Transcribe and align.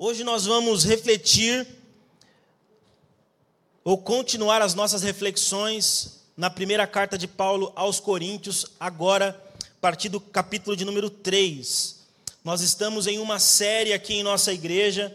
Hoje 0.00 0.22
nós 0.22 0.46
vamos 0.46 0.84
refletir 0.84 1.66
ou 3.82 3.98
continuar 3.98 4.62
as 4.62 4.72
nossas 4.72 5.02
reflexões 5.02 6.20
na 6.36 6.48
primeira 6.48 6.86
carta 6.86 7.18
de 7.18 7.26
Paulo 7.26 7.72
aos 7.74 7.98
Coríntios, 7.98 8.64
agora 8.78 9.30
a 9.60 9.80
partir 9.80 10.08
do 10.08 10.20
capítulo 10.20 10.76
de 10.76 10.84
número 10.84 11.10
3. 11.10 11.96
Nós 12.44 12.60
estamos 12.60 13.08
em 13.08 13.18
uma 13.18 13.40
série 13.40 13.92
aqui 13.92 14.14
em 14.14 14.22
nossa 14.22 14.52
igreja, 14.52 15.12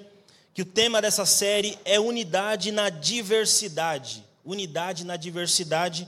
que 0.53 0.63
o 0.63 0.65
tema 0.65 1.01
dessa 1.01 1.25
série 1.25 1.79
é 1.85 1.97
unidade 1.97 2.69
na 2.69 2.89
diversidade. 2.89 4.21
Unidade 4.43 5.05
na 5.05 5.15
diversidade. 5.15 6.05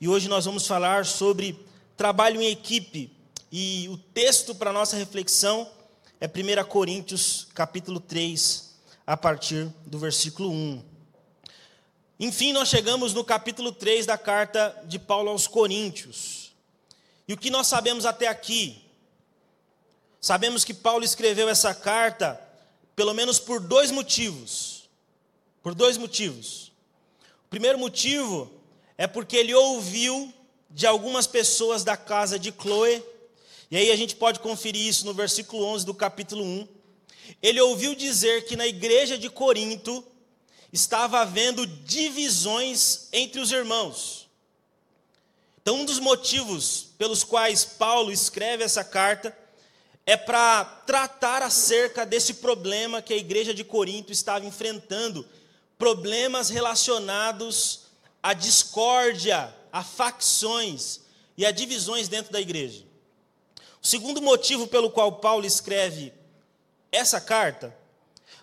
E 0.00 0.06
hoje 0.06 0.28
nós 0.28 0.44
vamos 0.44 0.64
falar 0.64 1.06
sobre 1.06 1.58
trabalho 1.96 2.40
em 2.40 2.52
equipe. 2.52 3.10
E 3.50 3.88
o 3.88 3.96
texto 3.96 4.54
para 4.54 4.72
nossa 4.72 4.96
reflexão 4.96 5.68
é 6.22 6.28
1 6.28 6.64
Coríntios, 6.68 7.48
capítulo 7.52 7.98
3, 7.98 8.74
a 9.04 9.16
partir 9.16 9.66
do 9.84 9.98
versículo 9.98 10.52
1. 10.52 10.84
Enfim, 12.20 12.52
nós 12.52 12.68
chegamos 12.68 13.12
no 13.12 13.24
capítulo 13.24 13.72
3 13.72 14.06
da 14.06 14.16
carta 14.16 14.84
de 14.84 15.00
Paulo 15.00 15.30
aos 15.30 15.48
Coríntios. 15.48 16.52
E 17.26 17.32
o 17.32 17.36
que 17.36 17.50
nós 17.50 17.66
sabemos 17.66 18.06
até 18.06 18.28
aqui? 18.28 18.84
Sabemos 20.20 20.62
que 20.62 20.72
Paulo 20.72 21.04
escreveu 21.04 21.48
essa 21.48 21.74
carta 21.74 22.40
pelo 22.94 23.12
menos 23.12 23.40
por 23.40 23.58
dois 23.58 23.90
motivos. 23.90 24.88
Por 25.60 25.74
dois 25.74 25.96
motivos. 25.96 26.70
O 27.46 27.48
primeiro 27.50 27.80
motivo 27.80 28.48
é 28.96 29.08
porque 29.08 29.36
ele 29.36 29.54
ouviu 29.54 30.32
de 30.70 30.86
algumas 30.86 31.26
pessoas 31.26 31.82
da 31.82 31.96
casa 31.96 32.38
de 32.38 32.52
Chloe 32.52 33.02
e 33.72 33.76
aí 33.78 33.90
a 33.90 33.96
gente 33.96 34.14
pode 34.16 34.38
conferir 34.38 34.86
isso 34.86 35.06
no 35.06 35.14
versículo 35.14 35.64
11 35.64 35.86
do 35.86 35.94
capítulo 35.94 36.44
1. 36.44 36.68
Ele 37.42 37.58
ouviu 37.62 37.94
dizer 37.94 38.44
que 38.44 38.54
na 38.54 38.66
igreja 38.66 39.16
de 39.16 39.30
Corinto 39.30 40.04
estava 40.70 41.20
havendo 41.20 41.66
divisões 41.66 43.08
entre 43.14 43.40
os 43.40 43.50
irmãos. 43.50 44.28
Então, 45.62 45.76
um 45.76 45.84
dos 45.86 45.98
motivos 45.98 46.88
pelos 46.98 47.24
quais 47.24 47.64
Paulo 47.64 48.12
escreve 48.12 48.62
essa 48.62 48.84
carta 48.84 49.34
é 50.04 50.18
para 50.18 50.66
tratar 50.66 51.40
acerca 51.40 52.04
desse 52.04 52.34
problema 52.34 53.00
que 53.00 53.14
a 53.14 53.16
igreja 53.16 53.54
de 53.54 53.64
Corinto 53.64 54.12
estava 54.12 54.44
enfrentando 54.44 55.26
problemas 55.78 56.50
relacionados 56.50 57.84
à 58.22 58.34
discórdia, 58.34 59.50
a 59.72 59.82
facções 59.82 61.00
e 61.38 61.46
a 61.46 61.50
divisões 61.50 62.06
dentro 62.06 62.30
da 62.30 62.40
igreja. 62.40 62.91
O 63.82 63.86
segundo 63.86 64.22
motivo 64.22 64.68
pelo 64.68 64.90
qual 64.90 65.16
Paulo 65.16 65.44
escreve 65.44 66.12
essa 66.92 67.20
carta, 67.20 67.76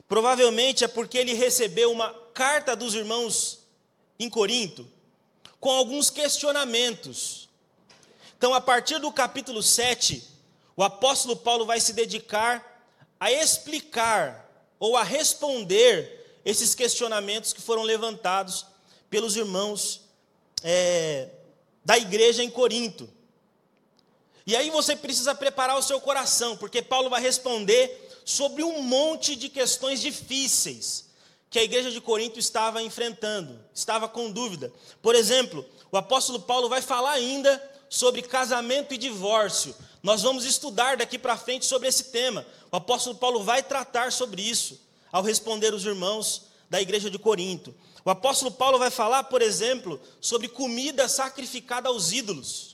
provavelmente 0.08 0.84
é 0.84 0.88
porque 0.88 1.18
ele 1.18 1.34
recebeu 1.34 1.92
uma 1.92 2.14
carta 2.34 2.76
dos 2.76 2.94
irmãos 2.94 3.60
em 4.20 4.30
Corinto 4.30 4.86
com 5.60 5.72
alguns 5.72 6.10
questionamentos. 6.10 7.48
Então, 8.38 8.54
a 8.54 8.60
partir 8.60 9.00
do 9.00 9.12
capítulo 9.12 9.64
7, 9.64 10.24
o 10.76 10.84
apóstolo 10.84 11.36
Paulo 11.36 11.66
vai 11.66 11.80
se 11.80 11.94
dedicar 11.94 12.84
a 13.20 13.32
explicar 13.32 14.50
ou 14.80 14.98
a 14.98 15.04
responder 15.04 16.40
esses 16.44 16.74
questionamentos 16.74 17.54
que 17.54 17.62
foram 17.62 17.84
levantados 17.84 18.66
pelos 19.10 19.36
irmãos 19.36 20.02
é, 20.64 21.30
da 21.84 21.98
igreja 21.98 22.44
em 22.44 22.50
Corinto. 22.50 23.10
E 24.50 24.56
aí 24.56 24.72
você 24.72 24.96
precisa 24.96 25.36
preparar 25.36 25.78
o 25.78 25.82
seu 25.84 26.02
coração, 26.02 26.58
porque 26.58 26.82
Paulo 26.82 27.08
vai 27.08 27.22
responder 27.22 28.10
sobre 28.26 28.64
um 28.64 28.82
monte 28.82 29.36
de 29.36 29.48
questões 29.48 30.02
difíceis 30.02 31.06
que 31.52 31.60
a 31.60 31.64
igreja 31.64 31.92
de 31.92 32.02
Corinto 32.02 32.40
estava 32.40 32.82
enfrentando, 32.82 33.60
estava 33.72 34.10
com 34.10 34.32
dúvida. 34.32 34.74
Por 35.04 35.14
exemplo, 35.14 35.64
o 35.92 35.98
apóstolo 35.98 36.40
Paulo 36.40 36.68
vai 36.68 36.82
falar 36.82 37.12
ainda 37.12 37.62
sobre 37.92 38.24
casamento 38.24 38.92
e 38.92 38.98
divórcio. 38.98 39.76
Nós 40.02 40.24
vamos 40.24 40.44
estudar 40.46 40.98
daqui 40.98 41.20
para 41.20 41.38
frente 41.38 41.68
sobre 41.68 41.88
esse 41.88 42.06
tema. 42.06 42.44
O 42.72 42.76
apóstolo 42.76 43.18
Paulo 43.18 43.44
vai 43.44 43.62
tratar 43.62 44.12
sobre 44.12 44.42
isso 44.42 44.82
ao 45.12 45.22
responder 45.22 45.76
os 45.76 45.86
irmãos 45.86 46.48
da 46.68 46.82
igreja 46.82 47.08
de 47.08 47.20
Corinto. 47.20 47.72
O 48.04 48.10
apóstolo 48.10 48.50
Paulo 48.50 48.80
vai 48.80 48.90
falar, 48.90 49.26
por 49.26 49.44
exemplo, 49.44 50.02
sobre 50.20 50.48
comida 50.48 51.08
sacrificada 51.08 51.88
aos 51.88 52.12
ídolos. 52.12 52.69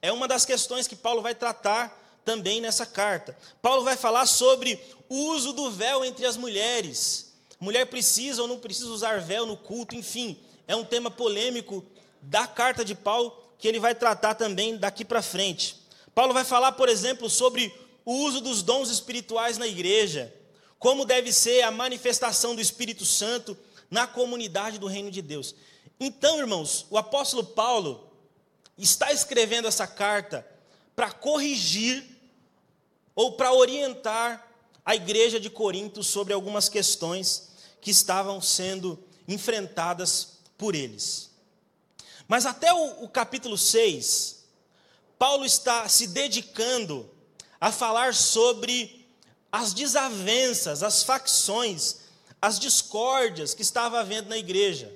É 0.00 0.12
uma 0.12 0.28
das 0.28 0.44
questões 0.44 0.86
que 0.86 0.96
Paulo 0.96 1.22
vai 1.22 1.34
tratar 1.34 2.02
também 2.24 2.60
nessa 2.60 2.84
carta. 2.84 3.36
Paulo 3.62 3.84
vai 3.84 3.96
falar 3.96 4.26
sobre 4.26 4.80
o 5.08 5.16
uso 5.30 5.52
do 5.52 5.70
véu 5.70 6.04
entre 6.04 6.26
as 6.26 6.36
mulheres. 6.36 7.32
Mulher 7.58 7.86
precisa 7.86 8.42
ou 8.42 8.48
não 8.48 8.58
precisa 8.58 8.88
usar 8.88 9.20
véu 9.20 9.46
no 9.46 9.56
culto, 9.56 9.94
enfim, 9.94 10.38
é 10.68 10.76
um 10.76 10.84
tema 10.84 11.10
polêmico 11.10 11.84
da 12.20 12.46
carta 12.46 12.84
de 12.84 12.94
Paulo 12.94 13.36
que 13.58 13.66
ele 13.66 13.78
vai 13.78 13.94
tratar 13.94 14.34
também 14.34 14.76
daqui 14.76 15.04
para 15.04 15.22
frente. 15.22 15.76
Paulo 16.14 16.34
vai 16.34 16.44
falar, 16.44 16.72
por 16.72 16.88
exemplo, 16.88 17.30
sobre 17.30 17.72
o 18.04 18.12
uso 18.24 18.40
dos 18.40 18.62
dons 18.62 18.90
espirituais 18.90 19.58
na 19.58 19.66
igreja, 19.66 20.32
como 20.78 21.04
deve 21.04 21.32
ser 21.32 21.62
a 21.62 21.70
manifestação 21.70 22.54
do 22.54 22.60
Espírito 22.60 23.04
Santo 23.04 23.56
na 23.90 24.06
comunidade 24.06 24.78
do 24.78 24.86
reino 24.86 25.10
de 25.10 25.22
Deus. 25.22 25.54
Então, 25.98 26.38
irmãos, 26.38 26.86
o 26.90 26.98
apóstolo 26.98 27.44
Paulo, 27.44 28.10
está 28.84 29.12
escrevendo 29.12 29.68
essa 29.68 29.86
carta 29.86 30.46
para 30.94 31.10
corrigir 31.10 32.04
ou 33.14 33.32
para 33.32 33.52
orientar 33.52 34.46
a 34.84 34.94
igreja 34.94 35.40
de 35.40 35.50
Corinto 35.50 36.02
sobre 36.02 36.32
algumas 36.32 36.68
questões 36.68 37.48
que 37.80 37.90
estavam 37.90 38.40
sendo 38.40 39.02
enfrentadas 39.26 40.38
por 40.56 40.74
eles. 40.74 41.30
Mas 42.28 42.46
até 42.46 42.72
o, 42.72 43.04
o 43.04 43.08
capítulo 43.08 43.56
6, 43.56 44.44
Paulo 45.18 45.44
está 45.44 45.88
se 45.88 46.08
dedicando 46.08 47.10
a 47.60 47.72
falar 47.72 48.14
sobre 48.14 49.06
as 49.50 49.72
desavenças, 49.72 50.82
as 50.82 51.02
facções, 51.02 51.98
as 52.40 52.58
discórdias 52.58 53.54
que 53.54 53.62
estava 53.62 54.00
havendo 54.00 54.28
na 54.28 54.36
igreja. 54.36 54.92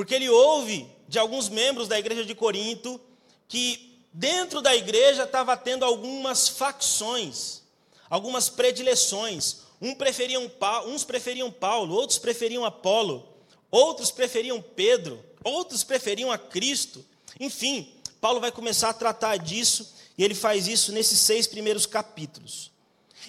Porque 0.00 0.14
ele 0.14 0.30
ouve 0.30 0.90
de 1.06 1.18
alguns 1.18 1.50
membros 1.50 1.86
da 1.86 1.98
igreja 1.98 2.24
de 2.24 2.34
Corinto 2.34 2.98
que 3.46 4.02
dentro 4.10 4.62
da 4.62 4.74
igreja 4.74 5.24
estava 5.24 5.54
tendo 5.58 5.84
algumas 5.84 6.48
facções, 6.48 7.60
algumas 8.08 8.48
predileções. 8.48 9.58
Um 9.78 9.94
preferiam, 9.94 10.50
uns 10.86 11.04
preferiam 11.04 11.52
Paulo, 11.52 11.94
outros 11.94 12.18
preferiam 12.18 12.64
Apolo, 12.64 13.28
outros 13.70 14.10
preferiam 14.10 14.62
Pedro, 14.62 15.22
outros 15.44 15.84
preferiam 15.84 16.32
a 16.32 16.38
Cristo. 16.38 17.04
Enfim, 17.38 17.92
Paulo 18.22 18.40
vai 18.40 18.50
começar 18.50 18.88
a 18.88 18.94
tratar 18.94 19.36
disso 19.36 19.94
e 20.16 20.24
ele 20.24 20.34
faz 20.34 20.66
isso 20.66 20.92
nesses 20.92 21.18
seis 21.18 21.46
primeiros 21.46 21.84
capítulos. 21.84 22.70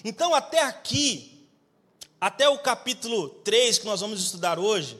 Então, 0.02 0.34
até 0.34 0.62
aqui, 0.62 1.46
até 2.18 2.48
o 2.48 2.56
capítulo 2.60 3.28
3 3.28 3.76
que 3.76 3.84
nós 3.84 4.00
vamos 4.00 4.24
estudar 4.24 4.58
hoje, 4.58 4.98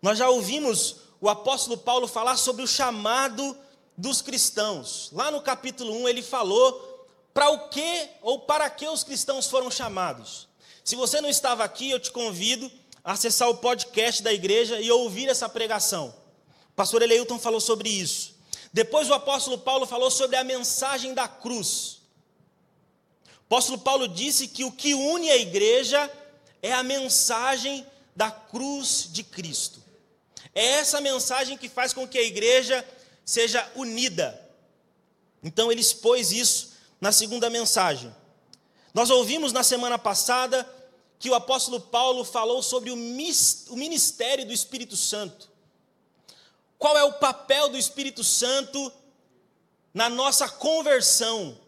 nós 0.00 0.16
já 0.16 0.30
ouvimos 0.30 1.09
o 1.20 1.28
apóstolo 1.28 1.76
Paulo 1.76 2.08
falar 2.08 2.36
sobre 2.36 2.62
o 2.62 2.66
chamado 2.66 3.56
dos 3.96 4.22
cristãos. 4.22 5.10
Lá 5.12 5.30
no 5.30 5.42
capítulo 5.42 5.92
1 6.02 6.08
ele 6.08 6.22
falou 6.22 7.08
para 7.34 7.50
o 7.50 7.68
que 7.68 8.08
ou 8.22 8.40
para 8.40 8.68
que 8.70 8.88
os 8.88 9.04
cristãos 9.04 9.46
foram 9.46 9.70
chamados. 9.70 10.48
Se 10.82 10.96
você 10.96 11.20
não 11.20 11.28
estava 11.28 11.62
aqui, 11.62 11.90
eu 11.90 12.00
te 12.00 12.10
convido 12.10 12.70
a 13.04 13.12
acessar 13.12 13.48
o 13.48 13.58
podcast 13.58 14.22
da 14.22 14.32
igreja 14.32 14.80
e 14.80 14.90
ouvir 14.90 15.28
essa 15.28 15.48
pregação. 15.48 16.14
O 16.70 16.74
pastor 16.74 17.02
Eleilton 17.02 17.38
falou 17.38 17.60
sobre 17.60 17.88
isso. 17.88 18.34
Depois 18.72 19.10
o 19.10 19.14
apóstolo 19.14 19.58
Paulo 19.58 19.86
falou 19.86 20.10
sobre 20.10 20.36
a 20.36 20.44
mensagem 20.44 21.12
da 21.12 21.28
cruz. 21.28 22.00
O 23.26 23.54
apóstolo 23.54 23.78
Paulo 23.78 24.08
disse 24.08 24.48
que 24.48 24.64
o 24.64 24.72
que 24.72 24.94
une 24.94 25.28
a 25.28 25.36
igreja 25.36 26.10
é 26.62 26.72
a 26.72 26.82
mensagem 26.82 27.86
da 28.14 28.30
cruz 28.30 29.08
de 29.10 29.22
Cristo. 29.22 29.82
É 30.54 30.64
essa 30.64 31.00
mensagem 31.00 31.56
que 31.56 31.68
faz 31.68 31.92
com 31.92 32.06
que 32.06 32.18
a 32.18 32.22
igreja 32.22 32.86
seja 33.24 33.70
unida. 33.74 34.48
Então 35.42 35.70
ele 35.70 35.80
expôs 35.80 36.32
isso 36.32 36.72
na 37.00 37.12
segunda 37.12 37.48
mensagem. 37.48 38.14
Nós 38.92 39.10
ouvimos 39.10 39.52
na 39.52 39.62
semana 39.62 39.98
passada 39.98 40.68
que 41.18 41.30
o 41.30 41.34
apóstolo 41.34 41.80
Paulo 41.80 42.24
falou 42.24 42.62
sobre 42.62 42.90
o 42.90 42.96
ministério 42.96 44.46
do 44.46 44.52
Espírito 44.52 44.96
Santo. 44.96 45.48
Qual 46.78 46.96
é 46.96 47.04
o 47.04 47.12
papel 47.12 47.68
do 47.68 47.76
Espírito 47.76 48.24
Santo 48.24 48.90
na 49.92 50.08
nossa 50.08 50.48
conversão? 50.48 51.58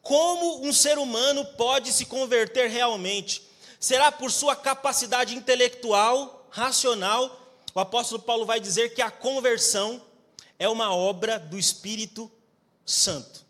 Como 0.00 0.64
um 0.64 0.72
ser 0.72 0.98
humano 0.98 1.44
pode 1.44 1.92
se 1.92 2.06
converter 2.06 2.70
realmente? 2.70 3.42
Será 3.78 4.10
por 4.10 4.30
sua 4.30 4.56
capacidade 4.56 5.34
intelectual, 5.34 6.46
racional, 6.50 7.47
o 7.78 7.80
apóstolo 7.80 8.20
Paulo 8.20 8.44
vai 8.44 8.58
dizer 8.58 8.92
que 8.92 9.00
a 9.00 9.08
conversão 9.08 10.02
é 10.58 10.68
uma 10.68 10.92
obra 10.92 11.38
do 11.38 11.56
Espírito 11.56 12.28
Santo. 12.84 13.46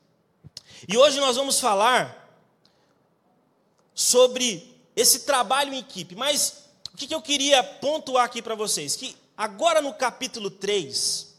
E 0.86 0.98
hoje 0.98 1.18
nós 1.18 1.36
vamos 1.36 1.58
falar 1.58 2.28
sobre 3.94 4.78
esse 4.94 5.20
trabalho 5.20 5.72
em 5.72 5.78
equipe. 5.78 6.14
Mas 6.14 6.64
o 6.92 6.96
que 6.98 7.14
eu 7.14 7.22
queria 7.22 7.64
pontuar 7.64 8.26
aqui 8.26 8.42
para 8.42 8.54
vocês? 8.54 8.96
Que 8.96 9.16
agora 9.34 9.80
no 9.80 9.94
capítulo 9.94 10.50
3, 10.50 11.34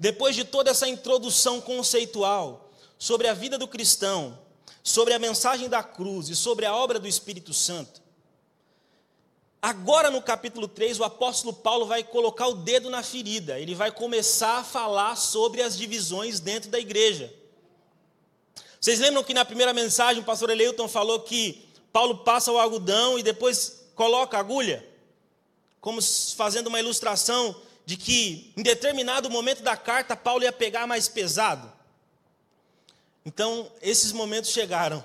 depois 0.00 0.34
de 0.34 0.44
toda 0.44 0.70
essa 0.70 0.88
introdução 0.88 1.60
conceitual 1.60 2.72
sobre 2.98 3.28
a 3.28 3.34
vida 3.34 3.58
do 3.58 3.68
cristão, 3.68 4.38
sobre 4.82 5.12
a 5.12 5.18
mensagem 5.18 5.68
da 5.68 5.82
cruz 5.82 6.30
e 6.30 6.36
sobre 6.36 6.64
a 6.64 6.74
obra 6.74 6.98
do 6.98 7.06
Espírito 7.06 7.52
Santo, 7.52 8.01
Agora, 9.64 10.10
no 10.10 10.20
capítulo 10.20 10.66
3, 10.66 10.98
o 10.98 11.04
apóstolo 11.04 11.54
Paulo 11.54 11.86
vai 11.86 12.02
colocar 12.02 12.48
o 12.48 12.54
dedo 12.56 12.90
na 12.90 13.00
ferida, 13.00 13.60
ele 13.60 13.76
vai 13.76 13.92
começar 13.92 14.58
a 14.58 14.64
falar 14.64 15.14
sobre 15.14 15.62
as 15.62 15.78
divisões 15.78 16.40
dentro 16.40 16.68
da 16.68 16.80
igreja. 16.80 17.32
Vocês 18.80 18.98
lembram 18.98 19.22
que 19.22 19.32
na 19.32 19.44
primeira 19.44 19.72
mensagem 19.72 20.20
o 20.20 20.26
pastor 20.26 20.50
Eleilton 20.50 20.88
falou 20.88 21.20
que 21.20 21.64
Paulo 21.92 22.18
passa 22.24 22.50
o 22.50 22.58
algodão 22.58 23.16
e 23.16 23.22
depois 23.22 23.84
coloca 23.94 24.36
a 24.36 24.40
agulha? 24.40 24.84
Como 25.80 26.00
fazendo 26.36 26.66
uma 26.66 26.80
ilustração 26.80 27.54
de 27.86 27.96
que 27.96 28.52
em 28.56 28.64
determinado 28.64 29.30
momento 29.30 29.62
da 29.62 29.76
carta 29.76 30.16
Paulo 30.16 30.42
ia 30.42 30.52
pegar 30.52 30.88
mais 30.88 31.06
pesado. 31.08 31.72
Então, 33.24 33.70
esses 33.80 34.10
momentos 34.10 34.50
chegaram. 34.50 35.04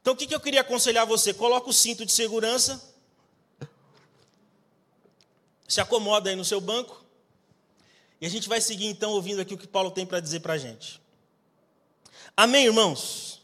Então, 0.00 0.14
o 0.14 0.16
que 0.16 0.32
eu 0.32 0.38
queria 0.38 0.60
aconselhar 0.60 1.04
você? 1.04 1.34
Coloca 1.34 1.68
o 1.68 1.72
cinto 1.72 2.06
de 2.06 2.12
segurança 2.12 2.94
se 5.66 5.80
acomoda 5.80 6.30
aí 6.30 6.36
no 6.36 6.44
seu 6.44 6.60
banco. 6.60 7.04
E 8.20 8.26
a 8.26 8.30
gente 8.30 8.48
vai 8.48 8.60
seguir 8.60 8.86
então 8.86 9.12
ouvindo 9.12 9.40
aqui 9.40 9.54
o 9.54 9.58
que 9.58 9.66
Paulo 9.66 9.90
tem 9.90 10.06
para 10.06 10.20
dizer 10.20 10.40
para 10.40 10.54
a 10.54 10.58
gente. 10.58 11.00
Amém, 12.36 12.66
irmãos? 12.66 13.42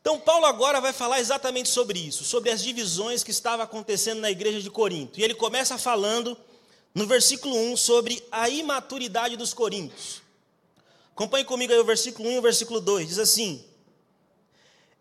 Então, 0.00 0.18
Paulo 0.18 0.46
agora 0.46 0.80
vai 0.80 0.92
falar 0.92 1.20
exatamente 1.20 1.68
sobre 1.68 1.98
isso, 1.98 2.24
sobre 2.24 2.50
as 2.50 2.62
divisões 2.62 3.22
que 3.22 3.30
estavam 3.30 3.64
acontecendo 3.64 4.20
na 4.20 4.30
igreja 4.30 4.62
de 4.62 4.70
Corinto. 4.70 5.20
E 5.20 5.22
ele 5.22 5.34
começa 5.34 5.76
falando 5.76 6.36
no 6.94 7.06
versículo 7.06 7.54
1 7.54 7.76
sobre 7.76 8.24
a 8.30 8.48
imaturidade 8.48 9.36
dos 9.36 9.52
coríntios. 9.52 10.22
Acompanhe 11.12 11.44
comigo 11.44 11.72
aí 11.72 11.78
o 11.78 11.84
versículo 11.84 12.28
1 12.28 12.32
e 12.32 12.38
o 12.38 12.42
versículo 12.42 12.80
2. 12.80 13.08
Diz 13.08 13.18
assim: 13.18 13.64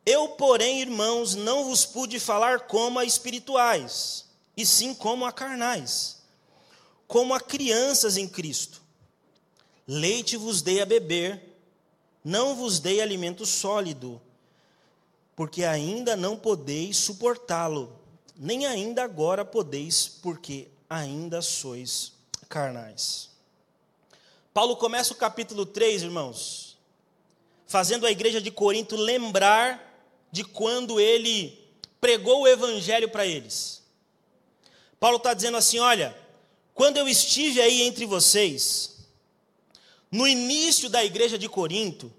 Eu, 0.06 0.30
porém, 0.30 0.82
irmãos, 0.82 1.36
não 1.36 1.66
vos 1.66 1.86
pude 1.86 2.20
falar 2.20 2.62
como 2.62 3.00
a 3.00 3.06
espirituais 3.06 4.27
e 4.58 4.66
sim 4.66 4.96
como 4.96 5.24
a 5.24 5.32
carnais, 5.32 6.18
como 7.08 7.34
a 7.34 7.40
crianças 7.40 8.18
em 8.18 8.28
Cristo. 8.28 8.82
Leite 9.88 10.36
vos 10.36 10.64
dei 10.64 10.82
a 10.82 10.86
beber, 10.86 11.42
não 12.24 12.56
vos 12.56 12.80
dei 12.80 13.00
alimento 13.00 13.46
sólido, 13.46 14.20
porque 15.36 15.64
ainda 15.64 16.18
não 16.18 16.36
podeis 16.36 16.98
suportá-lo, 16.98 17.98
nem 18.36 18.66
ainda 18.66 19.04
agora 19.04 19.46
podeis, 19.46 20.08
porque 20.22 20.68
ainda 20.90 21.42
sois 21.42 22.14
carnais. 22.50 23.30
Paulo 24.54 24.76
começa 24.76 25.14
o 25.14 25.18
capítulo 25.18 25.68
3, 25.68 26.02
irmãos, 26.02 26.78
fazendo 27.68 28.08
a 28.08 28.12
igreja 28.12 28.42
de 28.42 28.50
Corinto 28.50 28.96
lembrar 28.96 29.84
de 30.32 30.44
quando 30.44 31.00
ele 31.00 31.64
pregou 32.02 32.42
o 32.42 32.48
evangelho 32.48 33.10
para 33.10 33.26
eles. 33.26 33.84
Paulo 35.00 35.18
está 35.18 35.34
dizendo 35.34 35.58
assim: 35.58 35.80
olha, 35.80 36.16
quando 36.74 36.98
eu 36.98 37.08
estive 37.08 37.62
aí 37.62 37.82
entre 37.82 38.06
vocês, 38.06 38.98
no 40.12 40.28
início 40.28 40.90
da 40.90 41.04
igreja 41.04 41.38
de 41.38 41.50
Corinto, 41.50 42.12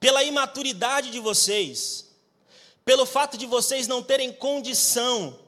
pela 0.00 0.24
imaturidade 0.24 1.10
de 1.10 1.18
vocês, 1.18 2.10
pelo 2.84 3.06
fato 3.06 3.36
de 3.36 3.46
vocês 3.46 3.86
não 3.86 4.02
terem 4.02 4.32
condição 4.32 5.38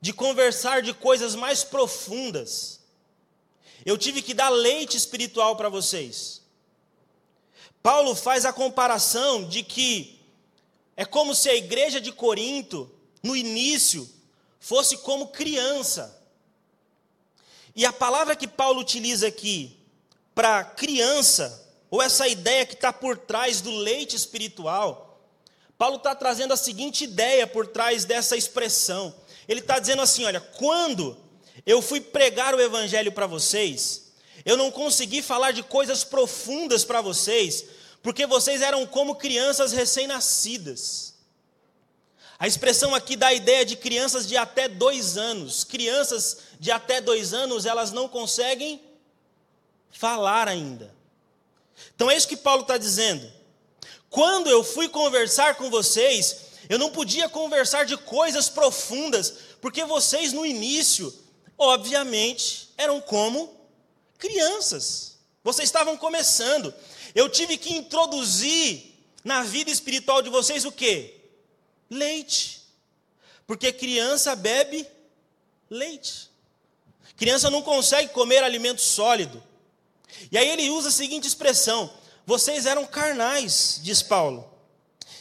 de 0.00 0.12
conversar 0.12 0.82
de 0.82 0.92
coisas 0.92 1.34
mais 1.36 1.62
profundas, 1.62 2.80
eu 3.84 3.96
tive 3.96 4.22
que 4.22 4.34
dar 4.34 4.48
leite 4.48 4.96
espiritual 4.96 5.54
para 5.56 5.68
vocês. 5.68 6.42
Paulo 7.82 8.14
faz 8.14 8.44
a 8.44 8.52
comparação 8.52 9.48
de 9.48 9.62
que 9.62 10.20
é 10.96 11.04
como 11.04 11.34
se 11.34 11.48
a 11.48 11.54
igreja 11.54 12.00
de 12.00 12.12
Corinto, 12.12 12.90
no 13.22 13.34
início, 13.34 14.08
fosse 14.62 14.98
como 14.98 15.26
criança. 15.26 16.24
E 17.74 17.84
a 17.84 17.92
palavra 17.92 18.36
que 18.36 18.46
Paulo 18.46 18.80
utiliza 18.80 19.26
aqui 19.26 19.76
para 20.36 20.62
criança, 20.62 21.68
ou 21.90 22.00
essa 22.00 22.28
ideia 22.28 22.64
que 22.64 22.74
está 22.74 22.92
por 22.92 23.18
trás 23.18 23.60
do 23.60 23.72
leite 23.72 24.14
espiritual, 24.14 25.20
Paulo 25.76 25.96
está 25.96 26.14
trazendo 26.14 26.54
a 26.54 26.56
seguinte 26.56 27.02
ideia 27.02 27.44
por 27.44 27.66
trás 27.66 28.04
dessa 28.04 28.36
expressão. 28.36 29.12
Ele 29.48 29.58
está 29.58 29.80
dizendo 29.80 30.00
assim: 30.00 30.24
olha, 30.24 30.40
quando 30.40 31.16
eu 31.66 31.82
fui 31.82 32.00
pregar 32.00 32.54
o 32.54 32.60
evangelho 32.60 33.10
para 33.10 33.26
vocês, 33.26 34.12
eu 34.44 34.56
não 34.56 34.70
consegui 34.70 35.22
falar 35.22 35.50
de 35.50 35.64
coisas 35.64 36.04
profundas 36.04 36.84
para 36.84 37.00
vocês, 37.00 37.64
porque 38.00 38.26
vocês 38.26 38.62
eram 38.62 38.86
como 38.86 39.16
crianças 39.16 39.72
recém-nascidas. 39.72 41.11
A 42.42 42.48
expressão 42.48 42.92
aqui 42.92 43.14
dá 43.14 43.28
a 43.28 43.34
ideia 43.34 43.64
de 43.64 43.76
crianças 43.76 44.26
de 44.26 44.36
até 44.36 44.66
dois 44.66 45.16
anos. 45.16 45.62
Crianças 45.62 46.38
de 46.58 46.72
até 46.72 47.00
dois 47.00 47.32
anos, 47.32 47.64
elas 47.64 47.92
não 47.92 48.08
conseguem 48.08 48.82
falar 49.92 50.48
ainda. 50.48 50.92
Então 51.94 52.10
é 52.10 52.16
isso 52.16 52.26
que 52.26 52.36
Paulo 52.36 52.62
está 52.62 52.76
dizendo. 52.76 53.32
Quando 54.10 54.50
eu 54.50 54.64
fui 54.64 54.88
conversar 54.88 55.54
com 55.54 55.70
vocês, 55.70 56.38
eu 56.68 56.80
não 56.80 56.90
podia 56.90 57.28
conversar 57.28 57.86
de 57.86 57.96
coisas 57.96 58.48
profundas, 58.48 59.34
porque 59.60 59.84
vocês 59.84 60.32
no 60.32 60.44
início, 60.44 61.14
obviamente, 61.56 62.70
eram 62.76 63.00
como 63.00 63.54
crianças. 64.18 65.16
Vocês 65.44 65.68
estavam 65.68 65.96
começando. 65.96 66.74
Eu 67.14 67.28
tive 67.28 67.56
que 67.56 67.72
introduzir 67.72 68.98
na 69.22 69.44
vida 69.44 69.70
espiritual 69.70 70.20
de 70.20 70.28
vocês 70.28 70.64
o 70.64 70.72
quê? 70.72 71.21
Leite. 71.92 72.62
Porque 73.46 73.72
criança 73.72 74.34
bebe 74.34 74.86
leite. 75.68 76.30
Criança 77.16 77.50
não 77.50 77.62
consegue 77.62 78.08
comer 78.12 78.42
alimento 78.42 78.80
sólido. 78.80 79.42
E 80.30 80.38
aí 80.38 80.48
ele 80.48 80.70
usa 80.70 80.88
a 80.88 80.92
seguinte 80.92 81.28
expressão: 81.28 81.92
vocês 82.26 82.66
eram 82.66 82.86
carnais, 82.86 83.78
diz 83.82 84.02
Paulo. 84.02 84.48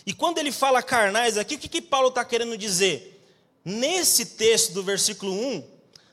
E 0.06 0.14
quando 0.14 0.40
ele 0.40 0.52
fala 0.52 0.82
carnais 0.82 1.38
aqui, 1.38 1.56
o 1.56 1.60
que, 1.60 1.68
que 1.68 1.82
Paulo 1.82 2.08
está 2.08 2.26
querendo 2.26 2.58
dizer? 2.58 3.22
Nesse 3.64 4.26
texto 4.26 4.74
do 4.74 4.82
versículo 4.82 5.32
1, 5.32 5.64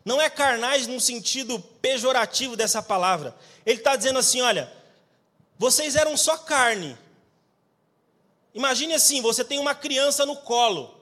não 0.05 0.21
é 0.21 0.29
carnais 0.29 0.87
no 0.87 1.01
sentido 1.01 1.59
pejorativo 1.81 2.57
dessa 2.57 2.83
palavra. 2.83 3.35
Ele 3.65 3.79
está 3.79 3.97
dizendo 3.97 4.19
assim: 4.19 4.41
olha, 4.41 4.71
vocês 5.59 5.97
eram 5.97 6.17
só 6.17 6.37
carne, 6.37 6.99
Imagine 8.55 8.95
assim: 8.95 9.21
você 9.21 9.45
tem 9.45 9.59
uma 9.59 9.75
criança 9.75 10.25
no 10.25 10.37
colo, 10.37 10.95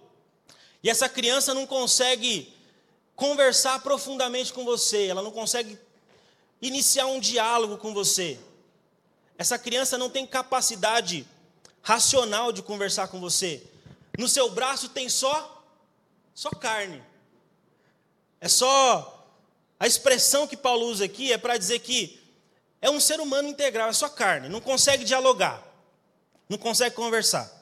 e 0.82 0.90
essa 0.90 1.08
criança 1.08 1.54
não 1.54 1.66
consegue 1.66 2.54
conversar 3.14 3.80
profundamente 3.80 4.52
com 4.52 4.64
você, 4.64 5.06
ela 5.06 5.22
não 5.22 5.30
consegue 5.30 5.78
iniciar 6.60 7.06
um 7.06 7.18
diálogo 7.18 7.78
com 7.78 7.94
você. 7.94 8.38
Essa 9.38 9.58
criança 9.58 9.98
não 9.98 10.10
tem 10.10 10.26
capacidade 10.26 11.26
racional 11.82 12.52
de 12.52 12.62
conversar 12.62 13.08
com 13.08 13.20
você. 13.20 13.62
No 14.18 14.28
seu 14.28 14.50
braço 14.50 14.88
tem 14.88 15.08
só 15.08 15.52
só 16.34 16.50
carne. 16.50 17.02
É 18.40 18.48
só 18.48 19.26
a 19.80 19.86
expressão 19.86 20.46
que 20.46 20.56
Paulo 20.56 20.86
usa 20.86 21.04
aqui 21.04 21.32
é 21.32 21.38
para 21.38 21.56
dizer 21.56 21.78
que 21.80 22.20
é 22.80 22.90
um 22.90 23.00
ser 23.00 23.20
humano 23.20 23.48
integral, 23.48 23.88
é 23.88 23.92
só 23.92 24.08
carne, 24.08 24.48
não 24.48 24.60
consegue 24.60 25.04
dialogar 25.04 25.65
não 26.48 26.58
consegue 26.58 26.94
conversar. 26.94 27.52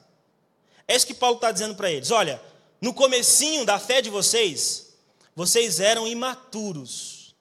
É 0.87 0.95
isso 0.95 1.07
que 1.07 1.14
Paulo 1.14 1.37
está 1.37 1.50
dizendo 1.50 1.75
para 1.75 1.91
eles. 1.91 2.11
Olha, 2.11 2.41
no 2.81 2.93
comecinho 2.93 3.64
da 3.64 3.79
fé 3.79 4.03
de 4.03 4.11
vocês, 4.11 4.95
vocês 5.35 5.81
eram 5.81 6.07
imaturos. 6.07 7.35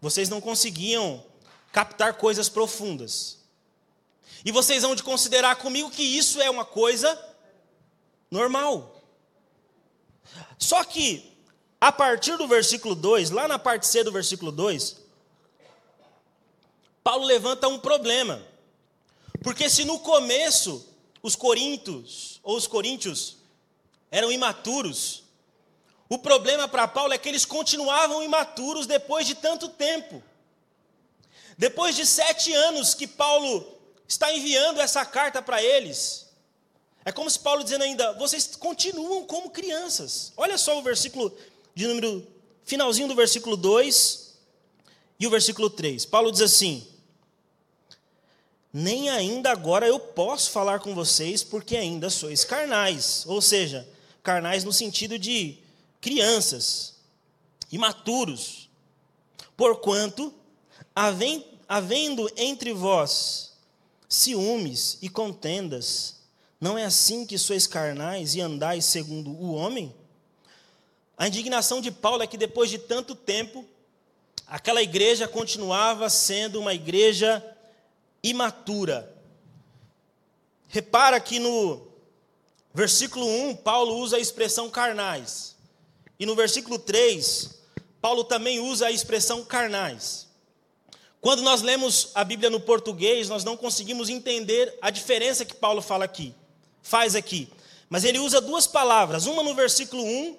Vocês 0.00 0.28
não 0.28 0.40
conseguiam 0.40 1.24
captar 1.72 2.14
coisas 2.14 2.48
profundas. 2.48 3.38
E 4.44 4.50
vocês 4.50 4.82
vão 4.82 4.94
de 4.94 5.02
considerar 5.02 5.56
comigo 5.56 5.90
que 5.90 6.02
isso 6.02 6.40
é 6.40 6.50
uma 6.50 6.64
coisa 6.64 7.18
normal. 8.30 9.00
Só 10.58 10.82
que, 10.84 11.32
a 11.80 11.92
partir 11.92 12.36
do 12.36 12.48
versículo 12.48 12.94
2, 12.94 13.30
lá 13.30 13.46
na 13.46 13.58
parte 13.58 13.86
C 13.86 14.02
do 14.02 14.10
versículo 14.10 14.50
2, 14.50 14.96
Paulo 17.04 17.24
levanta 17.24 17.68
um 17.68 17.78
problema. 17.78 18.42
Porque 19.42 19.68
se 19.68 19.84
no 19.84 19.98
começo 19.98 20.86
os 21.22 21.36
coríntios 21.36 22.40
ou 22.42 22.56
os 22.56 22.66
coríntios 22.66 23.36
eram 24.10 24.30
imaturos, 24.30 25.22
o 26.08 26.18
problema 26.18 26.68
para 26.68 26.86
Paulo 26.86 27.12
é 27.12 27.18
que 27.18 27.28
eles 27.28 27.44
continuavam 27.44 28.22
imaturos 28.22 28.86
depois 28.86 29.26
de 29.26 29.34
tanto 29.34 29.68
tempo. 29.68 30.22
Depois 31.56 31.96
de 31.96 32.06
sete 32.06 32.52
anos 32.52 32.94
que 32.94 33.06
Paulo 33.06 33.78
está 34.06 34.32
enviando 34.34 34.80
essa 34.80 35.04
carta 35.04 35.40
para 35.40 35.62
eles, 35.62 36.22
É 37.04 37.10
como 37.10 37.28
se 37.28 37.38
Paulo 37.38 37.64
dizendo 37.64 37.82
ainda, 37.82 38.12
vocês 38.12 38.54
continuam 38.56 39.24
como 39.24 39.50
crianças. 39.50 40.32
Olha 40.36 40.56
só 40.56 40.78
o 40.78 40.82
versículo 40.82 41.36
de 41.74 41.86
número, 41.86 42.26
finalzinho 42.64 43.08
do 43.08 43.14
versículo 43.14 43.56
2 43.56 44.34
e 45.18 45.26
o 45.26 45.30
versículo 45.30 45.68
3. 45.68 46.06
Paulo 46.06 46.30
diz 46.30 46.42
assim: 46.42 46.86
Nem 48.72 49.10
ainda 49.10 49.50
agora 49.50 49.86
eu 49.86 50.00
posso 50.00 50.50
falar 50.50 50.80
com 50.80 50.94
vocês, 50.94 51.44
porque 51.44 51.76
ainda 51.76 52.08
sois 52.08 52.42
carnais. 52.44 53.24
Ou 53.26 53.42
seja, 53.42 53.86
carnais 54.22 54.64
no 54.64 54.72
sentido 54.72 55.18
de 55.18 55.58
crianças, 56.00 56.94
imaturos. 57.70 58.70
Porquanto, 59.56 60.32
havendo 61.68 62.30
entre 62.36 62.72
vós 62.72 63.52
ciúmes 64.08 64.96
e 65.02 65.08
contendas, 65.08 66.16
não 66.58 66.78
é 66.78 66.84
assim 66.84 67.26
que 67.26 67.36
sois 67.36 67.66
carnais 67.66 68.34
e 68.34 68.40
andais 68.40 68.86
segundo 68.86 69.30
o 69.30 69.52
homem? 69.52 69.94
A 71.16 71.28
indignação 71.28 71.80
de 71.80 71.90
Paulo 71.90 72.22
é 72.22 72.26
que 72.26 72.38
depois 72.38 72.70
de 72.70 72.78
tanto 72.78 73.14
tempo, 73.14 73.64
aquela 74.46 74.82
igreja 74.82 75.28
continuava 75.28 76.08
sendo 76.08 76.58
uma 76.58 76.72
igreja 76.72 77.44
imatura. 78.22 79.12
Repara 80.68 81.20
que 81.20 81.38
no 81.38 81.86
versículo 82.72 83.26
1, 83.26 83.56
Paulo 83.56 83.96
usa 83.96 84.16
a 84.16 84.20
expressão 84.20 84.70
carnais. 84.70 85.56
E 86.18 86.24
no 86.24 86.34
versículo 86.34 86.78
3, 86.78 87.58
Paulo 88.00 88.24
também 88.24 88.60
usa 88.60 88.86
a 88.86 88.90
expressão 88.90 89.44
carnais. 89.44 90.28
Quando 91.20 91.42
nós 91.42 91.62
lemos 91.62 92.10
a 92.14 92.24
Bíblia 92.24 92.50
no 92.50 92.60
português, 92.60 93.28
nós 93.28 93.44
não 93.44 93.56
conseguimos 93.56 94.08
entender 94.08 94.76
a 94.82 94.90
diferença 94.90 95.44
que 95.44 95.54
Paulo 95.54 95.80
fala 95.80 96.04
aqui, 96.04 96.34
faz 96.82 97.14
aqui. 97.14 97.48
Mas 97.88 98.04
ele 98.04 98.18
usa 98.18 98.40
duas 98.40 98.66
palavras, 98.66 99.26
uma 99.26 99.42
no 99.42 99.54
versículo 99.54 100.02
1 100.02 100.36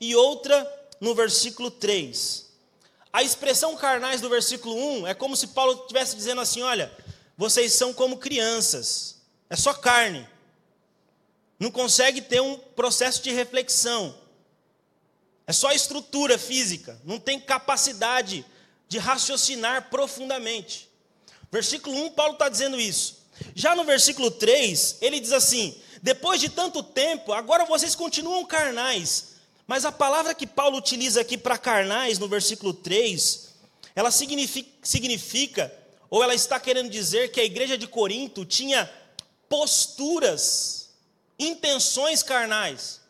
e 0.00 0.14
outra 0.14 0.70
no 1.00 1.14
versículo 1.14 1.70
3. 1.70 2.46
A 3.12 3.22
expressão 3.22 3.76
carnais 3.76 4.20
do 4.20 4.28
versículo 4.28 4.74
1 4.74 5.06
é 5.06 5.14
como 5.14 5.34
se 5.36 5.46
Paulo 5.48 5.72
estivesse 5.80 6.14
dizendo 6.14 6.42
assim: 6.42 6.60
olha, 6.60 6.92
vocês 7.36 7.72
são 7.72 7.92
como 7.92 8.16
crianças, 8.16 9.22
é 9.50 9.56
só 9.56 9.74
carne, 9.74 10.26
não 11.58 11.70
consegue 11.70 12.20
ter 12.20 12.40
um 12.40 12.56
processo 12.56 13.22
de 13.22 13.30
reflexão, 13.30 14.16
é 15.46 15.52
só 15.52 15.70
estrutura 15.72 16.38
física, 16.38 17.00
não 17.04 17.18
tem 17.18 17.38
capacidade 17.38 18.44
de 18.88 18.98
raciocinar 18.98 19.90
profundamente. 19.90 20.88
Versículo 21.50 21.96
1, 22.06 22.10
Paulo 22.12 22.32
está 22.34 22.48
dizendo 22.48 22.80
isso. 22.80 23.26
Já 23.54 23.74
no 23.74 23.84
versículo 23.84 24.30
3, 24.30 24.98
ele 25.00 25.20
diz 25.20 25.32
assim: 25.32 25.80
Depois 26.02 26.40
de 26.40 26.48
tanto 26.48 26.82
tempo, 26.82 27.32
agora 27.32 27.64
vocês 27.64 27.94
continuam 27.94 28.44
carnais. 28.44 29.36
Mas 29.66 29.84
a 29.84 29.92
palavra 29.92 30.34
que 30.34 30.46
Paulo 30.46 30.78
utiliza 30.78 31.20
aqui 31.20 31.36
para 31.36 31.58
carnais, 31.58 32.18
no 32.18 32.28
versículo 32.28 32.72
3, 32.72 33.48
ela 33.94 34.10
significa, 34.10 34.70
significa, 34.82 35.72
ou 36.08 36.22
ela 36.22 36.34
está 36.34 36.58
querendo 36.60 36.90
dizer 36.90 37.30
que 37.32 37.40
a 37.40 37.44
igreja 37.44 37.76
de 37.76 37.86
Corinto 37.86 38.44
tinha 38.44 38.90
posturas, 39.48 40.90
intenções 41.38 42.22
carnais. 42.22 43.00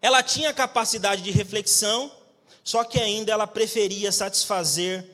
Ela 0.00 0.22
tinha 0.22 0.52
capacidade 0.52 1.22
de 1.22 1.30
reflexão, 1.30 2.12
só 2.64 2.84
que 2.84 2.98
ainda 2.98 3.32
ela 3.32 3.46
preferia 3.46 4.10
satisfazer 4.12 5.08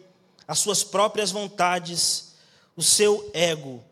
as 0.46 0.58
suas 0.58 0.82
próprias 0.82 1.30
vontades, 1.30 2.32
o 2.76 2.82
seu 2.82 3.30
ego. 3.34 3.84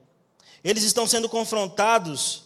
Eles 0.64 0.82
estão 0.82 1.06
sendo 1.06 1.28
confrontados 1.28 2.44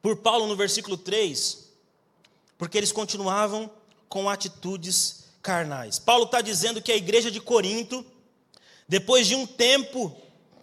por 0.00 0.16
Paulo 0.16 0.46
no 0.46 0.54
versículo 0.54 0.96
3, 0.96 1.68
porque 2.56 2.78
eles 2.78 2.92
continuavam 2.92 3.68
com 4.08 4.30
atitudes 4.30 5.24
carnais. 5.42 5.98
Paulo 5.98 6.24
está 6.24 6.40
dizendo 6.40 6.80
que 6.80 6.92
a 6.92 6.96
igreja 6.96 7.30
de 7.30 7.40
Corinto, 7.40 8.06
depois 8.88 9.26
de 9.26 9.34
um 9.34 9.46
tempo 9.46 10.14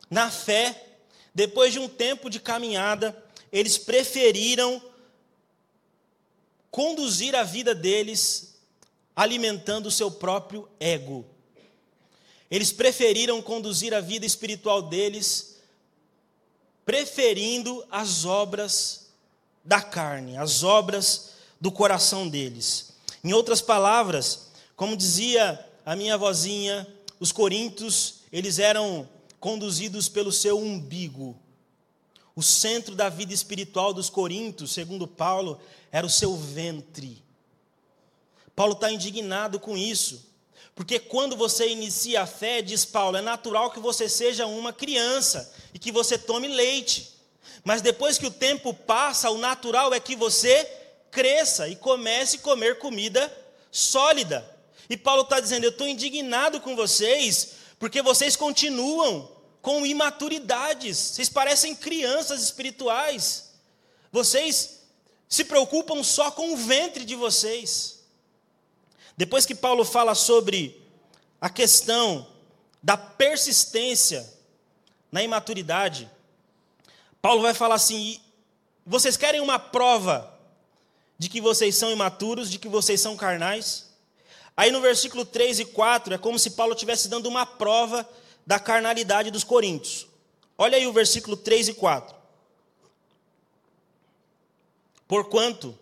na 0.10 0.30
fé, 0.32 0.98
depois 1.34 1.74
de 1.74 1.80
um 1.80 1.88
tempo 1.88 2.30
de 2.30 2.39
caminhada, 2.39 3.18
eles 3.51 3.77
preferiram 3.77 4.82
conduzir 6.72 7.36
a 7.36 7.44
vida 7.44 7.75
deles 7.75 8.56
alimentando 9.15 9.88
o 9.88 9.92
seu 9.92 10.10
próprio 10.10 10.68
ego. 10.80 11.25
Eles 12.50 12.72
preferiram 12.72 13.42
conduzir 13.42 13.94
a 13.94 14.00
vida 14.00 14.25
espiritual 14.25 14.82
deles 14.82 15.53
preferindo 16.86 17.86
as 17.89 18.25
obras 18.25 19.08
da 19.63 19.82
carne, 19.82 20.38
as 20.38 20.63
obras 20.63 21.32
do 21.60 21.72
coração 21.72 22.27
deles. 22.27 22.94
Em 23.24 23.34
outras 23.34 23.62
palavras, 23.62 24.48
como 24.75 24.98
dizia 24.98 25.63
a 25.86 25.96
minha 25.96 26.18
vozinha, 26.18 26.88
os 27.24 27.32
coríntios, 27.32 28.15
eles 28.34 28.60
eram 28.60 29.08
conduzidos 29.39 30.10
pelo 30.10 30.30
seu 30.30 30.60
umbigo. 30.60 31.39
O 32.36 32.44
centro 32.44 32.96
da 32.96 33.08
vida 33.08 33.34
espiritual 33.34 33.94
dos 33.94 34.10
coríntios, 34.10 34.74
segundo 34.74 35.08
Paulo, 35.08 35.58
era 35.89 36.06
o 36.06 36.10
seu 36.10 36.36
ventre. 36.36 37.24
Paulo 38.53 38.74
está 38.74 38.92
indignado 38.92 39.58
com 39.58 39.77
isso, 39.77 40.34
porque 40.75 41.00
quando 41.00 41.38
você 41.38 41.70
inicia 41.70 42.24
a 42.24 42.27
fé, 42.27 42.62
diz 42.62 42.84
Paulo, 42.84 43.15
é 43.15 43.22
natural 43.22 43.72
que 43.72 43.80
você 43.80 44.10
seja 44.10 44.46
uma 44.46 44.74
criança 44.74 45.50
e 45.74 45.80
que 45.80 45.94
você 45.94 46.18
tome 46.18 46.50
leite. 46.50 47.13
Mas 47.63 47.82
depois 47.82 48.18
que 48.18 48.25
o 48.25 48.32
tempo 48.32 48.74
passa, 48.74 49.32
o 49.32 49.38
natural 49.38 49.94
é 49.94 50.00
que 50.01 50.18
você 50.18 50.70
cresça 51.10 51.70
e 51.70 51.77
comece 51.77 52.36
a 52.36 52.42
comer 52.42 52.80
comida 52.80 53.34
sólida. 53.72 54.53
E 54.90 54.98
Paulo 54.98 55.24
está 55.24 55.40
dizendo: 55.40 55.63
Eu 55.63 55.70
estou 55.70 55.88
indignado 55.88 56.60
com 56.62 56.75
vocês, 56.75 57.54
porque 57.80 58.02
vocês 58.02 58.36
continuam 58.36 59.32
com 59.62 59.86
imaturidades, 59.86 60.98
vocês 60.98 61.30
parecem 61.30 61.75
crianças 61.75 62.44
espirituais. 62.44 63.52
Vocês 64.12 64.82
se 65.28 65.46
preocupam 65.46 66.04
só 66.04 66.30
com 66.30 66.54
o 66.54 66.58
ventre 66.58 67.06
de 67.06 67.16
vocês. 67.16 68.04
Depois 69.16 69.46
que 69.46 69.56
Paulo 69.56 69.86
fala 69.86 70.13
sobre 70.13 70.82
a 71.40 71.50
questão 71.50 72.28
da 72.82 72.98
persistência 72.98 74.32
na 75.12 75.24
imaturidade, 75.24 76.10
Paulo 77.22 77.42
vai 77.42 77.54
falar 77.54 77.75
assim: 77.75 78.20
vocês 78.86 79.16
querem 79.16 79.40
uma 79.40 79.58
prova 79.58 80.38
de 81.18 81.30
que 81.30 81.40
vocês 81.40 81.75
são 81.75 81.90
imaturos, 81.90 82.52
de 82.52 82.60
que 82.60 82.68
vocês 82.68 83.00
são 83.00 83.16
carnais? 83.16 83.93
Aí 84.56 84.72
no 84.72 84.82
versículo 84.82 85.26
3 85.26 85.60
e 85.60 85.66
4 85.66 86.14
é 86.14 86.18
como 86.18 86.38
se 86.38 86.52
Paulo 86.52 86.74
estivesse 86.74 87.08
dando 87.08 87.28
uma 87.28 87.46
prova 87.46 88.08
da 88.46 88.60
carnalidade 88.60 89.32
dos 89.32 89.44
coríntios. 89.44 90.08
Olha 90.58 90.78
aí 90.78 90.86
o 90.86 90.94
versículo 90.94 91.36
3 91.36 91.70
e 91.70 91.74
4. 91.74 92.16
Porquanto, 95.08 95.78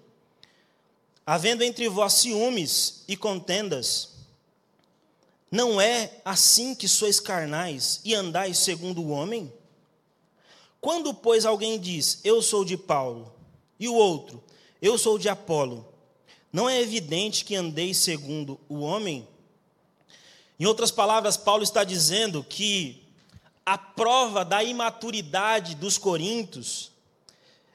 havendo 1.26 1.64
entre 1.64 1.88
vós 1.90 2.14
ciúmes 2.14 3.04
e 3.08 3.18
contendas, 3.18 4.10
não 5.50 5.82
é 5.82 6.22
assim 6.24 6.74
que 6.74 6.88
sois 6.88 7.20
carnais 7.20 8.00
e 8.06 8.16
andais 8.16 8.58
segundo 8.58 9.02
o 9.02 9.10
homem? 9.10 9.52
Quando, 10.80 11.14
pois, 11.14 11.46
alguém 11.46 11.80
diz, 11.80 12.22
eu 12.24 12.42
sou 12.42 12.66
de 12.66 12.76
Paulo, 12.78 13.36
e 13.80 13.88
o 13.88 13.94
outro, 13.94 14.44
eu 14.82 14.98
sou 14.98 15.20
de 15.20 15.30
Apolo, 15.30 15.91
não 16.52 16.70
é 16.70 16.82
evidente 16.82 17.46
que 17.46 17.56
andeis 17.56 17.98
segundo 17.98 18.60
o 18.68 18.80
homem? 18.80 19.28
Em 20.60 20.66
outras 20.66 20.92
palavras, 20.92 21.38
Paulo 21.38 21.64
está 21.64 21.84
dizendo 21.84 22.44
que 22.44 23.02
a 23.66 23.78
prova 23.78 24.44
da 24.44 24.64
imaturidade 24.64 25.76
dos 25.76 25.98
coríntios 25.98 26.92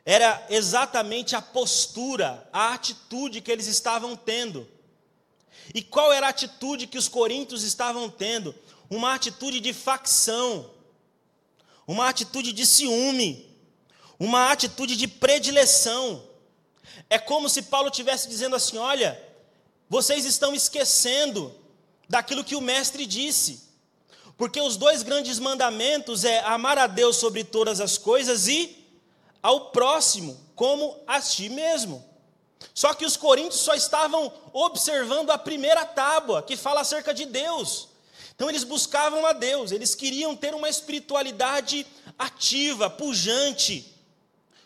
era 0.04 0.46
exatamente 0.50 1.34
a 1.34 1.42
postura, 1.42 2.48
a 2.52 2.74
atitude 2.74 3.40
que 3.40 3.50
eles 3.50 3.66
estavam 3.66 4.14
tendo. 4.14 4.68
E 5.74 5.82
qual 5.82 6.12
era 6.12 6.26
a 6.26 6.30
atitude 6.30 6.86
que 6.86 6.98
os 6.98 7.08
coríntios 7.08 7.64
estavam 7.64 8.08
tendo? 8.08 8.54
Uma 8.88 9.14
atitude 9.14 9.58
de 9.58 9.72
facção, 9.72 10.70
uma 11.88 12.08
atitude 12.08 12.52
de 12.52 12.64
ciúme, 12.64 13.50
uma 14.18 14.52
atitude 14.52 14.96
de 14.96 15.08
predileção. 15.08 16.22
É 17.08 17.18
como 17.18 17.48
se 17.48 17.62
Paulo 17.62 17.88
estivesse 17.88 18.28
dizendo 18.28 18.56
assim: 18.56 18.78
olha, 18.78 19.20
vocês 19.88 20.24
estão 20.24 20.54
esquecendo 20.54 21.54
daquilo 22.08 22.44
que 22.44 22.56
o 22.56 22.60
mestre 22.60 23.06
disse. 23.06 23.66
Porque 24.36 24.60
os 24.60 24.76
dois 24.76 25.02
grandes 25.02 25.38
mandamentos 25.38 26.24
é 26.24 26.40
amar 26.40 26.76
a 26.78 26.86
Deus 26.86 27.16
sobre 27.16 27.42
todas 27.42 27.80
as 27.80 27.96
coisas 27.96 28.48
e 28.48 28.86
ao 29.42 29.70
próximo 29.70 30.38
como 30.54 30.98
a 31.06 31.20
ti 31.20 31.48
mesmo. 31.48 32.04
Só 32.74 32.92
que 32.92 33.06
os 33.06 33.16
coríntios 33.16 33.60
só 33.60 33.74
estavam 33.74 34.32
observando 34.52 35.30
a 35.30 35.38
primeira 35.38 35.84
tábua, 35.84 36.42
que 36.42 36.56
fala 36.56 36.80
acerca 36.80 37.14
de 37.14 37.24
Deus. 37.24 37.88
Então 38.34 38.50
eles 38.50 38.64
buscavam 38.64 39.24
a 39.24 39.32
Deus, 39.32 39.72
eles 39.72 39.94
queriam 39.94 40.36
ter 40.36 40.54
uma 40.54 40.68
espiritualidade 40.68 41.86
ativa, 42.18 42.90
pujante. 42.90 43.95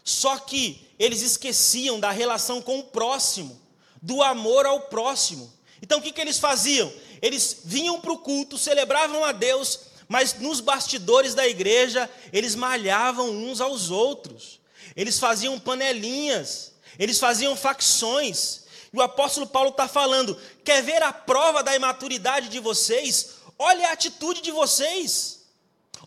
Só 0.05 0.39
que 0.39 0.89
eles 0.99 1.23
esqueciam 1.23 1.99
da 1.99 2.11
relação 2.11 2.61
com 2.61 2.79
o 2.79 2.85
próximo, 2.85 3.61
do 4.03 4.23
amor 4.23 4.67
ao 4.67 4.81
próximo. 4.83 5.53
Então 5.83 5.99
o 5.99 6.03
que, 6.03 6.13
que 6.13 6.21
eles 6.21 6.39
faziam? 6.39 6.93
Eles 7.23 7.63
vinham 7.65 8.01
para 8.01 8.13
o 8.13 8.19
culto, 8.19 8.59
celebravam 8.59 9.25
a 9.25 9.33
Deus, 9.33 9.81
mas 10.09 10.35
nos 10.35 10.61
bastidores 10.61 11.35
da 11.35 11.47
igreja 11.47 12.09
eles 12.33 12.55
malhavam 12.55 13.31
uns 13.31 13.61
aos 13.61 13.91
outros, 13.91 14.61
eles 14.97 15.19
faziam 15.19 15.59
panelinhas, 15.59 16.73
eles 16.99 17.19
faziam 17.19 17.55
facções. 17.57 18.61
E 18.93 18.99
o 18.99 19.03
apóstolo 19.03 19.47
Paulo 19.47 19.71
está 19.71 19.87
falando: 19.87 20.37
quer 20.65 20.83
ver 20.83 21.03
a 21.03 21.13
prova 21.13 21.63
da 21.63 21.75
imaturidade 21.75 22.49
de 22.49 22.59
vocês? 22.59 23.37
Olha 23.59 23.89
a 23.89 23.93
atitude 23.93 24.41
de 24.41 24.51
vocês, 24.51 25.43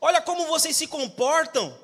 olha 0.01 0.21
como 0.21 0.47
vocês 0.47 0.75
se 0.75 0.87
comportam, 0.87 1.77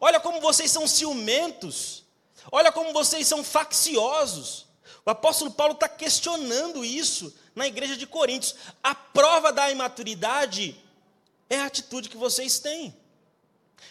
olha 0.00 0.20
como 0.20 0.40
vocês 0.40 0.70
são 0.70 0.86
ciumentos, 0.86 2.04
olha 2.50 2.72
como 2.72 2.92
vocês 2.92 3.26
são 3.26 3.42
facciosos. 3.42 4.66
O 5.04 5.10
apóstolo 5.10 5.50
Paulo 5.50 5.74
está 5.74 5.88
questionando 5.88 6.84
isso 6.84 7.34
na 7.54 7.66
igreja 7.66 7.96
de 7.96 8.06
Coríntios. 8.06 8.54
A 8.82 8.94
prova 8.94 9.52
da 9.52 9.70
imaturidade 9.70 10.76
é 11.50 11.58
a 11.58 11.66
atitude 11.66 12.08
que 12.08 12.16
vocês 12.16 12.58
têm. 12.58 12.94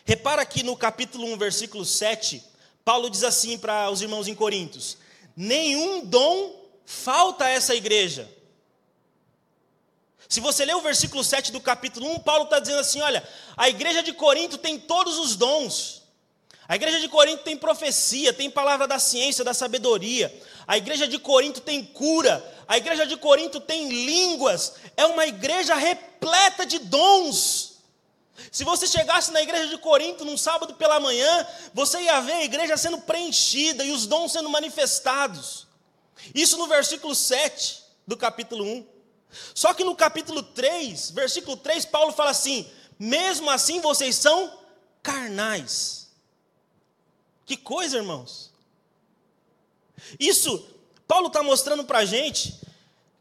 Repara 0.05 0.41
aqui 0.41 0.63
no 0.63 0.75
capítulo 0.75 1.27
1, 1.33 1.37
versículo 1.37 1.85
7, 1.85 2.43
Paulo 2.83 3.09
diz 3.09 3.23
assim 3.23 3.57
para 3.57 3.89
os 3.89 4.01
irmãos 4.01 4.27
em 4.27 4.35
Coríntios: 4.35 4.97
Nenhum 5.35 6.05
dom 6.05 6.59
falta 6.85 7.45
a 7.45 7.49
essa 7.49 7.75
igreja. 7.75 8.29
Se 10.31 10.39
você 10.39 10.63
ler 10.63 10.77
o 10.77 10.81
versículo 10.81 11.25
7 11.25 11.51
do 11.51 11.59
capítulo 11.59 12.09
1, 12.09 12.19
Paulo 12.19 12.45
está 12.45 12.57
dizendo 12.57 12.79
assim: 12.79 13.01
olha, 13.01 13.21
a 13.57 13.67
igreja 13.67 14.01
de 14.01 14.13
Corinto 14.13 14.57
tem 14.57 14.79
todos 14.79 15.19
os 15.19 15.35
dons. 15.35 16.03
A 16.69 16.77
igreja 16.77 17.01
de 17.01 17.09
Corinto 17.09 17.43
tem 17.43 17.57
profecia, 17.57 18.31
tem 18.31 18.49
palavra 18.49 18.87
da 18.87 18.97
ciência, 18.97 19.43
da 19.43 19.53
sabedoria. 19.53 20.33
A 20.65 20.77
igreja 20.77 21.05
de 21.05 21.19
Corinto 21.19 21.59
tem 21.59 21.83
cura. 21.83 22.41
A 22.65 22.77
igreja 22.77 23.05
de 23.05 23.17
Corinto 23.17 23.59
tem 23.59 23.89
línguas. 23.89 24.75
É 24.95 25.05
uma 25.05 25.25
igreja 25.25 25.75
repleta 25.75 26.65
de 26.65 26.79
dons. 26.79 27.81
Se 28.49 28.63
você 28.63 28.87
chegasse 28.87 29.33
na 29.33 29.41
igreja 29.41 29.67
de 29.67 29.77
Corinto 29.79 30.23
num 30.23 30.37
sábado 30.37 30.75
pela 30.75 30.97
manhã, 30.97 31.45
você 31.73 31.99
ia 32.03 32.21
ver 32.21 32.35
a 32.35 32.43
igreja 32.45 32.77
sendo 32.77 32.99
preenchida 32.99 33.83
e 33.83 33.91
os 33.91 34.07
dons 34.07 34.31
sendo 34.31 34.47
manifestados. 34.47 35.67
Isso 36.33 36.55
no 36.55 36.67
versículo 36.67 37.13
7 37.13 37.83
do 38.07 38.15
capítulo 38.15 38.63
1. 38.63 39.00
Só 39.53 39.73
que 39.73 39.83
no 39.83 39.95
capítulo 39.95 40.43
3, 40.43 41.11
versículo 41.11 41.57
3, 41.57 41.85
Paulo 41.85 42.11
fala 42.11 42.31
assim: 42.31 42.69
mesmo 42.99 43.49
assim 43.49 43.79
vocês 43.79 44.15
são 44.15 44.59
carnais. 45.01 46.09
Que 47.45 47.57
coisa, 47.57 47.97
irmãos. 47.97 48.51
Isso, 50.19 50.67
Paulo 51.07 51.27
está 51.27 51.43
mostrando 51.43 51.83
para 51.83 51.99
a 51.99 52.05
gente 52.05 52.59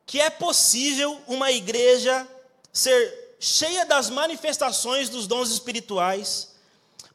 que 0.06 0.20
é 0.20 0.28
possível 0.28 1.20
uma 1.26 1.52
igreja 1.52 2.26
ser 2.72 3.36
cheia 3.38 3.86
das 3.86 4.10
manifestações 4.10 5.08
dos 5.08 5.26
dons 5.26 5.50
espirituais, 5.50 6.50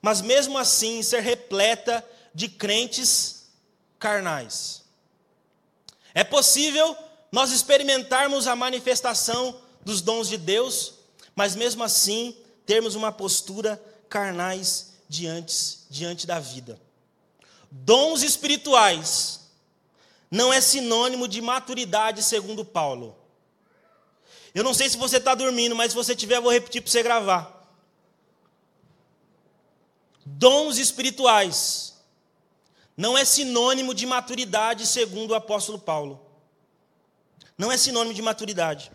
mas 0.02 0.22
mesmo 0.22 0.58
assim 0.58 1.04
ser 1.04 1.22
repleta 1.22 2.04
de 2.34 2.48
crentes 2.48 3.46
carnais. 4.00 4.82
É 6.14 6.24
possível 6.24 6.98
nós 7.36 7.52
experimentarmos 7.52 8.48
a 8.48 8.56
manifestação 8.56 9.60
dos 9.84 10.00
dons 10.00 10.30
de 10.30 10.38
Deus, 10.38 10.94
mas 11.36 11.54
mesmo 11.54 11.84
assim 11.84 12.34
termos 12.66 12.96
uma 12.96 13.12
postura 13.12 13.76
carnais 14.08 14.94
diante, 15.10 15.80
diante 15.90 16.26
da 16.26 16.40
vida. 16.40 16.80
Dons 17.70 18.24
espirituais 18.24 19.52
não 20.32 20.54
é 20.54 20.62
sinônimo 20.62 21.28
de 21.28 21.42
maturidade, 21.42 22.24
segundo 22.24 22.64
Paulo. 22.64 23.14
Eu 24.54 24.64
não 24.64 24.74
sei 24.74 24.88
se 24.90 24.96
você 24.96 25.18
está 25.18 25.36
dormindo, 25.36 25.76
mas 25.76 25.92
se 25.92 25.96
você 25.98 26.16
tiver, 26.16 26.38
eu 26.38 26.42
vou 26.42 26.54
repetir 26.54 26.82
para 26.82 26.90
você 26.90 27.04
gravar. 27.04 27.70
Dons 30.26 30.78
espirituais 30.78 31.96
não 32.96 33.18
é 33.18 33.26
sinônimo 33.26 33.94
de 33.94 34.06
maturidade, 34.06 34.88
segundo 34.88 35.32
o 35.32 35.36
apóstolo 35.36 35.78
Paulo. 35.78 36.25
Não 37.58 37.72
é 37.72 37.78
sinônimo 37.78 38.14
de 38.14 38.22
maturidade. 38.22 38.92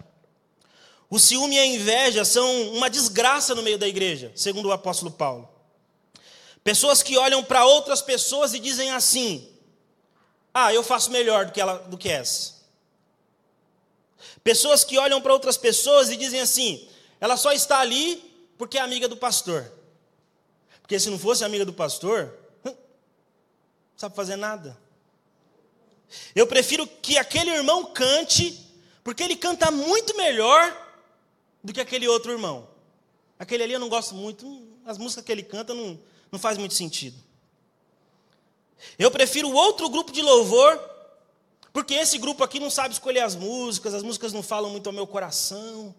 O 1.09 1.19
ciúme 1.19 1.57
e 1.57 1.59
a 1.59 1.67
inveja 1.67 2.25
são 2.25 2.71
uma 2.73 2.89
desgraça 2.89 3.55
no 3.55 3.63
meio 3.63 3.79
da 3.79 3.89
igreja, 3.89 4.31
segundo 4.37 4.67
o 4.67 4.73
apóstolo 4.73 5.11
Paulo. 5.11 5.49
Pessoas 6.63 7.03
que 7.03 7.17
olham 7.17 7.43
para 7.43 7.65
outras 7.65 8.01
pessoas 8.03 8.55
e 8.55 8.59
dizem 8.59 8.91
assim: 8.93 9.51
Ah, 10.55 10.73
eu 10.73 10.85
faço 10.85 11.11
melhor 11.11 11.47
do 11.47 11.53
que, 11.53 11.61
ela, 11.61 11.79
do 11.79 11.99
que 11.99 12.09
essa. 12.09 12.61
Pessoas 14.45 14.85
que 14.85 14.99
olham 14.99 15.21
para 15.21 15.33
outras 15.33 15.57
pessoas 15.57 16.11
e 16.11 16.17
dizem 16.17 16.41
assim: 16.41 16.89
Ela 17.21 17.37
só 17.37 17.53
está 17.53 17.81
ali 17.81 18.17
porque 18.57 18.79
é 18.79 18.81
amiga 18.81 19.09
do 19.09 19.17
pastor. 19.17 19.71
Porque 20.83 21.01
se 21.01 21.09
não 21.11 21.19
fosse 21.19 21.45
amiga 21.45 21.65
do 21.65 21.73
pastor, 21.73 22.37
não 22.63 22.77
sabe 23.97 24.15
fazer 24.15 24.37
nada. 24.37 24.79
Eu 26.35 26.47
prefiro 26.47 26.87
que 26.87 27.17
aquele 27.17 27.51
irmão 27.51 27.87
cante, 27.93 28.59
porque 29.05 29.23
ele 29.23 29.37
canta 29.37 29.71
muito 29.71 30.17
melhor 30.17 30.89
do 31.63 31.73
que 31.73 31.81
aquele 31.81 32.09
outro 32.09 32.33
irmão. 32.33 32.69
Aquele 33.39 33.63
ali 33.63 33.73
eu 33.73 33.81
não 33.81 33.89
gosto 33.89 34.15
muito, 34.15 34.69
as 34.85 34.99
músicas 34.99 35.25
que 35.25 35.33
ele 35.33 35.43
canta 35.43 35.73
não, 35.73 35.99
não 36.31 36.39
faz 36.39 36.59
muito 36.59 36.75
sentido. 36.75 37.17
Eu 38.99 39.11
prefiro 39.11 39.51
outro 39.53 39.89
grupo 39.89 40.13
de 40.13 40.23
louvor, 40.23 40.79
porque 41.73 41.95
esse 41.95 42.19
grupo 42.19 42.43
aqui 42.43 42.59
não 42.59 42.71
sabe 42.71 42.95
escolher 42.95 43.21
as 43.21 43.35
músicas, 43.35 43.95
as 43.95 44.03
músicas 44.03 44.33
não 44.33 44.43
falam 44.43 44.71
muito 44.71 44.87
ao 44.87 44.93
meu 44.93 45.07
coração. 45.07 45.95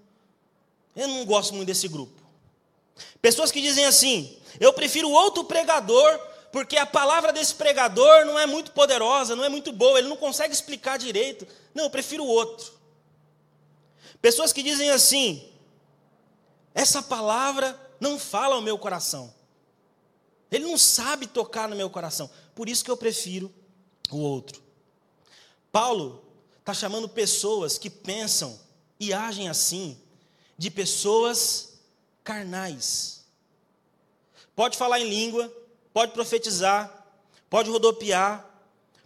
Eu 0.96 1.08
não 1.08 1.26
gosto 1.26 1.54
muito 1.54 1.68
desse 1.68 1.88
grupo. 1.88 2.22
Pessoas 3.22 3.52
que 3.52 3.62
dizem 3.62 3.86
assim: 3.86 4.38
eu 4.60 4.74
prefiro 4.74 5.10
outro 5.10 5.44
pregador, 5.44 6.20
porque 6.52 6.78
a 6.78 6.86
palavra 6.86 7.32
desse 7.32 7.56
pregador 7.56 8.26
não 8.26 8.38
é 8.38 8.46
muito 8.46 8.72
poderosa, 8.72 9.36
não 9.36 9.44
é 9.44 9.50
muito 9.50 9.72
boa, 9.72 9.98
ele 9.98 10.10
não 10.10 10.18
consegue 10.18 10.54
explicar 10.54 10.98
direito. 10.98 11.48
Não, 11.74 11.86
eu 11.86 11.90
prefiro 11.90 12.26
outro. 12.26 12.74
Pessoas 14.22 14.52
que 14.52 14.62
dizem 14.62 14.90
assim: 14.92 15.50
essa 16.74 17.02
palavra 17.02 17.80
não 18.00 18.20
fala 18.20 18.56
ao 18.56 18.62
meu 18.62 18.78
coração. 18.78 19.34
Ele 20.52 20.66
não 20.66 20.78
sabe 20.78 21.28
tocar 21.28 21.70
no 21.70 21.76
meu 21.76 21.90
coração. 21.90 22.30
Por 22.54 22.68
isso 22.68 22.84
que 22.84 22.92
eu 22.92 22.98
prefiro 22.98 23.54
o 24.12 24.18
outro. 24.18 24.62
Paulo 25.72 26.26
está 26.60 26.74
chamando 26.74 27.08
pessoas 27.08 27.78
que 27.78 27.90
pensam 27.90 28.60
e 29.00 29.14
agem 29.14 29.48
assim, 29.48 29.98
de 30.58 30.70
pessoas 30.70 31.80
carnais. 32.24 33.26
Pode 34.54 34.78
falar 34.78 35.00
em 35.00 35.10
língua, 35.10 35.52
pode 35.94 36.12
profetizar, 36.14 37.06
pode 37.50 37.70
rodopiar, 37.70 38.46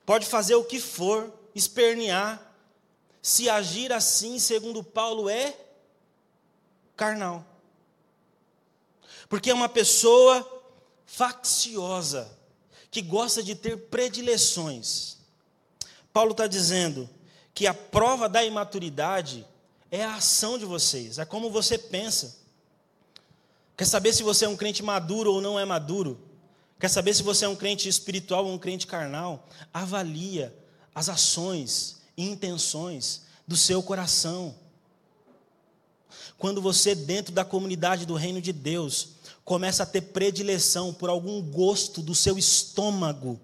pode 0.05 0.25
fazer 0.25 0.55
o 0.55 0.63
que 0.63 0.79
for, 0.79 1.33
espernear. 1.53 2.41
Se 3.21 3.49
agir 3.49 3.91
assim, 3.91 4.37
segundo 4.37 4.83
Paulo, 4.83 5.29
é 5.29 5.57
carnal. 6.95 7.43
Porque 9.27 9.49
é 9.49 9.53
uma 9.53 9.69
pessoa 9.69 10.47
facciosa, 11.05 12.31
que 12.91 13.01
gosta 13.01 13.41
de 13.41 13.55
ter 13.55 13.77
predileções. 13.89 15.17
Paulo 16.13 16.31
está 16.31 16.47
dizendo 16.47 17.09
que 17.53 17.67
a 17.67 17.73
prova 17.73 18.29
da 18.29 18.43
imaturidade 18.43 19.45
é 19.89 20.03
a 20.03 20.15
ação 20.15 20.57
de 20.57 20.65
vocês, 20.65 21.19
é 21.19 21.25
como 21.25 21.49
você 21.49 21.77
pensa. 21.77 22.37
Quer 23.75 23.85
saber 23.85 24.13
se 24.13 24.23
você 24.23 24.45
é 24.45 24.49
um 24.49 24.55
crente 24.55 24.83
maduro 24.83 25.33
ou 25.33 25.41
não 25.41 25.59
é 25.59 25.65
maduro? 25.65 26.17
Quer 26.85 26.89
saber 26.89 27.15
se 27.15 27.23
você 27.23 27.45
é 27.45 27.49
um 27.49 27.55
crente 27.55 27.89
espiritual 27.89 28.45
ou 28.45 28.53
um 28.53 28.59
crente 28.59 28.85
carnal? 28.85 29.49
Avalia 29.73 30.55
as 30.93 31.09
ações 31.09 32.03
e 32.15 32.23
intenções 32.23 33.23
do 33.47 33.57
seu 33.57 33.81
coração. 33.81 34.53
Quando 36.37 36.61
você, 36.61 36.93
dentro 36.93 37.33
da 37.33 37.43
comunidade 37.43 38.05
do 38.05 38.13
reino 38.13 38.39
de 38.39 38.53
Deus, 38.53 39.15
começa 39.43 39.81
a 39.81 39.85
ter 39.87 40.01
predileção 40.01 40.93
por 40.93 41.09
algum 41.09 41.41
gosto 41.41 42.03
do 42.03 42.13
seu 42.13 42.37
estômago, 42.37 43.41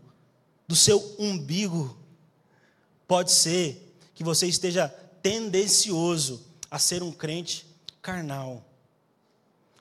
do 0.68 0.76
seu 0.76 1.16
umbigo, 1.18 1.98
pode 3.08 3.32
ser 3.32 3.92
que 4.14 4.24
você 4.24 4.46
esteja 4.46 4.88
tendencioso 4.88 6.46
a 6.70 6.78
ser 6.78 7.02
um 7.02 7.12
crente 7.12 7.66
carnal, 8.04 8.64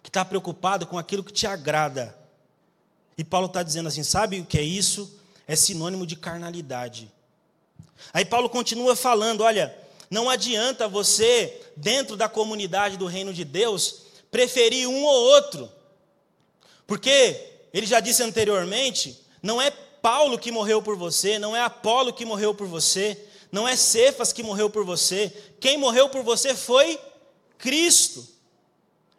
que 0.02 0.08
está 0.08 0.24
preocupado 0.24 0.86
com 0.86 0.98
aquilo 0.98 1.22
que 1.22 1.30
te 1.30 1.46
agrada. 1.46 2.18
E 3.16 3.24
Paulo 3.24 3.46
está 3.46 3.62
dizendo 3.62 3.88
assim: 3.88 4.02
sabe 4.02 4.40
o 4.40 4.44
que 4.44 4.58
é 4.58 4.62
isso? 4.62 5.18
É 5.46 5.56
sinônimo 5.56 6.06
de 6.06 6.16
carnalidade. 6.16 7.10
Aí 8.12 8.24
Paulo 8.24 8.48
continua 8.48 8.96
falando: 8.96 9.42
olha, 9.42 9.76
não 10.10 10.28
adianta 10.28 10.88
você, 10.88 11.60
dentro 11.76 12.16
da 12.16 12.28
comunidade 12.28 12.96
do 12.96 13.06
reino 13.06 13.32
de 13.32 13.44
Deus, 13.44 14.02
preferir 14.30 14.88
um 14.88 15.04
ou 15.04 15.24
outro. 15.34 15.70
Porque, 16.86 17.48
ele 17.72 17.86
já 17.86 18.00
disse 18.00 18.22
anteriormente, 18.22 19.24
não 19.40 19.62
é 19.62 19.70
Paulo 19.70 20.38
que 20.38 20.50
morreu 20.50 20.82
por 20.82 20.96
você, 20.96 21.38
não 21.38 21.54
é 21.54 21.60
Apolo 21.60 22.12
que 22.12 22.24
morreu 22.24 22.52
por 22.54 22.66
você, 22.66 23.16
não 23.52 23.68
é 23.68 23.76
Cefas 23.76 24.32
que 24.32 24.42
morreu 24.42 24.68
por 24.68 24.84
você. 24.84 25.32
Quem 25.60 25.78
morreu 25.78 26.08
por 26.08 26.24
você 26.24 26.54
foi 26.54 26.98
Cristo. 27.58 28.26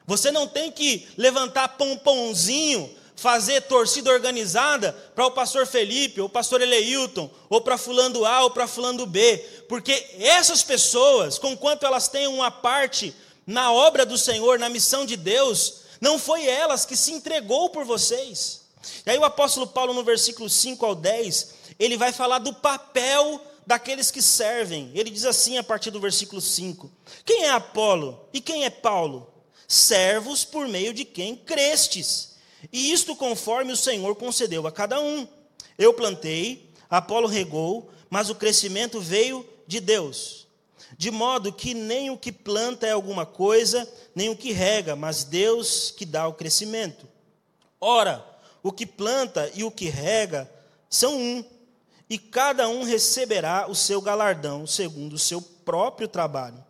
Você 0.06 0.32
não 0.32 0.48
tem 0.48 0.72
que 0.72 1.08
levantar 1.16 1.78
pompãozinho, 1.78 2.94
fazer 3.22 3.62
torcida 3.62 4.10
organizada 4.10 4.94
para 5.14 5.28
o 5.28 5.32
pastor 5.32 5.68
Felipe, 5.68 6.20
ou 6.20 6.26
o 6.26 6.30
pastor 6.30 6.60
Eleilton, 6.60 7.30
ou 7.50 7.62
para 7.62 7.78
fulano 7.78 8.26
A, 8.26 8.42
ou 8.42 8.50
para 8.50 8.66
fulano 8.66 9.06
B, 9.06 9.38
porque 9.70 9.94
essas 10.18 10.64
pessoas, 10.64 11.38
conquanto 11.38 11.86
elas 11.86 12.08
tenham 12.08 12.34
uma 12.34 12.50
parte 12.50 13.14
na 13.46 13.72
obra 13.72 14.08
do 14.08 14.18
Senhor, 14.18 14.58
na 14.58 14.70
missão 14.70 15.06
de 15.06 15.16
Deus, 15.16 15.82
não 16.02 16.18
foi 16.18 16.48
elas 16.48 16.84
que 16.84 16.98
se 16.98 17.12
entregou 17.12 17.70
por 17.70 17.86
vocês. 17.86 18.62
E 19.06 19.12
aí 19.12 19.20
o 19.20 19.24
apóstolo 19.24 19.68
Paulo, 19.68 19.94
no 19.94 20.04
versículo 20.04 20.50
5 20.50 20.84
ao 20.84 20.96
10, 20.96 21.54
ele 21.78 21.98
vai 21.98 22.12
falar 22.12 22.40
do 22.40 22.56
papel 22.56 23.40
daqueles 23.68 24.10
que 24.10 24.22
servem. 24.24 24.90
Ele 24.96 25.12
diz 25.12 25.26
assim 25.26 25.60
a 25.60 25.64
partir 25.64 25.92
do 25.92 26.00
versículo 26.00 26.42
5: 26.42 26.92
Quem 27.24 27.44
é 27.44 27.52
Apolo 27.52 28.28
e 28.34 28.42
quem 28.42 28.66
é 28.66 28.72
Paulo? 28.72 29.32
Servos 29.68 30.44
por 30.44 30.68
meio 30.68 30.92
de 30.92 31.06
quem 31.06 31.36
crestes. 31.36 32.31
E 32.72 32.92
isto 32.92 33.16
conforme 33.16 33.72
o 33.72 33.78
Senhor 33.78 34.16
concedeu 34.16 34.68
a 34.68 34.72
cada 34.72 35.00
um. 35.00 35.28
Eu 35.78 35.94
plantei, 35.94 36.70
Apolo 36.90 37.28
regou, 37.28 37.90
mas 38.10 38.30
o 38.30 38.36
crescimento 38.36 39.00
veio 39.00 39.48
de 39.66 39.80
Deus. 39.80 40.48
De 40.98 41.10
modo 41.10 41.54
que 41.54 41.74
nem 41.74 42.10
o 42.10 42.18
que 42.18 42.32
planta 42.32 42.86
é 42.86 42.92
alguma 42.92 43.26
coisa, 43.26 43.90
nem 44.14 44.30
o 44.30 44.36
que 44.36 44.52
rega, 44.52 44.96
mas 44.96 45.24
Deus 45.24 45.92
que 45.96 46.06
dá 46.06 46.28
o 46.28 46.34
crescimento. 46.34 47.08
Ora, 47.80 48.24
o 48.62 48.72
que 48.72 48.86
planta 48.86 49.50
e 49.56 49.64
o 49.64 49.72
que 49.72 49.90
rega 49.90 50.52
são 50.90 51.18
um, 51.18 51.44
e 52.10 52.18
cada 52.18 52.68
um 52.68 52.84
receberá 52.84 53.68
o 53.70 53.74
seu 53.74 54.02
galardão 54.02 54.68
segundo 54.68 55.14
o 55.14 55.20
seu 55.20 55.42
próprio 55.42 56.08
trabalho. 56.08 56.64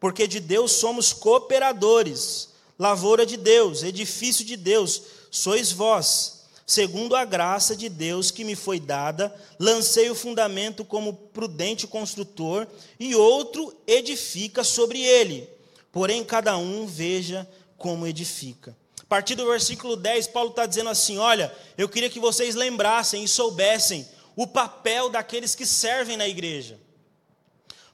Porque 0.00 0.26
de 0.26 0.40
Deus 0.40 0.72
somos 0.72 1.12
cooperadores, 1.12 2.50
lavoura 2.78 3.24
de 3.24 3.36
Deus, 3.36 3.82
edifício 3.82 4.44
de 4.44 4.56
Deus, 4.56 5.02
sois 5.30 5.70
vós. 5.72 6.40
Segundo 6.66 7.16
a 7.16 7.24
graça 7.24 7.74
de 7.74 7.88
Deus 7.88 8.30
que 8.30 8.44
me 8.44 8.54
foi 8.54 8.78
dada, 8.78 9.34
lancei 9.58 10.08
o 10.08 10.14
fundamento 10.14 10.84
como 10.84 11.12
prudente 11.12 11.86
construtor, 11.86 12.66
e 12.98 13.14
outro 13.14 13.74
edifica 13.86 14.62
sobre 14.62 15.00
ele. 15.00 15.48
Porém, 15.90 16.22
cada 16.22 16.56
um 16.56 16.86
veja 16.86 17.48
como 17.76 18.06
edifica. 18.06 18.76
A 19.00 19.06
partir 19.06 19.34
do 19.34 19.46
versículo 19.46 19.96
10, 19.96 20.28
Paulo 20.28 20.50
está 20.50 20.64
dizendo 20.64 20.90
assim: 20.90 21.18
Olha, 21.18 21.52
eu 21.76 21.88
queria 21.88 22.08
que 22.08 22.20
vocês 22.20 22.54
lembrassem 22.54 23.24
e 23.24 23.28
soubessem 23.28 24.06
o 24.36 24.46
papel 24.46 25.10
daqueles 25.10 25.56
que 25.56 25.66
servem 25.66 26.16
na 26.16 26.28
igreja. 26.28 26.78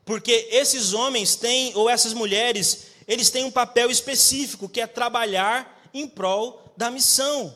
Porque 0.04 0.48
esses 0.52 0.92
homens 0.92 1.34
têm, 1.34 1.74
ou 1.74 1.88
essas 1.88 2.12
mulheres, 2.12 2.88
eles 3.08 3.30
têm 3.30 3.44
um 3.44 3.50
papel 3.50 3.90
específico, 3.90 4.68
que 4.68 4.82
é 4.82 4.86
trabalhar 4.86 5.88
em 5.94 6.06
prol 6.06 6.65
da 6.76 6.90
missão. 6.90 7.54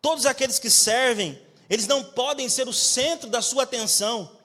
Todos 0.00 0.26
aqueles 0.26 0.58
que 0.58 0.70
servem, 0.70 1.40
eles 1.68 1.86
não 1.86 2.02
podem 2.02 2.48
ser 2.48 2.68
o 2.68 2.72
centro 2.72 3.28
da 3.28 3.40
sua 3.40 3.62
atenção. 3.62 4.36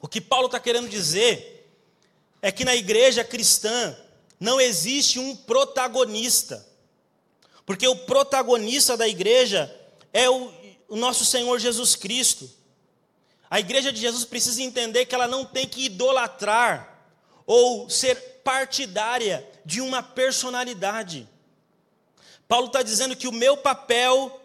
O 0.00 0.08
que 0.08 0.20
Paulo 0.20 0.46
está 0.46 0.58
querendo 0.58 0.88
dizer 0.88 1.70
é 2.40 2.52
que 2.52 2.64
na 2.64 2.74
igreja 2.74 3.24
cristã 3.24 3.96
não 4.38 4.60
existe 4.60 5.18
um 5.18 5.34
protagonista, 5.34 6.66
porque 7.66 7.86
o 7.86 7.96
protagonista 7.96 8.96
da 8.96 9.08
igreja 9.08 9.74
é 10.12 10.30
o 10.30 10.58
o 10.88 10.96
nosso 10.96 11.24
Senhor 11.24 11.58
Jesus 11.58 11.94
Cristo. 11.94 12.50
A 13.50 13.60
igreja 13.60 13.92
de 13.92 14.00
Jesus 14.00 14.24
precisa 14.24 14.62
entender 14.62 15.04
que 15.04 15.14
ela 15.14 15.28
não 15.28 15.44
tem 15.44 15.68
que 15.68 15.84
idolatrar 15.84 16.98
ou 17.46 17.88
ser 17.88 18.16
partidária 18.42 19.46
de 19.68 19.82
uma 19.82 20.02
personalidade. 20.02 21.28
Paulo 22.48 22.68
está 22.68 22.80
dizendo 22.80 23.14
que 23.14 23.28
o 23.28 23.32
meu 23.32 23.54
papel 23.54 24.40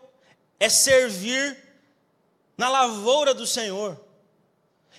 é 0.59 0.67
servir 0.67 1.57
na 2.57 2.67
lavoura 2.67 3.33
do 3.33 3.47
Senhor. 3.47 3.97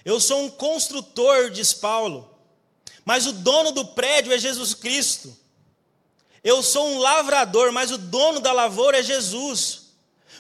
Eu 0.03 0.19
sou 0.19 0.45
um 0.45 0.49
construtor, 0.49 1.51
diz 1.51 1.75
Paulo, 1.75 2.35
mas 3.05 3.27
o 3.27 3.35
dono 3.35 3.71
do 3.71 3.85
prédio 3.89 4.33
é 4.33 4.39
Jesus 4.39 4.73
Cristo. 4.73 5.37
Eu 6.43 6.63
sou 6.63 6.89
um 6.89 6.99
lavrador, 7.01 7.71
mas 7.71 7.91
o 7.91 7.99
dono 7.99 8.41
da 8.41 8.51
lavoura 8.51 9.01
é 9.01 9.03
Jesus. 9.03 9.91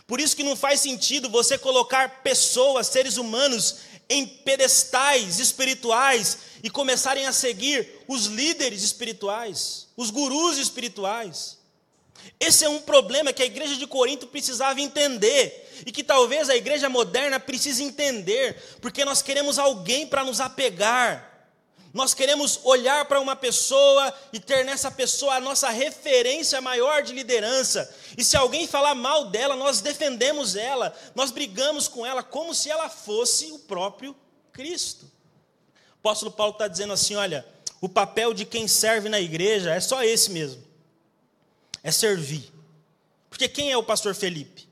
Por 0.07 0.19
isso 0.19 0.35
que 0.35 0.43
não 0.43 0.57
faz 0.57 0.81
sentido 0.81 1.29
você 1.29 1.59
colocar 1.59 2.23
pessoas, 2.23 2.87
seres 2.87 3.19
humanos, 3.19 3.81
em 4.09 4.27
pedestais 4.27 5.39
espirituais 5.39 6.39
e 6.63 6.71
começarem 6.71 7.27
a 7.27 7.33
seguir 7.33 7.89
os 8.09 8.27
líderes 8.27 8.83
espirituais, 8.83 9.89
os 9.97 10.11
gurus 10.11 10.59
espirituais. 10.59 11.59
Esse 12.41 12.65
é 12.65 12.69
um 12.69 12.81
problema 12.81 13.33
que 13.33 13.43
a 13.43 13.47
igreja 13.47 13.77
de 13.77 13.87
Corinto 13.87 14.27
precisava 14.27 14.81
entender 14.81 15.83
e 15.87 15.93
que 15.93 16.03
talvez 16.03 16.49
a 16.49 16.57
igreja 16.57 16.89
moderna 16.89 17.39
precise 17.39 17.83
entender, 17.83 18.57
porque 18.81 19.05
nós 19.05 19.23
queremos 19.23 19.59
alguém 19.59 20.07
para 20.07 20.25
nos 20.25 20.41
apegar. 20.41 21.34
Nós 21.95 22.13
queremos 22.13 22.59
olhar 22.65 23.05
para 23.05 23.21
uma 23.21 23.37
pessoa 23.37 24.13
e 24.33 24.41
ter 24.41 24.65
nessa 24.65 24.91
pessoa 24.91 25.37
a 25.37 25.41
nossa 25.41 25.71
referência 25.71 26.61
maior 26.61 27.05
de 27.05 27.13
liderança. 27.13 27.89
E 28.19 28.25
se 28.25 28.37
alguém 28.37 28.67
falar 28.67 28.97
mal 28.97 29.27
dela, 29.31 29.55
nós 29.55 29.81
defendemos 29.81 30.57
ela, 30.57 30.93
nós 31.15 31.31
brigamos 31.31 31.87
com 31.87 32.05
ela 32.05 32.21
como 32.21 32.53
se 32.53 32.69
ela 32.69 32.91
fosse 32.91 33.53
o 33.53 33.61
próprio 33.61 34.15
Cristo. 34.53 35.05
O 35.05 35.99
apóstolo 36.09 36.33
Paulo 36.33 36.55
está 36.55 36.67
dizendo 36.67 36.93
assim: 36.93 37.15
olha, 37.15 37.47
o 37.81 37.89
papel 37.89 38.35
de 38.35 38.45
quem 38.45 38.67
serve 38.67 39.09
na 39.09 39.21
igreja 39.21 39.73
é 39.73 39.79
só 39.79 40.03
esse 40.03 40.33
mesmo: 40.33 40.65
é 41.81 41.93
servir. 41.93 42.53
Porque 43.31 43.49
quem 43.49 43.71
é 43.71 43.77
o 43.77 43.85
pastor 43.85 44.17
Felipe? 44.17 44.69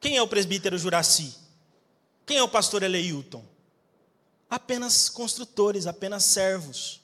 Quem 0.00 0.16
é 0.16 0.22
o 0.22 0.26
presbítero 0.26 0.76
Juraci? 0.76 1.32
Quem 2.26 2.38
é 2.38 2.42
o 2.42 2.48
pastor 2.48 2.82
Eleilton? 2.82 3.53
Apenas 4.54 5.08
construtores, 5.08 5.86
apenas 5.86 6.24
servos, 6.24 7.00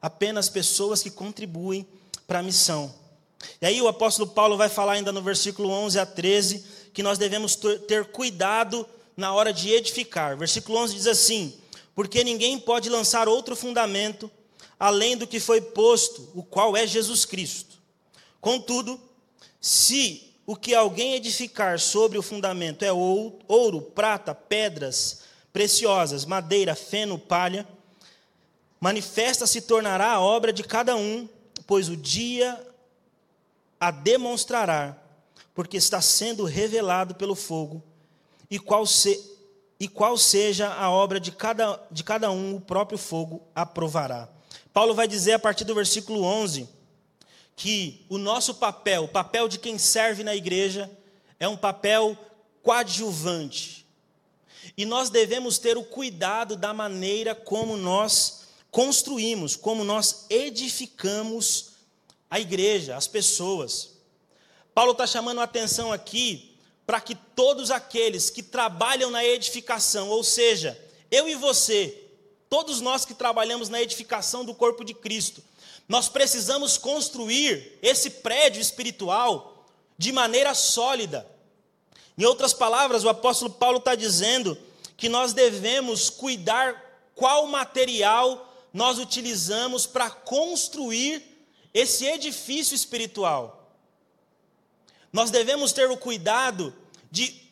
apenas 0.00 0.48
pessoas 0.48 1.02
que 1.02 1.10
contribuem 1.10 1.86
para 2.26 2.40
a 2.40 2.42
missão. 2.42 2.92
E 3.60 3.66
aí 3.66 3.80
o 3.80 3.88
apóstolo 3.88 4.30
Paulo 4.30 4.56
vai 4.56 4.68
falar 4.68 4.94
ainda 4.94 5.12
no 5.12 5.22
versículo 5.22 5.70
11 5.70 5.98
a 5.98 6.06
13 6.06 6.64
que 6.92 7.02
nós 7.02 7.18
devemos 7.18 7.56
ter 7.56 8.06
cuidado 8.06 8.86
na 9.16 9.32
hora 9.32 9.52
de 9.52 9.70
edificar. 9.70 10.36
Versículo 10.36 10.78
11 10.78 10.94
diz 10.94 11.06
assim: 11.06 11.54
Porque 11.94 12.24
ninguém 12.24 12.58
pode 12.58 12.88
lançar 12.88 13.28
outro 13.28 13.54
fundamento 13.54 14.30
além 14.78 15.16
do 15.16 15.28
que 15.28 15.38
foi 15.38 15.60
posto, 15.60 16.28
o 16.34 16.42
qual 16.42 16.76
é 16.76 16.84
Jesus 16.86 17.24
Cristo. 17.24 17.78
Contudo, 18.40 19.00
se 19.60 20.34
o 20.44 20.56
que 20.56 20.74
alguém 20.74 21.14
edificar 21.14 21.78
sobre 21.78 22.18
o 22.18 22.22
fundamento 22.22 22.84
é 22.84 22.92
ouro, 22.92 23.80
prata, 23.94 24.34
pedras, 24.34 25.20
preciosas, 25.52 26.24
madeira, 26.24 26.74
feno, 26.74 27.18
palha, 27.18 27.68
manifesta 28.80 29.46
se 29.46 29.60
tornará 29.60 30.12
a 30.12 30.20
obra 30.20 30.52
de 30.52 30.64
cada 30.64 30.96
um, 30.96 31.28
pois 31.66 31.88
o 31.88 31.96
dia 31.96 32.58
a 33.78 33.90
demonstrará, 33.90 34.96
porque 35.54 35.76
está 35.76 36.00
sendo 36.00 36.44
revelado 36.44 37.14
pelo 37.14 37.34
fogo, 37.34 37.82
e 38.50 38.58
qual, 38.58 38.86
se, 38.86 39.20
e 39.78 39.86
qual 39.88 40.16
seja 40.16 40.72
a 40.72 40.90
obra 40.90 41.20
de 41.20 41.30
cada, 41.32 41.80
de 41.90 42.02
cada 42.02 42.30
um, 42.30 42.56
o 42.56 42.60
próprio 42.60 42.98
fogo 42.98 43.42
aprovará. 43.54 44.28
Paulo 44.72 44.94
vai 44.94 45.06
dizer 45.06 45.32
a 45.32 45.38
partir 45.38 45.64
do 45.64 45.74
versículo 45.74 46.22
11 46.22 46.68
que 47.54 48.06
o 48.08 48.16
nosso 48.16 48.54
papel, 48.54 49.04
o 49.04 49.08
papel 49.08 49.46
de 49.46 49.58
quem 49.58 49.76
serve 49.78 50.24
na 50.24 50.34
igreja, 50.34 50.90
é 51.38 51.46
um 51.46 51.56
papel 51.56 52.16
coadjuvante 52.62 53.81
e 54.76 54.84
nós 54.84 55.10
devemos 55.10 55.58
ter 55.58 55.76
o 55.76 55.84
cuidado 55.84 56.56
da 56.56 56.72
maneira 56.72 57.34
como 57.34 57.76
nós 57.76 58.42
construímos, 58.70 59.54
como 59.56 59.84
nós 59.84 60.26
edificamos 60.30 61.72
a 62.30 62.40
igreja, 62.40 62.96
as 62.96 63.06
pessoas. 63.06 63.90
Paulo 64.74 64.92
está 64.92 65.06
chamando 65.06 65.40
a 65.40 65.44
atenção 65.44 65.92
aqui 65.92 66.56
para 66.86 67.00
que 67.00 67.14
todos 67.14 67.70
aqueles 67.70 68.30
que 68.30 68.42
trabalham 68.42 69.10
na 69.10 69.24
edificação, 69.24 70.08
ou 70.08 70.24
seja, 70.24 70.78
eu 71.10 71.28
e 71.28 71.34
você, 71.34 72.08
todos 72.48 72.80
nós 72.80 73.04
que 73.04 73.14
trabalhamos 73.14 73.68
na 73.68 73.80
edificação 73.82 74.44
do 74.44 74.54
corpo 74.54 74.84
de 74.84 74.94
Cristo, 74.94 75.42
nós 75.88 76.08
precisamos 76.08 76.78
construir 76.78 77.78
esse 77.82 78.08
prédio 78.08 78.60
espiritual 78.60 79.66
de 79.98 80.10
maneira 80.10 80.54
sólida. 80.54 81.26
Em 82.16 82.24
outras 82.24 82.52
palavras, 82.52 83.04
o 83.04 83.08
apóstolo 83.08 83.50
Paulo 83.50 83.78
está 83.78 83.94
dizendo 83.94 84.56
que 84.96 85.08
nós 85.08 85.32
devemos 85.32 86.10
cuidar 86.10 86.80
qual 87.14 87.46
material 87.46 88.52
nós 88.72 88.98
utilizamos 88.98 89.86
para 89.86 90.10
construir 90.10 91.22
esse 91.74 92.04
edifício 92.04 92.74
espiritual. 92.74 93.58
nós 95.12 95.30
devemos 95.30 95.72
ter 95.72 95.90
o 95.90 95.96
cuidado 95.96 96.74
de 97.10 97.42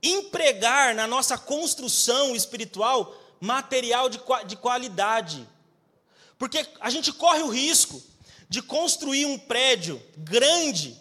empregar 0.00 0.94
na 0.94 1.06
nossa 1.06 1.36
construção 1.36 2.36
espiritual 2.36 3.12
material 3.40 4.08
de, 4.08 4.20
de 4.46 4.56
qualidade. 4.56 5.48
Porque 6.38 6.64
a 6.80 6.90
gente 6.90 7.12
corre 7.12 7.42
o 7.42 7.48
risco 7.48 8.00
de 8.48 8.62
construir 8.62 9.26
um 9.26 9.36
prédio 9.36 10.00
grande 10.16 10.96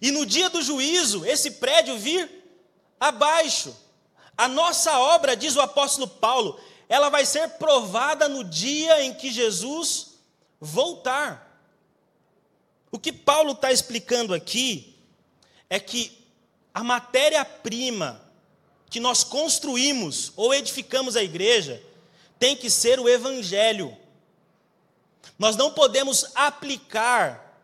e 0.00 0.10
no 0.10 0.24
dia 0.24 0.48
do 0.48 0.62
juízo 0.62 1.26
esse 1.26 1.52
prédio 1.52 1.98
vir 1.98 2.41
abaixo. 3.02 3.76
A 4.38 4.46
nossa 4.46 4.96
obra, 4.96 5.36
diz 5.36 5.56
o 5.56 5.60
apóstolo 5.60 6.06
Paulo, 6.06 6.58
ela 6.88 7.08
vai 7.08 7.26
ser 7.26 7.48
provada 7.50 8.28
no 8.28 8.44
dia 8.44 9.02
em 9.02 9.12
que 9.12 9.32
Jesus 9.32 10.18
voltar. 10.60 11.60
O 12.92 12.98
que 12.98 13.12
Paulo 13.12 13.52
está 13.52 13.72
explicando 13.72 14.32
aqui 14.32 14.96
é 15.68 15.80
que 15.80 16.16
a 16.72 16.84
matéria-prima 16.84 18.22
que 18.88 19.00
nós 19.00 19.24
construímos 19.24 20.32
ou 20.36 20.54
edificamos 20.54 21.16
a 21.16 21.24
igreja 21.24 21.82
tem 22.38 22.54
que 22.54 22.70
ser 22.70 23.00
o 23.00 23.08
Evangelho. 23.08 23.96
Nós 25.38 25.56
não 25.56 25.72
podemos 25.72 26.26
aplicar 26.34 27.58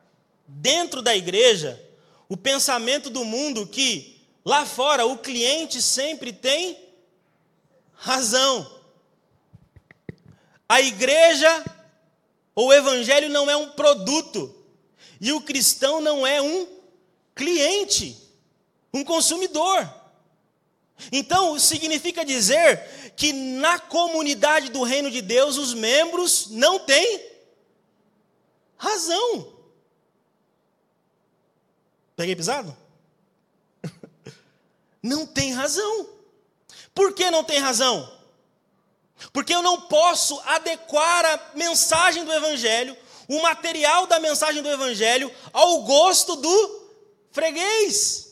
dentro 0.46 1.00
da 1.00 1.14
igreja 1.14 1.80
o 2.28 2.36
pensamento 2.36 3.08
do 3.08 3.24
mundo 3.24 3.66
que 3.66 4.17
lá 4.48 4.64
fora 4.64 5.04
o 5.04 5.18
cliente 5.18 5.82
sempre 5.82 6.32
tem 6.32 6.82
razão. 7.92 8.80
A 10.66 10.80
igreja 10.80 11.64
ou 12.54 12.68
o 12.68 12.72
evangelho 12.72 13.28
não 13.28 13.50
é 13.50 13.54
um 13.54 13.72
produto 13.72 14.54
e 15.20 15.32
o 15.32 15.42
cristão 15.42 16.00
não 16.00 16.26
é 16.26 16.40
um 16.40 16.66
cliente, 17.34 18.16
um 18.92 19.04
consumidor. 19.04 19.86
Então, 21.12 21.58
significa 21.58 22.24
dizer 22.24 23.12
que 23.16 23.34
na 23.34 23.78
comunidade 23.78 24.70
do 24.70 24.82
reino 24.82 25.10
de 25.10 25.20
Deus 25.20 25.58
os 25.58 25.74
membros 25.74 26.48
não 26.52 26.78
têm 26.78 27.22
razão. 28.78 29.52
Peguei 32.16 32.34
pisado? 32.34 32.87
Não 35.02 35.26
tem 35.26 35.52
razão. 35.52 36.08
Por 36.94 37.12
que 37.12 37.30
não 37.30 37.44
tem 37.44 37.58
razão? 37.58 38.18
Porque 39.32 39.54
eu 39.54 39.62
não 39.62 39.82
posso 39.82 40.40
adequar 40.40 41.24
a 41.24 41.40
mensagem 41.54 42.24
do 42.24 42.32
Evangelho, 42.32 42.96
o 43.28 43.42
material 43.42 44.06
da 44.06 44.18
mensagem 44.18 44.62
do 44.62 44.68
Evangelho, 44.68 45.32
ao 45.52 45.82
gosto 45.82 46.36
do 46.36 46.88
freguês. 47.32 48.28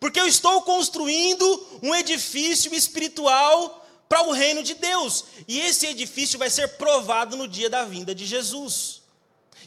Porque 0.00 0.20
eu 0.20 0.26
estou 0.26 0.62
construindo 0.62 1.80
um 1.82 1.94
edifício 1.94 2.74
espiritual 2.74 3.86
para 4.08 4.22
o 4.22 4.32
reino 4.32 4.62
de 4.62 4.74
Deus. 4.74 5.24
E 5.46 5.60
esse 5.60 5.86
edifício 5.86 6.38
vai 6.38 6.50
ser 6.50 6.68
provado 6.76 7.36
no 7.36 7.48
dia 7.48 7.68
da 7.68 7.84
vinda 7.84 8.14
de 8.14 8.24
Jesus. 8.24 9.02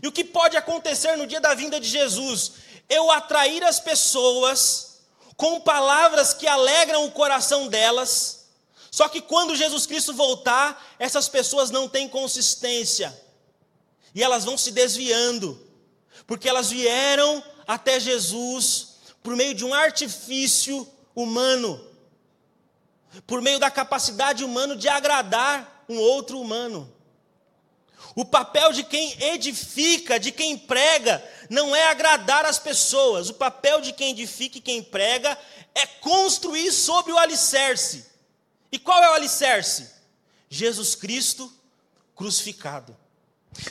E 0.01 0.07
o 0.07 0.11
que 0.11 0.23
pode 0.23 0.55
acontecer 0.55 1.15
no 1.15 1.27
dia 1.27 1.41
da 1.41 1.53
vinda 1.53 1.79
de 1.79 1.87
Jesus? 1.87 2.53
Eu 2.87 3.11
atrair 3.11 3.63
as 3.63 3.79
pessoas 3.79 4.86
com 5.37 5.61
palavras 5.61 6.33
que 6.33 6.47
alegram 6.47 7.05
o 7.05 7.11
coração 7.11 7.67
delas, 7.67 8.47
só 8.89 9.07
que 9.07 9.21
quando 9.21 9.55
Jesus 9.55 9.85
Cristo 9.85 10.11
voltar, 10.13 10.95
essas 10.97 11.29
pessoas 11.29 11.69
não 11.69 11.87
têm 11.87 12.09
consistência, 12.09 13.15
e 14.15 14.23
elas 14.23 14.43
vão 14.43 14.57
se 14.57 14.71
desviando, 14.71 15.63
porque 16.25 16.49
elas 16.49 16.71
vieram 16.71 17.43
até 17.67 17.99
Jesus 17.99 18.95
por 19.21 19.35
meio 19.35 19.53
de 19.53 19.63
um 19.63 19.73
artifício 19.73 20.87
humano, 21.15 21.85
por 23.27 23.39
meio 23.41 23.59
da 23.59 23.69
capacidade 23.69 24.43
humana 24.43 24.75
de 24.75 24.87
agradar 24.87 25.85
um 25.87 25.99
outro 25.99 26.41
humano. 26.41 26.91
O 28.15 28.25
papel 28.25 28.73
de 28.73 28.83
quem 28.83 29.15
edifica, 29.21 30.19
de 30.19 30.31
quem 30.31 30.57
prega, 30.57 31.23
não 31.49 31.75
é 31.75 31.89
agradar 31.89 32.45
as 32.45 32.57
pessoas. 32.57 33.29
O 33.29 33.35
papel 33.35 33.79
de 33.81 33.93
quem 33.93 34.11
edifica 34.11 34.57
e 34.57 34.61
quem 34.61 34.81
prega 34.81 35.37
é 35.75 35.85
construir 35.85 36.71
sobre 36.71 37.11
o 37.11 37.17
alicerce. 37.17 38.05
E 38.71 38.79
qual 38.79 39.01
é 39.03 39.11
o 39.11 39.13
alicerce? 39.13 39.89
Jesus 40.49 40.95
Cristo 40.95 41.51
crucificado. 42.15 42.97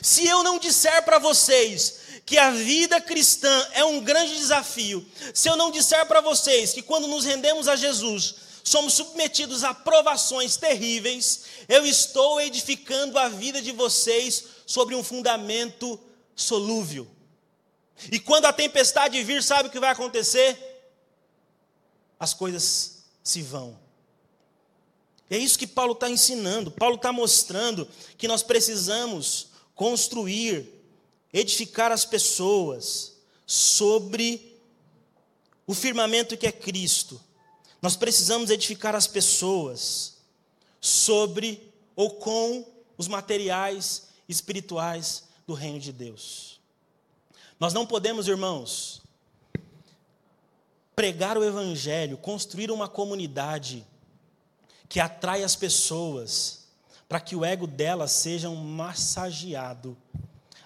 Se 0.03 0.27
eu 0.27 0.43
não 0.43 0.59
disser 0.59 1.05
para 1.05 1.19
vocês 1.19 2.01
que 2.25 2.39
a 2.39 2.51
vida 2.51 3.01
cristã 3.01 3.69
é 3.73 3.85
um 3.85 4.01
grande 4.01 4.37
desafio, 4.37 5.07
se 5.33 5.49
eu 5.49 5.57
não 5.57 5.71
disser 5.71 6.07
para 6.07 6.21
vocês 6.21 6.73
que 6.73 6.83
quando 6.83 7.07
nos 7.07 7.25
rendemos 7.25 7.69
a 7.69 7.77
Jesus, 7.77 8.46
somos 8.69 8.95
submetidos 8.95 9.63
a 9.63 9.73
provações 9.73 10.57
terríveis, 10.57 11.45
eu 11.69 11.87
estou 11.87 12.41
edificando 12.41 13.17
a 13.17 13.29
vida 13.29 13.63
de 13.63 13.71
vocês 13.71 14.45
sobre 14.67 14.97
um 14.97 15.05
fundamento 15.05 16.01
solúvel. 16.35 17.07
E 18.11 18.19
quando 18.19 18.47
a 18.47 18.53
tempestade 18.53 19.23
vir, 19.23 19.41
sabe 19.43 19.69
o 19.69 19.73
que 19.73 19.79
vai 19.79 19.91
acontecer? 19.91 20.59
As 22.19 22.35
coisas 22.35 23.05
se 23.23 23.41
vão. 23.41 23.79
É 25.31 25.39
isso 25.39 25.59
que 25.59 25.67
Paulo 25.67 25.93
está 25.93 26.11
ensinando. 26.11 26.71
Paulo 26.71 26.97
está 26.97 27.13
mostrando 27.13 27.89
que 28.19 28.27
nós 28.27 28.43
precisamos 28.43 29.49
construir, 29.77 30.69
edificar 31.33 31.93
as 31.93 32.05
pessoas 32.05 33.13
sobre 33.47 34.59
o 35.67 35.75
firmamento 35.75 36.37
que 36.37 36.49
é 36.49 36.53
Cristo. 36.53 37.21
Nós 37.81 37.97
precisamos 37.97 38.51
edificar 38.51 38.95
as 38.95 39.07
pessoas 39.07 40.17
sobre 40.81 41.73
ou 41.95 42.11
com 42.11 42.65
os 42.97 43.09
materiais 43.09 44.09
espirituais 44.29 45.25
do 45.47 45.55
reino 45.55 45.79
de 45.79 45.93
Deus. 45.93 46.61
Nós 47.59 47.73
não 47.73 47.87
podemos, 47.87 48.29
irmãos, 48.29 49.03
pregar 50.95 51.37
o 51.37 51.45
evangelho, 51.45 52.17
construir 52.17 52.71
uma 52.71 52.89
comunidade 52.89 53.87
que 54.89 55.01
atrai 55.01 55.43
as 55.43 55.57
pessoas 55.57 56.67
para 57.09 57.21
que 57.21 57.37
o 57.37 57.45
ego 57.45 57.67
delas 57.67 58.13
seja 58.13 58.51
massageado. 58.51 59.97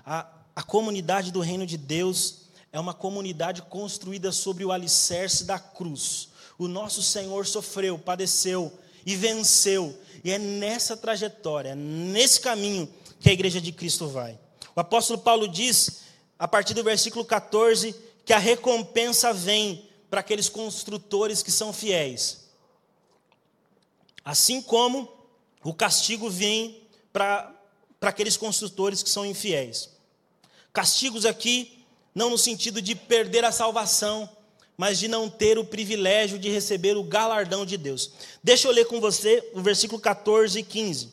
A, 0.05 0.27
a 0.55 0.63
comunidade 0.63 1.31
do 1.31 1.41
reino 1.41 1.67
de 1.67 1.77
Deus 1.77 2.43
é 2.73 2.79
uma 2.79 2.95
comunidade 2.95 3.63
construída 3.63 4.33
sobre 4.33 4.65
o 4.65 4.73
alicerce 4.73 5.45
da 5.45 5.59
cruz, 5.59 6.29
o 6.65 6.69
nosso 6.69 7.03
Senhor 7.03 7.47
sofreu, 7.47 7.99
padeceu 7.99 8.71
e 9.07 9.17
venceu. 9.17 9.99
E 10.23 10.31
é 10.31 10.39
nessa 10.39 10.95
trajetória, 10.95 11.75
nesse 11.75 12.39
caminho 12.39 12.87
que 13.19 13.31
a 13.31 13.33
igreja 13.33 13.59
de 13.63 13.73
Cristo 13.73 14.07
vai. 14.09 14.39
O 14.77 14.81
apóstolo 14.81 15.19
Paulo 15.19 15.49
diz, 15.49 16.03
a 16.39 16.47
partir 16.47 16.75
do 16.75 16.85
versículo 16.85 17.25
14, 17.25 17.95
que 18.27 18.35
a 18.35 18.39
recompensa 18.39 19.33
vem 19.33 19.89
para 20.11 20.21
aqueles 20.21 20.51
construtores 20.51 21.43
que 21.43 21.51
são 21.51 21.73
fiéis. 21.73 22.41
Assim 24.23 24.61
como 24.61 25.11
o 25.65 25.73
castigo 25.73 26.29
vem 26.29 26.83
para, 27.11 27.55
aqueles 28.03 28.37
construtores 28.37 29.03
que 29.03 29.09
são 29.09 29.25
infiéis. 29.25 29.89
Castigos 30.75 31.25
aqui, 31.25 31.83
não 32.15 32.29
no 32.29 32.37
sentido 32.37 32.83
de 32.83 32.95
perder 32.95 33.47
a 33.47 33.53
salvação, 33.53 34.29
mas 34.81 34.99
de 34.99 35.09
não 35.09 35.29
ter 35.29 35.59
o 35.59 35.65
privilégio 35.65 36.39
de 36.39 36.49
receber 36.49 36.97
o 36.97 37.05
galardão 37.05 37.67
de 37.67 37.77
Deus. 37.77 38.13
Deixa 38.43 38.67
eu 38.67 38.73
ler 38.73 38.87
com 38.87 38.99
você 38.99 39.47
o 39.53 39.61
versículo 39.61 40.01
14 40.01 40.59
e 40.59 40.63
15. 40.63 41.13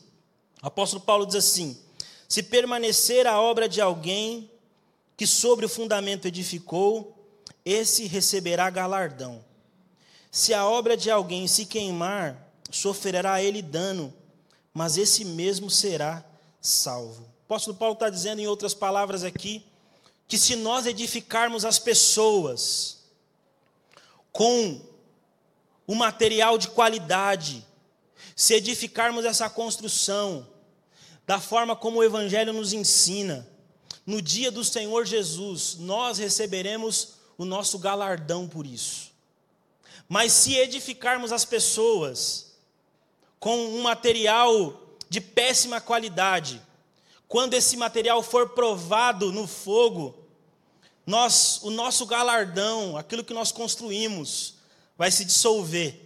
O 0.62 0.68
apóstolo 0.68 1.02
Paulo 1.02 1.26
diz 1.26 1.34
assim: 1.34 1.78
Se 2.26 2.42
permanecer 2.42 3.26
a 3.26 3.38
obra 3.38 3.68
de 3.68 3.78
alguém 3.78 4.50
que 5.18 5.26
sobre 5.26 5.66
o 5.66 5.68
fundamento 5.68 6.26
edificou, 6.26 7.14
esse 7.62 8.06
receberá 8.06 8.70
galardão. 8.70 9.44
Se 10.30 10.54
a 10.54 10.64
obra 10.64 10.96
de 10.96 11.10
alguém 11.10 11.46
se 11.46 11.66
queimar, 11.66 12.50
sofrerá 12.70 13.42
ele 13.42 13.60
dano, 13.60 14.14
mas 14.72 14.96
esse 14.96 15.26
mesmo 15.26 15.68
será 15.68 16.24
salvo. 16.58 17.20
O 17.20 17.44
apóstolo 17.44 17.76
Paulo 17.76 17.92
está 17.92 18.08
dizendo, 18.08 18.40
em 18.40 18.46
outras 18.46 18.72
palavras 18.72 19.24
aqui, 19.24 19.62
que 20.26 20.38
se 20.38 20.56
nós 20.56 20.86
edificarmos 20.86 21.66
as 21.66 21.78
pessoas, 21.78 22.97
com 24.38 24.80
o 25.84 25.96
material 25.96 26.56
de 26.58 26.68
qualidade, 26.68 27.66
se 28.36 28.54
edificarmos 28.54 29.24
essa 29.24 29.50
construção 29.50 30.46
da 31.26 31.40
forma 31.40 31.74
como 31.74 31.98
o 31.98 32.04
Evangelho 32.04 32.52
nos 32.52 32.72
ensina, 32.72 33.44
no 34.06 34.22
dia 34.22 34.52
do 34.52 34.62
Senhor 34.62 35.04
Jesus, 35.04 35.74
nós 35.80 36.18
receberemos 36.18 37.14
o 37.36 37.44
nosso 37.44 37.80
galardão 37.80 38.46
por 38.46 38.64
isso. 38.64 39.10
Mas 40.08 40.30
se 40.34 40.54
edificarmos 40.54 41.32
as 41.32 41.44
pessoas 41.44 42.52
com 43.40 43.56
um 43.56 43.82
material 43.82 44.96
de 45.08 45.20
péssima 45.20 45.80
qualidade, 45.80 46.62
quando 47.26 47.54
esse 47.54 47.76
material 47.76 48.22
for 48.22 48.50
provado 48.50 49.32
no 49.32 49.48
fogo, 49.48 50.14
nós, 51.08 51.60
o 51.62 51.70
nosso 51.70 52.04
galardão, 52.04 52.94
aquilo 52.94 53.24
que 53.24 53.32
nós 53.32 53.50
construímos, 53.50 54.56
vai 54.94 55.10
se 55.10 55.24
dissolver. 55.24 55.98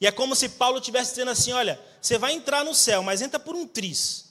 E 0.00 0.06
é 0.06 0.12
como 0.12 0.36
se 0.36 0.50
Paulo 0.50 0.78
estivesse 0.78 1.10
dizendo 1.10 1.32
assim: 1.32 1.50
olha, 1.50 1.80
você 2.00 2.16
vai 2.16 2.32
entrar 2.32 2.64
no 2.64 2.72
céu, 2.72 3.02
mas 3.02 3.20
entra 3.20 3.40
por 3.40 3.56
um 3.56 3.66
tris. 3.66 4.26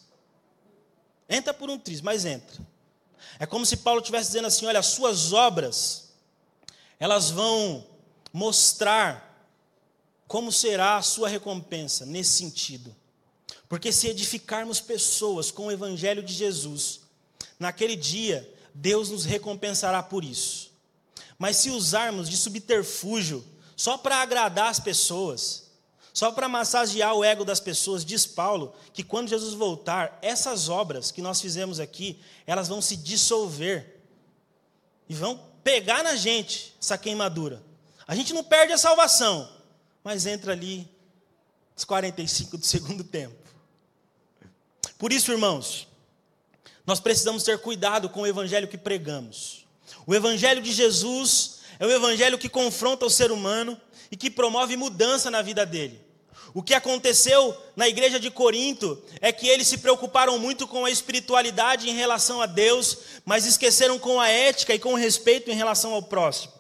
Entra 1.28 1.54
por 1.54 1.70
um 1.70 1.78
tris, 1.78 2.00
mas 2.00 2.24
entra. 2.24 2.66
É 3.40 3.46
como 3.46 3.66
se 3.66 3.76
Paulo 3.76 4.00
estivesse 4.00 4.28
dizendo 4.28 4.48
assim: 4.48 4.66
olha, 4.66 4.80
as 4.80 4.86
suas 4.86 5.34
obras, 5.34 6.14
elas 6.98 7.30
vão 7.30 7.86
mostrar 8.32 9.46
como 10.30 10.50
será 10.50 10.96
a 10.96 11.02
sua 11.02 11.28
recompensa 11.28 12.06
nesse 12.06 12.38
sentido. 12.38 12.96
Porque 13.68 13.92
se 13.92 14.08
edificarmos 14.08 14.80
pessoas 14.80 15.52
com 15.52 15.66
o 15.66 15.72
evangelho 15.74 16.24
de 16.24 16.34
Jesus, 16.34 17.02
naquele 17.60 17.98
dia 17.98 18.50
Deus 18.74 19.10
nos 19.10 19.26
recompensará 19.26 20.02
por 20.04 20.24
isso. 20.24 20.72
Mas 21.38 21.58
se 21.58 21.70
usarmos 21.70 22.30
de 22.30 22.38
subterfúgio 22.38 23.46
só 23.76 23.98
para 23.98 24.18
agradar 24.18 24.70
as 24.70 24.80
pessoas, 24.80 25.70
só 26.14 26.32
para 26.32 26.50
massagear 26.50 27.16
o 27.16 27.24
ego 27.24 27.46
das 27.46 27.60
pessoas, 27.60 28.04
diz 28.04 28.26
Paulo 28.26 28.76
que 28.94 29.04
quando 29.04 29.30
Jesus 29.30 29.54
voltar, 29.54 30.20
essas 30.22 30.68
obras 30.68 31.12
que 31.12 31.22
nós 31.22 31.40
fizemos 31.40 31.80
aqui, 31.80 32.20
elas 32.46 32.68
vão 32.68 32.82
se 32.82 32.98
dissolver 32.98 34.02
e 35.08 35.14
vão 35.14 35.40
pegar 35.64 36.04
na 36.04 36.16
gente 36.16 36.76
essa 36.82 36.98
queimadura. 36.98 37.64
A 38.06 38.16
gente 38.16 38.34
não 38.34 38.44
perde 38.44 38.74
a 38.74 38.78
salvação, 38.78 39.50
mas 40.04 40.26
entra 40.26 40.52
ali 40.52 40.90
os 41.76 41.86
45 41.86 42.58
do 42.58 42.66
segundo 42.66 43.04
tempo. 43.04 43.36
Por 44.98 45.14
isso, 45.14 45.32
irmãos, 45.32 45.88
nós 46.90 47.00
precisamos 47.00 47.44
ter 47.44 47.60
cuidado 47.60 48.10
com 48.10 48.22
o 48.22 48.26
evangelho 48.26 48.68
que 48.68 48.76
pregamos. 48.76 49.64
O 50.08 50.16
evangelho 50.16 50.60
de 50.60 50.72
Jesus 50.72 51.60
é 51.78 51.86
o 51.86 51.92
evangelho 51.92 52.36
que 52.36 52.50
confronta 52.50 53.06
o 53.06 53.12
ser 53.12 53.32
humano 53.32 53.80
e 54.12 54.18
que 54.18 54.28
promove 54.28 54.76
mudança 54.76 55.30
na 55.30 55.44
vida 55.44 55.68
dele. 55.68 56.02
O 56.52 56.64
que 56.64 56.74
aconteceu 56.74 57.56
na 57.76 57.88
igreja 57.88 58.20
de 58.20 58.32
Corinto 58.32 59.00
é 59.22 59.32
que 59.32 59.48
eles 59.48 59.68
se 59.68 59.78
preocuparam 59.78 60.40
muito 60.40 60.68
com 60.68 60.84
a 60.84 60.90
espiritualidade 60.90 61.88
em 61.88 61.94
relação 61.94 62.42
a 62.42 62.48
Deus, 62.48 62.98
mas 63.24 63.46
esqueceram 63.46 64.00
com 64.00 64.20
a 64.20 64.28
ética 64.28 64.74
e 64.74 64.80
com 64.80 64.94
o 64.94 64.98
respeito 64.98 65.52
em 65.52 65.56
relação 65.56 65.94
ao 65.94 66.02
próximo. 66.02 66.54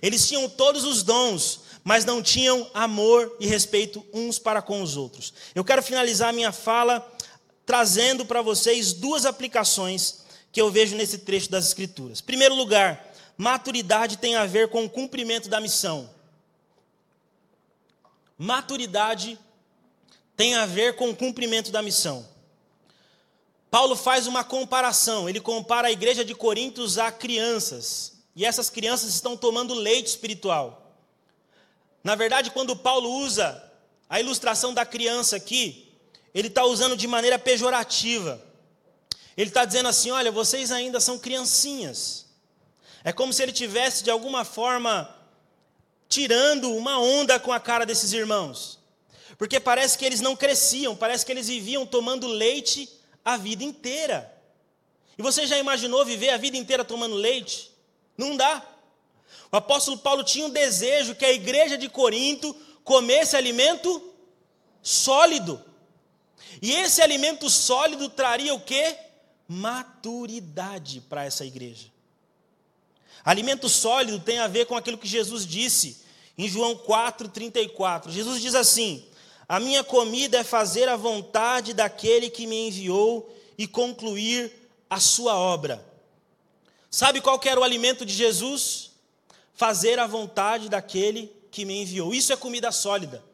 Eles 0.00 0.28
tinham 0.28 0.48
todos 0.48 0.84
os 0.84 1.02
dons, 1.02 1.62
mas 1.82 2.04
não 2.04 2.22
tinham 2.22 2.70
amor 2.72 3.36
e 3.40 3.46
respeito 3.48 4.06
uns 4.12 4.38
para 4.38 4.62
com 4.62 4.80
os 4.80 4.96
outros. 4.96 5.34
Eu 5.52 5.64
quero 5.64 5.82
finalizar 5.82 6.32
minha 6.32 6.52
fala 6.52 7.04
trazendo 7.64 8.24
para 8.26 8.42
vocês 8.42 8.92
duas 8.92 9.24
aplicações 9.24 10.24
que 10.50 10.60
eu 10.60 10.70
vejo 10.70 10.96
nesse 10.96 11.18
trecho 11.18 11.50
das 11.50 11.66
Escrituras. 11.66 12.20
Primeiro 12.20 12.54
lugar, 12.54 13.12
maturidade 13.36 14.18
tem 14.18 14.36
a 14.36 14.44
ver 14.44 14.68
com 14.68 14.84
o 14.84 14.90
cumprimento 14.90 15.48
da 15.48 15.60
missão. 15.60 16.10
Maturidade 18.36 19.38
tem 20.36 20.54
a 20.54 20.66
ver 20.66 20.96
com 20.96 21.10
o 21.10 21.16
cumprimento 21.16 21.70
da 21.70 21.80
missão. 21.82 22.26
Paulo 23.70 23.96
faz 23.96 24.26
uma 24.26 24.44
comparação, 24.44 25.28
ele 25.28 25.40
compara 25.40 25.88
a 25.88 25.92
igreja 25.92 26.24
de 26.24 26.34
Coríntios 26.34 26.98
a 26.98 27.10
crianças, 27.10 28.12
e 28.36 28.44
essas 28.44 28.68
crianças 28.68 29.14
estão 29.14 29.36
tomando 29.36 29.72
leite 29.72 30.08
espiritual. 30.08 30.94
Na 32.04 32.14
verdade, 32.14 32.50
quando 32.50 32.76
Paulo 32.76 33.10
usa 33.10 33.62
a 34.10 34.20
ilustração 34.20 34.74
da 34.74 34.84
criança 34.84 35.36
aqui, 35.36 35.91
ele 36.34 36.48
está 36.48 36.64
usando 36.64 36.96
de 36.96 37.06
maneira 37.06 37.38
pejorativa. 37.38 38.42
Ele 39.36 39.48
está 39.48 39.64
dizendo 39.64 39.88
assim: 39.88 40.10
olha, 40.10 40.30
vocês 40.30 40.70
ainda 40.70 41.00
são 41.00 41.18
criancinhas. 41.18 42.26
É 43.04 43.12
como 43.12 43.32
se 43.32 43.42
ele 43.42 43.52
tivesse, 43.52 44.04
de 44.04 44.10
alguma 44.10 44.44
forma, 44.44 45.12
tirando 46.08 46.74
uma 46.74 46.98
onda 47.00 47.38
com 47.40 47.52
a 47.52 47.58
cara 47.58 47.84
desses 47.84 48.12
irmãos. 48.12 48.78
Porque 49.36 49.58
parece 49.58 49.98
que 49.98 50.04
eles 50.04 50.20
não 50.20 50.36
cresciam, 50.36 50.94
parece 50.94 51.26
que 51.26 51.32
eles 51.32 51.48
viviam 51.48 51.84
tomando 51.84 52.28
leite 52.28 52.88
a 53.24 53.36
vida 53.36 53.64
inteira. 53.64 54.32
E 55.18 55.22
você 55.22 55.46
já 55.46 55.58
imaginou 55.58 56.04
viver 56.04 56.30
a 56.30 56.36
vida 56.36 56.56
inteira 56.56 56.84
tomando 56.84 57.14
leite? 57.14 57.70
Não 58.16 58.36
dá. 58.36 58.64
O 59.50 59.56
apóstolo 59.56 59.98
Paulo 59.98 60.22
tinha 60.22 60.46
um 60.46 60.50
desejo 60.50 61.14
que 61.14 61.24
a 61.24 61.32
igreja 61.32 61.76
de 61.76 61.88
Corinto 61.88 62.54
comesse 62.84 63.36
alimento 63.36 64.02
sólido. 64.80 65.62
E 66.60 66.72
esse 66.72 67.00
alimento 67.00 67.48
sólido 67.48 68.08
traria 68.08 68.54
o 68.54 68.60
quê? 68.60 68.96
Maturidade 69.48 71.00
para 71.00 71.24
essa 71.24 71.44
igreja. 71.44 71.90
Alimento 73.24 73.68
sólido 73.68 74.18
tem 74.18 74.38
a 74.38 74.48
ver 74.48 74.66
com 74.66 74.76
aquilo 74.76 74.98
que 74.98 75.06
Jesus 75.06 75.46
disse 75.46 76.02
em 76.36 76.48
João 76.48 76.76
4:34. 76.76 78.10
Jesus 78.10 78.40
diz 78.40 78.54
assim: 78.54 79.04
"A 79.48 79.60
minha 79.60 79.84
comida 79.84 80.38
é 80.38 80.44
fazer 80.44 80.88
a 80.88 80.96
vontade 80.96 81.72
daquele 81.72 82.28
que 82.28 82.46
me 82.46 82.68
enviou 82.68 83.32
e 83.56 83.66
concluir 83.66 84.52
a 84.90 84.98
sua 84.98 85.34
obra." 85.36 85.84
Sabe 86.90 87.20
qual 87.20 87.38
que 87.38 87.48
era 87.48 87.60
o 87.60 87.64
alimento 87.64 88.04
de 88.04 88.12
Jesus? 88.12 88.90
Fazer 89.54 89.98
a 89.98 90.06
vontade 90.06 90.68
daquele 90.68 91.32
que 91.50 91.64
me 91.64 91.80
enviou. 91.82 92.12
Isso 92.12 92.32
é 92.32 92.36
comida 92.36 92.72
sólida. 92.72 93.24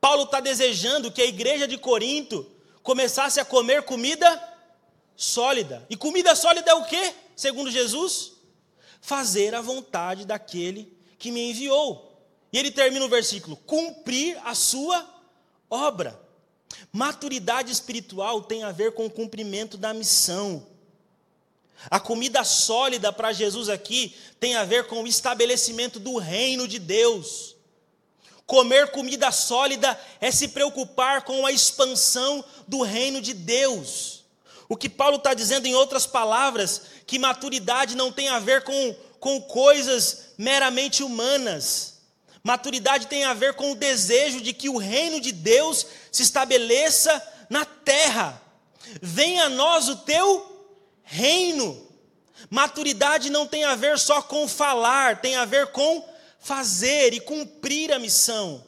Paulo 0.00 0.24
está 0.24 0.40
desejando 0.40 1.12
que 1.12 1.20
a 1.20 1.26
igreja 1.26 1.68
de 1.68 1.76
Corinto 1.76 2.46
começasse 2.82 3.38
a 3.38 3.44
comer 3.44 3.82
comida 3.82 4.42
sólida. 5.14 5.86
E 5.90 5.96
comida 5.96 6.34
sólida 6.34 6.70
é 6.70 6.74
o 6.74 6.84
que, 6.84 7.14
segundo 7.36 7.70
Jesus? 7.70 8.32
Fazer 9.00 9.54
a 9.54 9.60
vontade 9.60 10.24
daquele 10.24 10.96
que 11.18 11.30
me 11.30 11.50
enviou. 11.50 12.10
E 12.52 12.58
ele 12.58 12.70
termina 12.70 13.04
o 13.04 13.08
versículo: 13.08 13.56
cumprir 13.56 14.38
a 14.44 14.54
sua 14.54 15.06
obra. 15.68 16.18
Maturidade 16.92 17.70
espiritual 17.70 18.42
tem 18.42 18.62
a 18.62 18.72
ver 18.72 18.92
com 18.92 19.06
o 19.06 19.10
cumprimento 19.10 19.76
da 19.76 19.92
missão. 19.92 20.66
A 21.90 21.98
comida 21.98 22.44
sólida 22.44 23.12
para 23.12 23.32
Jesus 23.32 23.68
aqui 23.68 24.14
tem 24.38 24.54
a 24.54 24.64
ver 24.64 24.86
com 24.86 25.02
o 25.02 25.06
estabelecimento 25.06 25.98
do 25.98 26.18
reino 26.18 26.66
de 26.68 26.78
Deus. 26.78 27.56
Comer 28.50 28.90
comida 28.90 29.30
sólida 29.30 29.96
é 30.20 30.28
se 30.32 30.48
preocupar 30.48 31.22
com 31.22 31.46
a 31.46 31.52
expansão 31.52 32.44
do 32.66 32.82
reino 32.82 33.20
de 33.20 33.32
Deus. 33.32 34.24
O 34.68 34.76
que 34.76 34.88
Paulo 34.88 35.18
está 35.18 35.34
dizendo, 35.34 35.66
em 35.66 35.74
outras 35.76 36.04
palavras, 36.04 36.82
que 37.06 37.16
maturidade 37.16 37.94
não 37.94 38.10
tem 38.10 38.28
a 38.28 38.40
ver 38.40 38.64
com, 38.64 38.96
com 39.20 39.40
coisas 39.40 40.30
meramente 40.36 41.04
humanas. 41.04 42.00
Maturidade 42.42 43.06
tem 43.06 43.22
a 43.22 43.34
ver 43.34 43.54
com 43.54 43.70
o 43.70 43.76
desejo 43.76 44.40
de 44.40 44.52
que 44.52 44.68
o 44.68 44.78
reino 44.78 45.20
de 45.20 45.30
Deus 45.30 45.86
se 46.10 46.24
estabeleça 46.24 47.22
na 47.48 47.64
terra. 47.64 48.42
Venha 49.00 49.44
a 49.44 49.48
nós 49.48 49.88
o 49.88 49.94
teu 49.94 50.66
reino. 51.04 51.86
Maturidade 52.50 53.30
não 53.30 53.46
tem 53.46 53.62
a 53.62 53.76
ver 53.76 53.96
só 53.96 54.20
com 54.20 54.48
falar, 54.48 55.20
tem 55.20 55.36
a 55.36 55.44
ver 55.44 55.68
com 55.68 56.09
fazer 56.40 57.12
e 57.12 57.20
cumprir 57.20 57.92
a 57.92 57.98
missão. 57.98 58.64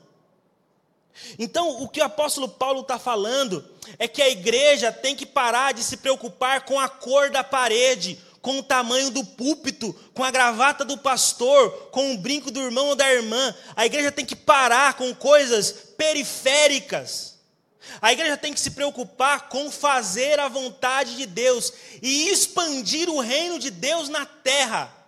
Então, 1.38 1.82
o 1.82 1.88
que 1.88 2.00
o 2.00 2.04
apóstolo 2.04 2.48
Paulo 2.48 2.80
está 2.80 2.98
falando 2.98 3.64
é 3.98 4.08
que 4.08 4.22
a 4.22 4.28
igreja 4.28 4.92
tem 4.92 5.14
que 5.14 5.26
parar 5.26 5.72
de 5.72 5.82
se 5.82 5.96
preocupar 5.96 6.64
com 6.64 6.78
a 6.78 6.88
cor 6.88 7.30
da 7.30 7.44
parede, 7.44 8.18
com 8.40 8.58
o 8.58 8.62
tamanho 8.62 9.10
do 9.10 9.24
púlpito, 9.24 9.94
com 10.12 10.24
a 10.24 10.30
gravata 10.30 10.84
do 10.84 10.98
pastor, 10.98 11.70
com 11.90 12.12
o 12.12 12.18
brinco 12.18 12.50
do 12.50 12.60
irmão 12.60 12.88
ou 12.88 12.96
da 12.96 13.10
irmã. 13.12 13.54
A 13.76 13.86
igreja 13.86 14.10
tem 14.10 14.26
que 14.26 14.34
parar 14.34 14.94
com 14.94 15.14
coisas 15.14 15.72
periféricas. 15.96 17.38
A 18.00 18.12
igreja 18.12 18.36
tem 18.36 18.52
que 18.52 18.60
se 18.60 18.72
preocupar 18.72 19.48
com 19.48 19.70
fazer 19.70 20.40
a 20.40 20.48
vontade 20.48 21.16
de 21.16 21.26
Deus 21.26 21.72
e 22.00 22.28
expandir 22.28 23.08
o 23.08 23.20
reino 23.20 23.58
de 23.58 23.70
Deus 23.70 24.08
na 24.08 24.26
terra. 24.26 25.01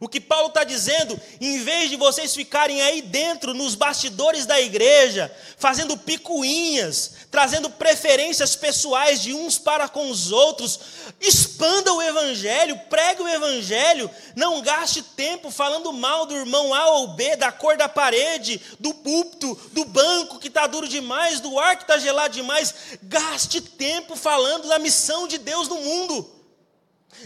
O 0.00 0.08
que 0.08 0.20
Paulo 0.20 0.48
está 0.48 0.62
dizendo, 0.62 1.20
em 1.40 1.62
vez 1.64 1.90
de 1.90 1.96
vocês 1.96 2.32
ficarem 2.32 2.80
aí 2.80 3.02
dentro, 3.02 3.52
nos 3.52 3.74
bastidores 3.74 4.46
da 4.46 4.60
igreja, 4.60 5.34
fazendo 5.56 5.96
picuinhas, 5.96 7.14
trazendo 7.32 7.68
preferências 7.68 8.54
pessoais 8.54 9.20
de 9.20 9.34
uns 9.34 9.58
para 9.58 9.88
com 9.88 10.08
os 10.08 10.30
outros, 10.30 10.78
expanda 11.20 11.92
o 11.92 12.00
evangelho, 12.00 12.78
pregue 12.88 13.22
o 13.22 13.28
evangelho, 13.28 14.08
não 14.36 14.60
gaste 14.60 15.02
tempo 15.02 15.50
falando 15.50 15.92
mal 15.92 16.26
do 16.26 16.36
irmão 16.36 16.72
A 16.72 16.90
ou 16.90 17.08
B, 17.08 17.34
da 17.34 17.50
cor 17.50 17.76
da 17.76 17.88
parede, 17.88 18.60
do 18.78 18.94
púlpito, 18.94 19.58
do 19.72 19.84
banco 19.84 20.38
que 20.38 20.46
está 20.46 20.68
duro 20.68 20.86
demais, 20.86 21.40
do 21.40 21.58
ar 21.58 21.76
que 21.76 21.82
está 21.82 21.98
gelado 21.98 22.34
demais. 22.34 22.72
Gaste 23.02 23.60
tempo 23.60 24.14
falando 24.14 24.68
da 24.68 24.78
missão 24.78 25.26
de 25.26 25.38
Deus 25.38 25.66
no 25.66 25.76
mundo. 25.80 26.37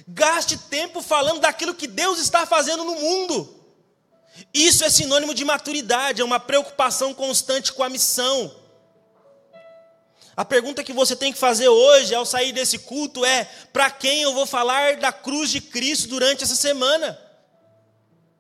Gaste 0.07 0.57
tempo 0.57 1.03
falando 1.03 1.41
daquilo 1.41 1.75
que 1.75 1.87
Deus 1.87 2.19
está 2.19 2.47
fazendo 2.47 2.85
no 2.85 2.95
mundo. 2.95 3.63
Isso 4.53 4.85
é 4.85 4.91
sinônimo 4.91 5.35
de 5.35 5.45
maturidade, 5.45 6.23
é 6.23 6.25
uma 6.25 6.41
preocupação 6.41 7.13
constante 7.13 7.73
com 7.73 7.83
a 7.83 7.89
missão. 7.89 8.55
A 10.35 10.45
pergunta 10.45 10.83
que 10.83 10.93
você 10.93 11.15
tem 11.15 11.33
que 11.33 11.39
fazer 11.39 11.69
hoje, 11.69 12.15
ao 12.15 12.25
sair 12.25 12.53
desse 12.53 12.79
culto, 12.79 13.25
é: 13.25 13.45
para 13.73 13.91
quem 13.91 14.23
eu 14.23 14.33
vou 14.33 14.47
falar 14.47 14.97
da 14.97 15.13
cruz 15.13 15.51
de 15.51 15.61
Cristo 15.61 16.09
durante 16.09 16.43
essa 16.43 16.57
semana? 16.57 17.19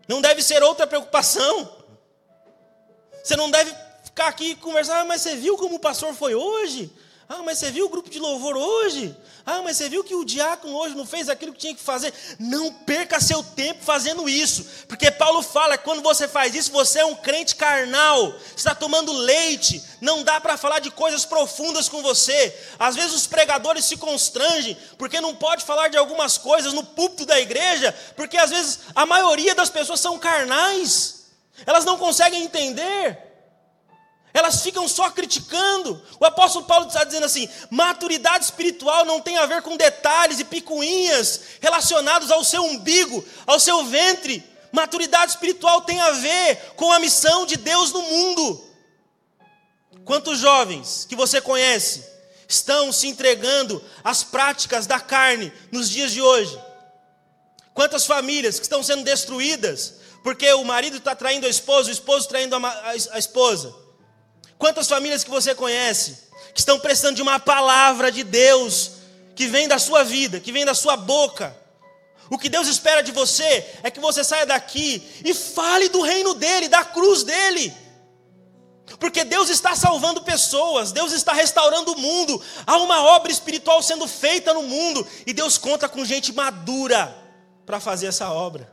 Não 0.09 0.21
deve 0.21 0.43
ser 0.43 0.63
outra 0.63 0.87
preocupação. 0.87 1.81
Você 3.23 3.37
não 3.37 3.51
deve 3.51 3.75
ficar 4.05 4.29
aqui 4.29 4.55
conversar, 4.57 5.01
ah, 5.01 5.05
mas 5.05 5.21
você 5.21 5.37
viu 5.37 5.57
como 5.57 5.77
o 5.77 5.81
pastor 5.81 6.15
foi 6.15 6.35
hoje? 6.35 6.91
Ah, 7.29 7.43
mas 7.43 7.59
você 7.59 7.71
viu 7.71 7.87
o 7.87 7.89
grupo 7.89 8.11
de 8.11 8.19
louvor 8.19 8.57
hoje? 8.57 9.17
Ah, 9.47 9.63
mas 9.63 9.77
você 9.77 9.89
viu 9.89 10.05
que 10.05 10.15
o 10.15 10.25
diácono 10.25 10.75
hoje 10.75 10.95
não 10.95 11.07
fez 11.07 11.29
aquilo 11.29 11.53
que 11.53 11.59
tinha 11.59 11.75
que 11.75 11.81
fazer? 11.81 12.13
Não 12.39 12.73
perca 12.73 13.21
seu 13.21 13.43
tempo 13.43 13.83
fazendo 13.83 14.29
isso, 14.29 14.67
porque 14.87 15.11
Paulo 15.11 15.43
fala 15.43 15.79
que 15.79 15.85
quando 15.85 16.03
você 16.03 16.29
faz 16.29 16.55
isso, 16.55 16.71
você 16.71 17.01
é 17.01 17.05
um 17.05 17.15
crente 17.15 17.57
carnal, 17.57 18.35
está 18.57 18.75
tomando 18.75 19.13
leite, 19.13 19.83
não 20.01 20.23
dá 20.23 20.41
para 20.41 20.57
falar 20.57 20.81
de 20.81 20.91
coisas 20.91 21.25
profundas 21.25 21.89
com 21.89 22.03
você. 22.03 22.55
Às 22.79 22.95
vezes 22.95 23.15
os 23.15 23.27
pregadores 23.27 23.85
se 23.85 23.97
constrangem, 23.97 24.77
porque 24.99 25.21
não 25.21 25.35
pode 25.35 25.65
falar 25.65 25.89
de 25.89 25.97
algumas 25.97 26.37
coisas 26.37 26.73
no 26.73 26.85
púlpito 26.85 27.25
da 27.25 27.41
igreja, 27.41 27.95
porque 28.15 28.37
às 28.37 28.51
vezes 28.51 28.81
a 28.95 29.07
maioria 29.07 29.55
das 29.55 29.71
pessoas 29.71 30.01
são 30.01 30.19
carnais, 30.19 31.25
elas 31.65 31.85
não 31.85 31.97
conseguem 31.97 32.45
entender. 32.45 33.32
Elas 34.35 34.63
ficam 34.63 34.89
só 34.89 35.11
criticando. 35.11 36.03
O 36.19 36.25
apóstolo 36.25 36.65
Paulo 36.65 36.87
está 36.87 37.05
dizendo 37.05 37.27
assim: 37.27 37.49
maturidade 37.71 38.45
espiritual 38.45 39.05
não 39.05 39.21
tem 39.21 39.37
a 39.37 39.47
ver 39.47 39.63
com 39.63 39.77
detalhes 39.77 40.41
e 40.41 40.45
picuinhas 40.45 41.41
relacionados 41.61 42.31
ao 42.31 42.43
seu 42.43 42.65
umbigo, 42.65 43.25
ao 43.47 43.61
seu 43.61 43.85
ventre. 43.85 44.43
Maturidade 44.73 45.33
espiritual 45.33 45.83
tem 45.83 46.01
a 46.01 46.13
ver 46.13 46.73
com 46.77 46.91
a 46.91 46.99
missão 46.99 47.45
de 47.45 47.57
Deus 47.57 47.93
no 47.93 48.01
mundo. 48.01 48.65
Quantos 50.05 50.39
jovens 50.39 51.07
que 51.07 51.15
você 51.15 51.41
conhece 51.41 52.03
estão 52.49 52.91
se 52.91 53.07
entregando 53.07 53.83
às 54.03 54.25
práticas 54.25 54.87
da 54.87 54.99
carne 54.99 55.53
nos 55.71 55.91
dias 55.91 56.11
de 56.11 56.23
hoje? 56.23 56.59
Quantas 57.75 58.07
famílias 58.07 58.59
que 58.59 58.65
estão 58.65 58.83
sendo 58.83 59.05
destruídas 59.05 59.95
porque 60.23 60.51
o 60.53 60.65
marido 60.65 60.97
está 60.97 61.15
traindo 61.15 61.47
a 61.47 61.51
esposa, 61.51 61.91
o 61.91 61.93
esposo 61.93 62.29
traindo 62.29 62.57
a, 62.57 63.19
esposa? 63.19 63.82
Quantas 64.63 64.87
famílias 64.87 65.25
que 65.25 65.31
você 65.31 65.57
conhece 65.57 66.19
que 66.55 66.61
estão 66.61 66.79
precisando 66.79 67.17
de 67.17 67.23
uma 67.23 67.41
palavra 67.41 68.13
de 68.13 68.23
Deus 68.23 68.93
que 69.35 69.49
vem 69.49 69.67
da 69.67 69.77
sua 69.77 70.05
vida, 70.05 70.39
que 70.39 70.53
vem 70.53 70.65
da 70.65 70.73
sua 70.73 70.97
boca? 70.97 71.53
O 72.31 72.39
que 72.39 72.49
Deus 72.49 72.69
espera 72.69 73.03
de 73.03 73.11
você 73.11 73.67
é 73.83 73.91
que 73.91 73.99
você 73.99 74.23
saia 74.23 74.47
daqui 74.47 75.03
e 75.25 75.35
fale 75.35 75.89
do 75.89 76.01
reino 76.01 76.33
dele, 76.35 76.69
da 76.69 76.85
cruz 76.85 77.25
dele. 77.25 77.75
Porque 79.01 79.25
Deus 79.25 79.51
está 79.51 79.75
salvando 79.75 80.23
pessoas, 80.23 80.93
Deus 80.93 81.11
está 81.11 81.33
restaurando 81.33 81.95
o 81.95 81.99
mundo, 81.99 82.41
há 82.65 82.77
uma 82.77 83.03
obra 83.03 83.33
espiritual 83.33 83.83
sendo 83.83 84.07
feita 84.07 84.55
no 84.55 84.63
mundo, 84.63 85.05
e 85.27 85.33
Deus 85.33 85.59
conta 85.59 85.89
com 85.89 86.05
gente 86.05 86.33
madura 86.33 87.13
para 87.67 87.81
fazer 87.81 88.07
essa 88.07 88.31
obra. 88.31 88.73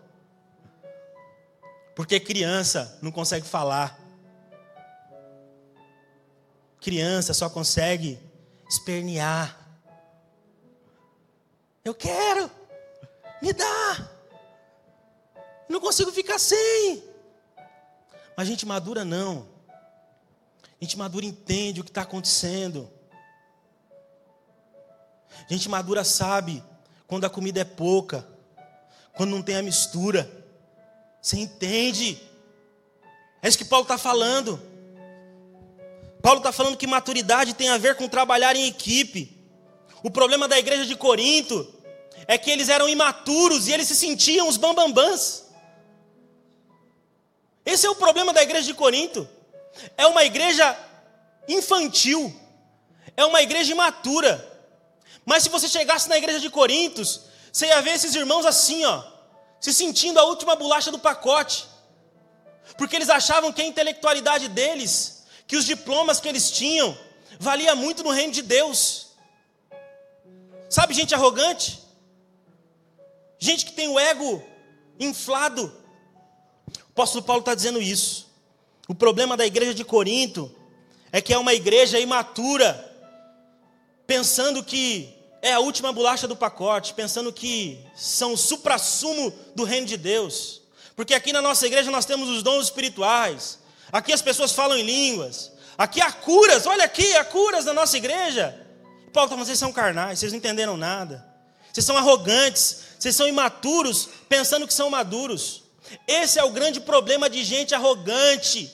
Porque 1.95 2.19
criança 2.19 2.95
não 3.01 3.11
consegue 3.11 3.47
falar, 3.47 3.99
Criança 6.81 7.33
só 7.33 7.49
consegue 7.49 8.19
espernear. 8.69 9.57
Eu 11.83 11.93
quero, 11.93 12.49
me 13.41 13.51
dá. 13.51 14.09
Não 15.67 15.79
consigo 15.79 16.11
ficar 16.11 16.39
sem. 16.39 17.03
Mas 18.35 18.47
gente 18.47 18.65
madura 18.65 19.03
não. 19.03 19.47
Gente 20.81 20.97
madura 20.97 21.25
entende 21.25 21.81
o 21.81 21.83
que 21.83 21.89
está 21.89 22.01
acontecendo. 22.01 22.89
Gente 25.49 25.67
madura 25.67 26.03
sabe 26.03 26.63
quando 27.05 27.25
a 27.25 27.29
comida 27.29 27.59
é 27.59 27.65
pouca, 27.65 28.25
quando 29.15 29.31
não 29.31 29.41
tem 29.41 29.57
a 29.57 29.63
mistura. 29.63 30.29
Você 31.21 31.37
entende? 31.37 32.21
É 33.41 33.47
isso 33.47 33.57
que 33.57 33.65
Paulo 33.65 33.83
está 33.83 33.97
falando. 33.97 34.68
Paulo 36.21 36.39
está 36.39 36.51
falando 36.51 36.77
que 36.77 36.85
maturidade 36.85 37.53
tem 37.53 37.69
a 37.69 37.77
ver 37.77 37.95
com 37.95 38.07
trabalhar 38.07 38.55
em 38.55 38.67
equipe. 38.67 39.37
O 40.03 40.11
problema 40.11 40.47
da 40.47 40.59
igreja 40.59 40.85
de 40.85 40.95
Corinto 40.95 41.75
é 42.27 42.37
que 42.37 42.51
eles 42.51 42.69
eram 42.69 42.89
imaturos 42.89 43.67
e 43.67 43.71
eles 43.71 43.87
se 43.87 43.95
sentiam 43.95 44.47
os 44.47 44.57
bambambãs. 44.57 45.45
Esse 47.65 47.85
é 47.85 47.89
o 47.89 47.95
problema 47.95 48.33
da 48.33 48.41
igreja 48.41 48.65
de 48.65 48.73
Corinto. 48.73 49.27
É 49.97 50.05
uma 50.07 50.23
igreja 50.23 50.77
infantil, 51.47 52.33
é 53.15 53.23
uma 53.25 53.41
igreja 53.41 53.71
imatura. 53.71 54.45
Mas 55.25 55.43
se 55.43 55.49
você 55.49 55.67
chegasse 55.67 56.09
na 56.09 56.17
igreja 56.17 56.39
de 56.39 56.49
Corintos, 56.49 57.21
você 57.51 57.67
ia 57.67 57.81
ver 57.81 57.91
esses 57.91 58.13
irmãos 58.15 58.45
assim, 58.45 58.83
ó, 58.85 59.03
se 59.59 59.73
sentindo 59.73 60.19
a 60.19 60.23
última 60.23 60.55
bolacha 60.55 60.91
do 60.91 60.99
pacote, 60.99 61.67
porque 62.77 62.95
eles 62.95 63.09
achavam 63.09 63.51
que 63.51 63.61
a 63.61 63.65
intelectualidade 63.65 64.47
deles 64.49 65.18
que 65.49 65.57
os 65.57 65.65
diplomas 65.65 66.19
que 66.19 66.29
eles 66.29 66.51
tinham 66.51 66.95
valia 67.39 67.73
muito 67.73 68.03
no 68.03 68.11
reino 68.11 68.31
de 68.31 68.43
Deus. 68.43 69.07
Sabe, 70.69 70.93
gente 70.93 71.15
arrogante? 71.15 71.79
Gente 73.39 73.65
que 73.65 73.71
tem 73.73 73.87
o 73.87 73.99
ego 73.99 74.43
inflado. 74.99 75.73
O 76.67 76.91
apóstolo 76.91 77.23
Paulo 77.23 77.39
está 77.39 77.55
dizendo 77.55 77.81
isso. 77.81 78.29
O 78.87 78.93
problema 78.93 79.35
da 79.35 79.43
igreja 79.43 79.73
de 79.73 79.83
Corinto 79.83 80.55
é 81.11 81.19
que 81.19 81.33
é 81.33 81.37
uma 81.37 81.55
igreja 81.55 81.99
imatura, 81.99 82.85
pensando 84.05 84.63
que 84.63 85.11
é 85.41 85.53
a 85.53 85.59
última 85.59 85.91
bolacha 85.91 86.27
do 86.27 86.35
pacote, 86.35 86.93
pensando 86.93 87.33
que 87.33 87.83
são 87.95 88.33
o 88.33 88.37
supra-sumo 88.37 89.33
do 89.55 89.63
reino 89.63 89.87
de 89.87 89.97
Deus. 89.97 90.61
Porque 90.95 91.15
aqui 91.15 91.33
na 91.33 91.41
nossa 91.41 91.65
igreja 91.65 91.89
nós 91.89 92.05
temos 92.05 92.29
os 92.29 92.43
dons 92.43 92.65
espirituais, 92.65 93.58
Aqui 93.91 94.13
as 94.13 94.21
pessoas 94.21 94.51
falam 94.51 94.77
em 94.77 94.83
línguas. 94.83 95.51
Aqui 95.77 96.01
há 96.01 96.11
curas, 96.11 96.65
olha 96.65 96.83
aqui, 96.83 97.15
há 97.15 97.23
curas 97.23 97.65
na 97.65 97.73
nossa 97.73 97.97
igreja. 97.97 98.49
Paulo 99.13 99.25
está 99.25 99.29
falando, 99.29 99.45
vocês 99.45 99.59
são 99.59 99.71
carnais, 99.71 100.19
vocês 100.19 100.31
não 100.31 100.37
entenderam 100.37 100.77
nada. 100.77 101.25
Vocês 101.71 101.85
são 101.85 101.97
arrogantes, 101.97 102.81
vocês 102.99 103.15
são 103.15 103.27
imaturos, 103.27 104.09
pensando 104.27 104.67
que 104.67 104.73
são 104.73 104.89
maduros. 104.89 105.63
Esse 106.07 106.37
é 106.39 106.43
o 106.43 106.51
grande 106.51 106.79
problema 106.79 107.29
de 107.29 107.43
gente 107.43 107.73
arrogante. 107.73 108.71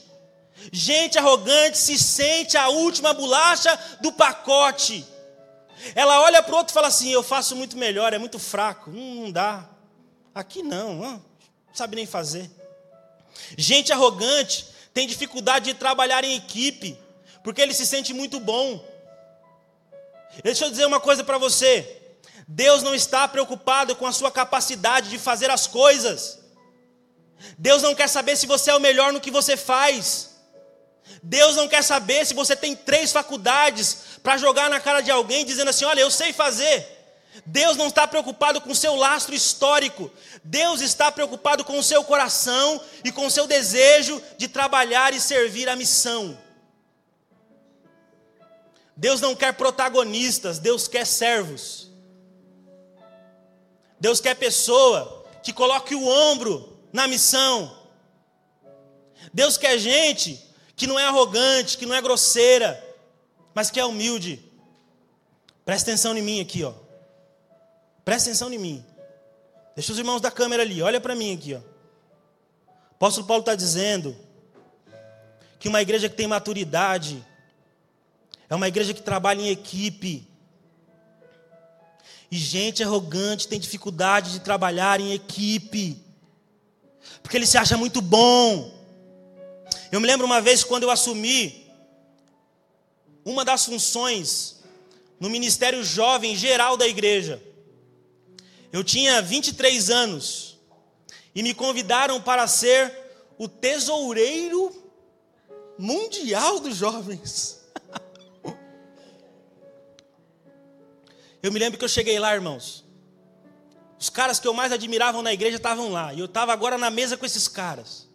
Gente 0.71 1.17
arrogante 1.17 1.77
se 1.77 1.97
sente 1.97 2.57
a 2.57 2.69
última 2.69 3.13
bolacha 3.13 3.77
do 4.01 4.11
pacote. 4.11 5.05
Ela 5.93 6.21
olha 6.21 6.41
para 6.41 6.53
o 6.53 6.57
outro 6.57 6.71
e 6.71 6.73
fala 6.73 6.87
assim: 6.87 7.09
Eu 7.09 7.21
faço 7.21 7.55
muito 7.55 7.77
melhor, 7.77 8.13
é 8.13 8.17
muito 8.17 8.39
fraco. 8.39 8.89
Hum, 8.89 9.23
não 9.23 9.31
dá. 9.31 9.69
Aqui 10.33 10.63
não, 10.63 10.95
não 10.95 11.23
sabe 11.73 11.95
nem 11.95 12.05
fazer. 12.05 12.49
Gente 13.57 13.91
arrogante 13.93 14.65
tem 14.95 15.05
dificuldade 15.05 15.65
de 15.65 15.73
trabalhar 15.73 16.23
em 16.23 16.37
equipe, 16.37 16.97
porque 17.43 17.61
ele 17.61 17.73
se 17.73 17.85
sente 17.85 18.13
muito 18.13 18.39
bom. 18.39 18.81
Deixa 20.41 20.63
eu 20.63 20.69
dizer 20.71 20.85
uma 20.85 21.01
coisa 21.01 21.21
para 21.21 21.37
você: 21.37 22.01
Deus 22.47 22.81
não 22.81 22.95
está 22.95 23.27
preocupado 23.27 23.93
com 23.97 24.07
a 24.07 24.13
sua 24.13 24.31
capacidade 24.31 25.09
de 25.09 25.19
fazer 25.19 25.51
as 25.51 25.67
coisas. 25.67 26.39
Deus 27.57 27.83
não 27.83 27.93
quer 27.93 28.07
saber 28.07 28.37
se 28.37 28.47
você 28.47 28.71
é 28.71 28.75
o 28.75 28.79
melhor 28.79 29.11
no 29.11 29.19
que 29.19 29.29
você 29.29 29.57
faz. 29.57 30.33
Deus 31.21 31.57
não 31.57 31.67
quer 31.67 31.83
saber 31.83 32.25
se 32.25 32.33
você 32.33 32.55
tem 32.55 32.73
três 32.73 33.11
faculdades 33.11 33.97
para 34.23 34.37
jogar 34.37 34.69
na 34.69 34.79
cara 34.79 35.01
de 35.01 35.11
alguém 35.11 35.43
dizendo 35.43 35.71
assim: 35.71 35.83
olha, 35.83 35.99
eu 35.99 36.09
sei 36.09 36.31
fazer. 36.31 36.94
Deus 37.45 37.75
não 37.75 37.87
está 37.87 38.07
preocupado 38.07 38.61
com 38.61 38.71
o 38.71 38.75
seu 38.75 38.95
lastro 38.95 39.33
histórico. 39.33 40.11
Deus 40.43 40.81
está 40.81 41.11
preocupado 41.11 41.65
com 41.65 41.77
o 41.79 41.83
seu 41.83 42.03
coração 42.03 42.79
e 43.03 43.11
com 43.11 43.25
o 43.25 43.31
seu 43.31 43.47
desejo 43.47 44.21
de 44.37 44.47
trabalhar 44.47 45.13
e 45.13 45.19
servir 45.19 45.67
a 45.67 45.75
missão. 45.75 46.37
Deus 48.95 49.19
não 49.19 49.35
quer 49.35 49.53
protagonistas, 49.53 50.59
Deus 50.59 50.87
quer 50.87 51.05
servos. 51.05 51.91
Deus 53.99 54.21
quer 54.21 54.35
pessoa 54.35 55.25
que 55.43 55.51
coloque 55.51 55.95
o 55.95 56.07
ombro 56.07 56.79
na 56.93 57.07
missão. 57.07 57.75
Deus 59.33 59.57
quer 59.57 59.77
gente 59.77 60.41
que 60.75 60.87
não 60.87 60.99
é 60.99 61.05
arrogante, 61.05 61.77
que 61.77 61.85
não 61.85 61.95
é 61.95 62.01
grosseira, 62.01 62.81
mas 63.53 63.69
que 63.69 63.79
é 63.79 63.85
humilde. 63.85 64.43
Presta 65.65 65.91
atenção 65.91 66.15
em 66.17 66.21
mim 66.21 66.39
aqui, 66.39 66.63
ó. 66.63 66.84
Presta 68.05 68.29
atenção 68.29 68.53
em 68.53 68.59
mim. 68.59 68.85
Deixa 69.75 69.91
os 69.91 69.97
irmãos 69.97 70.21
da 70.21 70.29
câmera 70.29 70.61
ali, 70.61 70.81
olha 70.81 71.01
para 71.01 71.15
mim 71.15 71.33
aqui. 71.33 71.55
Ó. 71.55 71.57
O 71.57 71.61
apóstolo 72.91 73.25
Paulo 73.25 73.41
está 73.41 73.55
dizendo 73.55 74.15
que 75.59 75.67
uma 75.67 75.81
igreja 75.81 76.07
que 76.07 76.15
tem 76.15 76.27
maturidade 76.27 77.25
é 78.47 78.53
uma 78.53 78.67
igreja 78.67 78.93
que 78.93 79.01
trabalha 79.01 79.41
em 79.41 79.49
equipe. 79.49 80.27
E 82.29 82.37
gente 82.37 82.83
arrogante 82.83 83.47
tem 83.47 83.59
dificuldade 83.59 84.31
de 84.31 84.39
trabalhar 84.39 84.99
em 84.99 85.11
equipe, 85.13 86.01
porque 87.23 87.37
ele 87.37 87.47
se 87.47 87.57
acha 87.57 87.75
muito 87.75 88.01
bom. 88.01 88.71
Eu 89.91 89.99
me 89.99 90.07
lembro 90.07 90.25
uma 90.25 90.41
vez 90.41 90.63
quando 90.63 90.83
eu 90.83 90.91
assumi 90.91 91.71
uma 93.23 93.43
das 93.43 93.65
funções 93.65 94.63
no 95.19 95.29
ministério 95.29 95.83
jovem 95.83 96.35
geral 96.35 96.77
da 96.77 96.87
igreja. 96.87 97.41
Eu 98.75 98.83
tinha 98.83 99.21
23 99.21 99.89
anos 99.89 100.59
e 101.33 101.41
me 101.41 101.53
convidaram 101.53 102.21
para 102.21 102.45
ser 102.45 102.93
o 103.37 103.47
tesoureiro 103.47 104.69
mundial 105.79 106.59
dos 106.59 106.75
jovens. 106.75 107.61
Eu 111.41 111.53
me 111.53 111.57
lembro 111.57 111.79
que 111.79 111.85
eu 111.85 111.89
cheguei 111.89 112.19
lá, 112.19 112.35
irmãos. 112.35 112.83
Os 113.97 114.09
caras 114.09 114.41
que 114.41 114.47
eu 114.47 114.53
mais 114.53 114.73
admirava 114.73 115.21
na 115.21 115.31
igreja 115.31 115.55
estavam 115.55 115.89
lá. 115.89 116.13
E 116.13 116.19
eu 116.19 116.25
estava 116.25 116.51
agora 116.51 116.77
na 116.77 116.89
mesa 116.89 117.15
com 117.15 117.25
esses 117.25 117.47
caras. 117.47 118.09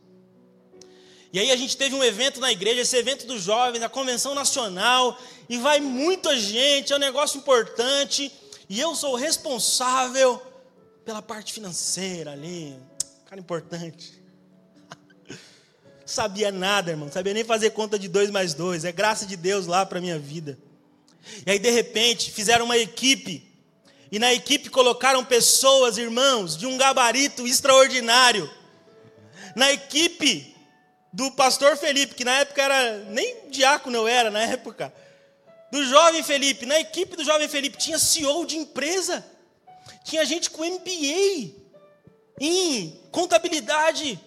E 1.32 1.40
aí 1.40 1.50
a 1.50 1.56
gente 1.56 1.74
teve 1.74 1.94
um 1.94 2.04
evento 2.04 2.38
na 2.38 2.52
igreja, 2.52 2.82
esse 2.82 2.98
evento 2.98 3.26
dos 3.26 3.40
jovens, 3.40 3.82
a 3.82 3.88
convenção 3.88 4.34
nacional, 4.34 5.18
e 5.48 5.56
vai 5.56 5.80
muita 5.80 6.36
gente, 6.36 6.92
é 6.92 6.96
um 6.96 6.98
negócio 6.98 7.38
importante, 7.38 8.30
e 8.68 8.78
eu 8.78 8.94
sou 8.94 9.14
responsável 9.14 10.49
pela 11.04 11.22
parte 11.22 11.52
financeira 11.52 12.32
ali, 12.32 12.76
cara 13.26 13.40
importante. 13.40 14.22
Sabia 16.04 16.50
nada, 16.50 16.90
irmão, 16.90 17.10
sabia 17.10 17.32
nem 17.32 17.44
fazer 17.44 17.70
conta 17.70 17.98
de 17.98 18.08
dois 18.08 18.30
mais 18.30 18.52
dois, 18.52 18.84
é 18.84 18.90
graça 18.90 19.24
de 19.24 19.36
Deus 19.36 19.66
lá 19.66 19.86
para 19.86 20.00
minha 20.00 20.18
vida. 20.18 20.58
E 21.46 21.50
aí 21.50 21.58
de 21.58 21.70
repente 21.70 22.32
fizeram 22.32 22.64
uma 22.64 22.76
equipe, 22.76 23.48
e 24.10 24.18
na 24.18 24.32
equipe 24.34 24.68
colocaram 24.68 25.24
pessoas, 25.24 25.98
irmãos, 25.98 26.56
de 26.56 26.66
um 26.66 26.76
gabarito 26.76 27.46
extraordinário. 27.46 28.50
Na 29.54 29.72
equipe 29.72 30.56
do 31.12 31.30
pastor 31.32 31.76
Felipe, 31.76 32.14
que 32.14 32.24
na 32.24 32.40
época 32.40 32.62
era, 32.62 32.98
nem 33.04 33.48
diácono 33.50 33.96
eu 33.96 34.08
era 34.08 34.30
na 34.30 34.40
época, 34.40 34.92
do 35.70 35.84
jovem 35.84 36.22
Felipe, 36.22 36.66
na 36.66 36.80
equipe 36.80 37.16
do 37.16 37.24
jovem 37.24 37.48
Felipe 37.48 37.78
tinha 37.78 37.98
CEO 37.98 38.44
de 38.44 38.56
empresa, 38.56 39.24
tinha 40.04 40.24
gente 40.24 40.50
com 40.50 40.64
MBA 40.64 41.60
em 42.40 43.00
contabilidade. 43.12 44.18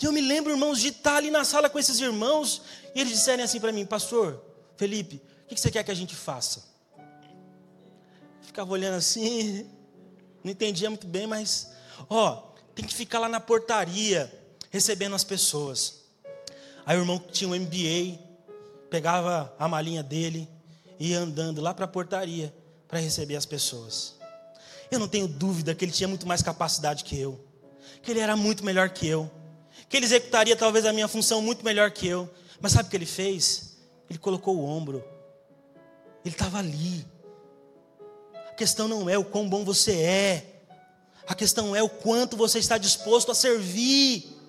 E 0.00 0.04
eu 0.04 0.12
me 0.12 0.20
lembro, 0.20 0.52
irmãos, 0.52 0.80
de 0.80 0.88
estar 0.88 1.16
ali 1.16 1.30
na 1.30 1.44
sala 1.44 1.68
com 1.68 1.78
esses 1.78 1.98
irmãos, 1.98 2.62
e 2.94 3.00
eles 3.00 3.12
disserem 3.12 3.44
assim 3.44 3.58
para 3.58 3.72
mim, 3.72 3.84
pastor 3.86 4.44
Felipe, 4.76 5.20
o 5.44 5.48
que 5.48 5.60
você 5.60 5.70
quer 5.70 5.82
que 5.82 5.90
a 5.90 5.94
gente 5.94 6.14
faça? 6.14 6.64
Ficava 8.42 8.72
olhando 8.72 8.96
assim, 8.96 9.66
não 10.44 10.52
entendia 10.52 10.88
muito 10.88 11.06
bem, 11.06 11.26
mas, 11.26 11.70
ó, 12.08 12.50
tem 12.74 12.84
que 12.84 12.94
ficar 12.94 13.18
lá 13.18 13.28
na 13.28 13.40
portaria, 13.40 14.32
recebendo 14.70 15.14
as 15.14 15.24
pessoas. 15.24 16.00
Aí 16.86 16.96
o 16.96 17.00
irmão 17.00 17.18
que 17.18 17.32
tinha 17.32 17.48
um 17.48 17.54
MBA, 17.54 18.18
pegava 18.88 19.54
a 19.58 19.68
malinha 19.68 20.02
dele 20.02 20.48
e 20.98 21.10
ia 21.10 21.20
andando 21.20 21.60
lá 21.60 21.72
para 21.72 21.84
a 21.84 21.88
portaria 21.88 22.54
para 22.88 22.98
receber 22.98 23.36
as 23.36 23.46
pessoas. 23.46 24.19
Eu 24.90 24.98
não 24.98 25.08
tenho 25.08 25.28
dúvida 25.28 25.74
que 25.74 25.84
ele 25.84 25.92
tinha 25.92 26.08
muito 26.08 26.26
mais 26.26 26.42
capacidade 26.42 27.04
que 27.04 27.18
eu, 27.18 27.38
que 28.02 28.10
ele 28.10 28.20
era 28.20 28.36
muito 28.36 28.64
melhor 28.64 28.90
que 28.90 29.06
eu, 29.06 29.30
que 29.88 29.96
ele 29.96 30.06
executaria 30.06 30.56
talvez 30.56 30.84
a 30.84 30.92
minha 30.92 31.08
função 31.08 31.40
muito 31.40 31.64
melhor 31.64 31.90
que 31.90 32.06
eu. 32.06 32.28
Mas 32.60 32.72
sabe 32.72 32.88
o 32.88 32.90
que 32.90 32.96
ele 32.96 33.06
fez? 33.06 33.76
Ele 34.08 34.18
colocou 34.18 34.56
o 34.56 34.64
ombro, 34.64 35.04
ele 36.24 36.34
estava 36.34 36.58
ali. 36.58 37.06
A 38.48 38.54
questão 38.54 38.88
não 38.88 39.08
é 39.08 39.16
o 39.16 39.24
quão 39.24 39.48
bom 39.48 39.64
você 39.64 39.92
é, 39.92 40.62
a 41.26 41.34
questão 41.34 41.76
é 41.76 41.82
o 41.82 41.88
quanto 41.88 42.36
você 42.36 42.58
está 42.58 42.76
disposto 42.76 43.30
a 43.30 43.34
servir 43.34 44.40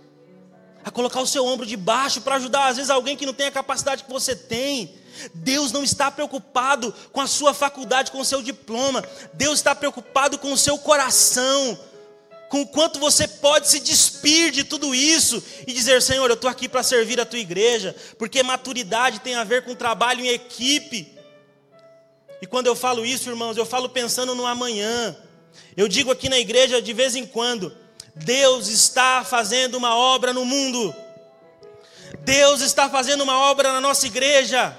a 0.83 0.91
colocar 0.91 1.21
o 1.21 1.27
seu 1.27 1.45
ombro 1.45 1.65
de 1.65 1.77
baixo 1.77 2.21
para 2.21 2.35
ajudar, 2.35 2.67
às 2.67 2.77
vezes, 2.77 2.89
alguém 2.89 3.15
que 3.15 3.25
não 3.25 3.33
tem 3.33 3.47
a 3.47 3.51
capacidade 3.51 4.03
que 4.03 4.11
você 4.11 4.35
tem. 4.35 4.95
Deus 5.33 5.71
não 5.71 5.83
está 5.83 6.09
preocupado 6.09 6.93
com 7.11 7.21
a 7.21 7.27
sua 7.27 7.53
faculdade, 7.53 8.11
com 8.11 8.19
o 8.19 8.25
seu 8.25 8.41
diploma. 8.41 9.03
Deus 9.33 9.59
está 9.59 9.75
preocupado 9.75 10.37
com 10.37 10.51
o 10.51 10.57
seu 10.57 10.77
coração, 10.77 11.79
com 12.49 12.61
o 12.61 12.67
quanto 12.67 12.99
você 12.99 13.27
pode 13.27 13.69
se 13.69 13.79
despir 13.79 14.51
de 14.51 14.63
tudo 14.63 14.93
isso 14.93 15.43
e 15.65 15.73
dizer: 15.73 16.01
Senhor, 16.01 16.29
eu 16.29 16.35
estou 16.35 16.49
aqui 16.49 16.67
para 16.67 16.83
servir 16.83 17.19
a 17.19 17.25
tua 17.25 17.39
igreja, 17.39 17.95
porque 18.17 18.43
maturidade 18.43 19.19
tem 19.19 19.35
a 19.35 19.43
ver 19.43 19.63
com 19.63 19.75
trabalho 19.75 20.25
em 20.25 20.29
equipe. 20.29 21.17
E 22.41 22.47
quando 22.47 22.67
eu 22.67 22.75
falo 22.75 23.05
isso, 23.05 23.29
irmãos, 23.29 23.55
eu 23.55 23.65
falo 23.65 23.87
pensando 23.87 24.33
no 24.33 24.45
amanhã. 24.45 25.15
Eu 25.77 25.87
digo 25.87 26.11
aqui 26.11 26.27
na 26.27 26.39
igreja 26.39 26.81
de 26.81 26.91
vez 26.91 27.15
em 27.15 27.25
quando: 27.25 27.75
Deus 28.15 28.67
está 28.67 29.23
fazendo 29.23 29.75
uma 29.75 29.95
obra 29.95 30.33
no 30.33 30.43
mundo. 30.43 30.93
Deus 32.19 32.61
está 32.61 32.89
fazendo 32.89 33.21
uma 33.21 33.37
obra 33.49 33.71
na 33.71 33.81
nossa 33.81 34.05
igreja. 34.05 34.77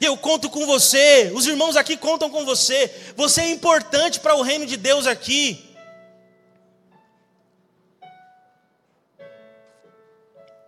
Eu 0.00 0.16
conto 0.16 0.48
com 0.48 0.64
você, 0.64 1.32
os 1.34 1.46
irmãos 1.46 1.76
aqui 1.76 1.96
contam 1.96 2.30
com 2.30 2.44
você. 2.44 3.12
Você 3.16 3.40
é 3.40 3.50
importante 3.50 4.20
para 4.20 4.36
o 4.36 4.42
reino 4.42 4.64
de 4.64 4.76
Deus 4.76 5.06
aqui. 5.06 5.68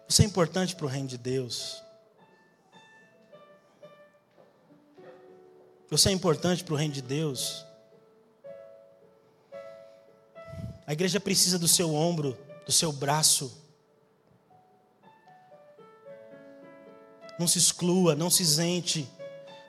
Você 0.09 0.23
é 0.23 0.27
importante 0.27 0.75
para 0.75 0.87
o 0.87 0.89
reino 0.89 1.07
de 1.07 1.17
Deus. 1.17 1.81
Você 5.89 6.09
é 6.09 6.13
importante 6.13 6.65
para 6.65 6.75
o 6.75 6.77
reino 6.77 6.95
de 6.95 7.03
Deus. 7.03 7.65
A 10.85 10.93
igreja 10.93 11.21
precisa 11.21 11.57
do 11.57 11.69
seu 11.69 11.95
ombro, 11.95 12.37
do 12.67 12.73
seu 12.73 12.91
braço. 12.91 13.57
Não 17.39 17.47
se 17.47 17.59
exclua, 17.59 18.17
não 18.17 18.29
se 18.29 18.43
isente, 18.43 19.09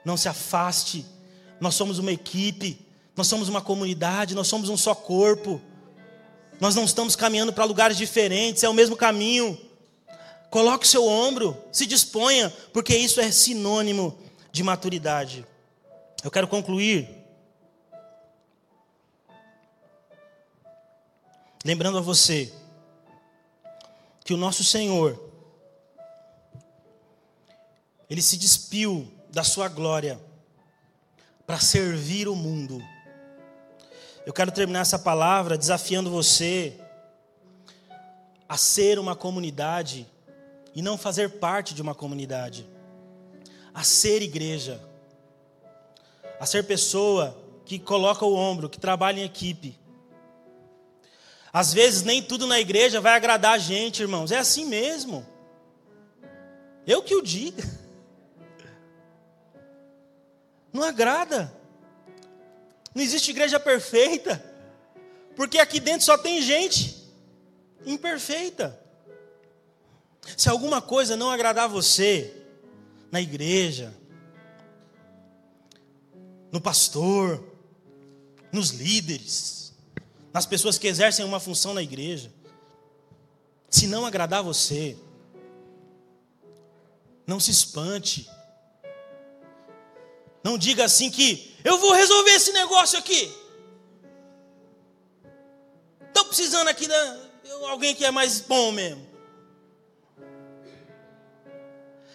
não 0.04 0.16
se 0.16 0.28
afaste. 0.28 1.04
Nós 1.60 1.74
somos 1.74 1.98
uma 1.98 2.12
equipe, 2.12 2.84
nós 3.16 3.26
somos 3.26 3.48
uma 3.48 3.60
comunidade, 3.60 4.34
nós 4.34 4.48
somos 4.48 4.68
um 4.68 4.76
só 4.76 4.94
corpo. 4.94 5.60
Nós 6.60 6.74
não 6.74 6.84
estamos 6.84 7.16
caminhando 7.16 7.52
para 7.52 7.64
lugares 7.64 7.96
diferentes, 7.96 8.62
é 8.62 8.68
o 8.68 8.74
mesmo 8.74 8.96
caminho. 8.96 9.58
Coloque 10.50 10.84
o 10.84 10.88
seu 10.88 11.06
ombro, 11.06 11.56
se 11.72 11.86
disponha, 11.86 12.52
porque 12.72 12.96
isso 12.96 13.20
é 13.20 13.30
sinônimo 13.30 14.18
de 14.50 14.62
maturidade. 14.62 15.46
Eu 16.22 16.30
quero 16.30 16.46
concluir 16.46 17.22
Lembrando 21.64 21.98
a 21.98 22.00
você 22.00 22.52
que 24.24 24.34
o 24.34 24.36
nosso 24.36 24.64
Senhor, 24.64 25.20
Ele 28.10 28.20
se 28.20 28.36
despiu 28.36 29.08
da 29.32 29.42
sua 29.42 29.66
glória 29.66 30.20
para 31.46 31.58
servir 31.58 32.28
o 32.28 32.36
mundo. 32.36 32.80
Eu 34.26 34.32
quero 34.32 34.52
terminar 34.52 34.80
essa 34.80 34.98
palavra 34.98 35.56
desafiando 35.56 36.10
você 36.10 36.78
a 38.46 38.58
ser 38.58 38.98
uma 38.98 39.16
comunidade 39.16 40.06
e 40.74 40.82
não 40.82 40.98
fazer 40.98 41.40
parte 41.40 41.74
de 41.74 41.80
uma 41.80 41.94
comunidade, 41.94 42.68
a 43.74 43.82
ser 43.82 44.20
igreja, 44.20 44.78
a 46.38 46.44
ser 46.44 46.64
pessoa 46.64 47.36
que 47.64 47.78
coloca 47.78 48.26
o 48.26 48.34
ombro, 48.34 48.68
que 48.68 48.78
trabalha 48.78 49.20
em 49.20 49.24
equipe, 49.24 49.78
às 51.50 51.72
vezes 51.72 52.02
nem 52.02 52.22
tudo 52.22 52.46
na 52.46 52.60
igreja 52.60 53.00
vai 53.00 53.14
agradar 53.14 53.54
a 53.54 53.58
gente, 53.58 54.02
irmãos. 54.02 54.30
É 54.30 54.38
assim 54.38 54.66
mesmo. 54.66 55.26
Eu 56.86 57.02
que 57.02 57.14
o 57.14 57.22
diga. 57.22 57.62
Não 60.72 60.82
agrada. 60.82 61.52
Não 62.94 63.02
existe 63.02 63.30
igreja 63.30 63.60
perfeita. 63.60 64.42
Porque 65.36 65.58
aqui 65.58 65.80
dentro 65.80 66.04
só 66.04 66.16
tem 66.16 66.42
gente 66.42 67.02
imperfeita. 67.84 68.78
Se 70.36 70.48
alguma 70.48 70.80
coisa 70.80 71.16
não 71.16 71.30
agradar 71.30 71.68
você 71.68 72.36
na 73.10 73.20
igreja, 73.20 73.92
no 76.50 76.60
pastor, 76.60 77.42
nos 78.52 78.70
líderes, 78.70 79.72
nas 80.32 80.46
pessoas 80.46 80.78
que 80.78 80.86
exercem 80.86 81.24
uma 81.24 81.40
função 81.40 81.74
na 81.74 81.82
igreja. 81.82 82.32
Se 83.70 83.86
não 83.86 84.04
agradar 84.04 84.42
você, 84.42 84.96
não 87.26 87.40
se 87.40 87.50
espante. 87.50 88.28
Não 90.42 90.58
diga 90.58 90.84
assim 90.84 91.10
que 91.10 91.56
eu 91.64 91.78
vou 91.78 91.92
resolver 91.92 92.32
esse 92.32 92.52
negócio 92.52 92.98
aqui. 92.98 93.32
Estou 96.08 96.24
precisando 96.24 96.68
aqui 96.68 96.86
de 96.86 96.94
alguém 97.68 97.94
que 97.94 98.04
é 98.04 98.10
mais 98.10 98.40
bom 98.40 98.72
mesmo. 98.72 99.06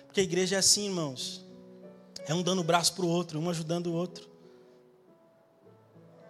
Porque 0.05 0.19
a 0.19 0.23
igreja 0.23 0.55
é 0.55 0.59
assim, 0.59 0.86
irmãos. 0.86 1.45
É 2.25 2.34
um 2.34 2.43
dando 2.43 2.59
o 2.59 2.63
braço 2.63 2.93
para 2.93 3.05
o 3.05 3.07
outro, 3.07 3.39
um 3.39 3.49
ajudando 3.49 3.88
o 3.88 3.93
outro. 3.93 4.28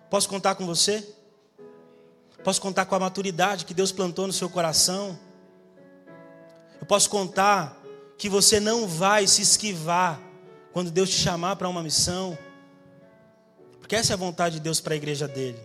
Posso 0.09 0.29
contar 0.29 0.55
com 0.55 0.65
você? 0.65 1.15
Posso 2.43 2.61
contar 2.61 2.85
com 2.85 2.95
a 2.95 2.99
maturidade 2.99 3.65
que 3.65 3.73
Deus 3.73 3.91
plantou 3.91 4.27
no 4.27 4.33
seu 4.33 4.49
coração. 4.49 5.19
Eu 6.79 6.85
posso 6.85 7.09
contar 7.09 7.81
que 8.17 8.29
você 8.29 8.59
não 8.59 8.87
vai 8.87 9.27
se 9.27 9.41
esquivar 9.41 10.21
quando 10.77 10.91
Deus 10.91 11.09
te 11.09 11.15
chamar 11.15 11.55
para 11.55 11.67
uma 11.67 11.81
missão, 11.81 12.37
porque 13.79 13.95
essa 13.95 14.13
é 14.13 14.15
a 14.15 14.15
vontade 14.15 14.57
de 14.57 14.61
Deus 14.61 14.79
para 14.79 14.93
a 14.93 14.95
igreja 14.95 15.27
dele. 15.27 15.59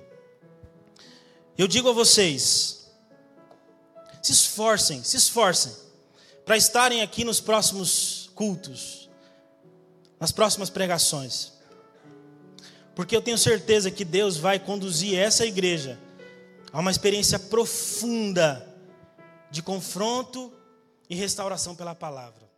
Eu 1.58 1.68
digo 1.68 1.90
a 1.90 1.92
vocês, 1.92 2.90
se 4.22 4.32
esforcem, 4.32 5.04
se 5.04 5.18
esforcem 5.18 5.70
para 6.46 6.56
estarem 6.56 7.02
aqui 7.02 7.24
nos 7.24 7.40
próximos 7.40 8.30
cultos, 8.34 9.10
nas 10.18 10.32
próximas 10.32 10.70
pregações. 10.70 11.52
Porque 12.94 13.14
eu 13.14 13.20
tenho 13.20 13.36
certeza 13.36 13.90
que 13.90 14.06
Deus 14.06 14.38
vai 14.38 14.58
conduzir 14.58 15.18
essa 15.18 15.44
igreja 15.44 16.00
a 16.72 16.80
uma 16.80 16.90
experiência 16.90 17.38
profunda 17.38 18.66
de 19.50 19.62
confronto 19.62 20.50
e 21.06 21.14
restauração 21.14 21.76
pela 21.76 21.94
palavra. 21.94 22.51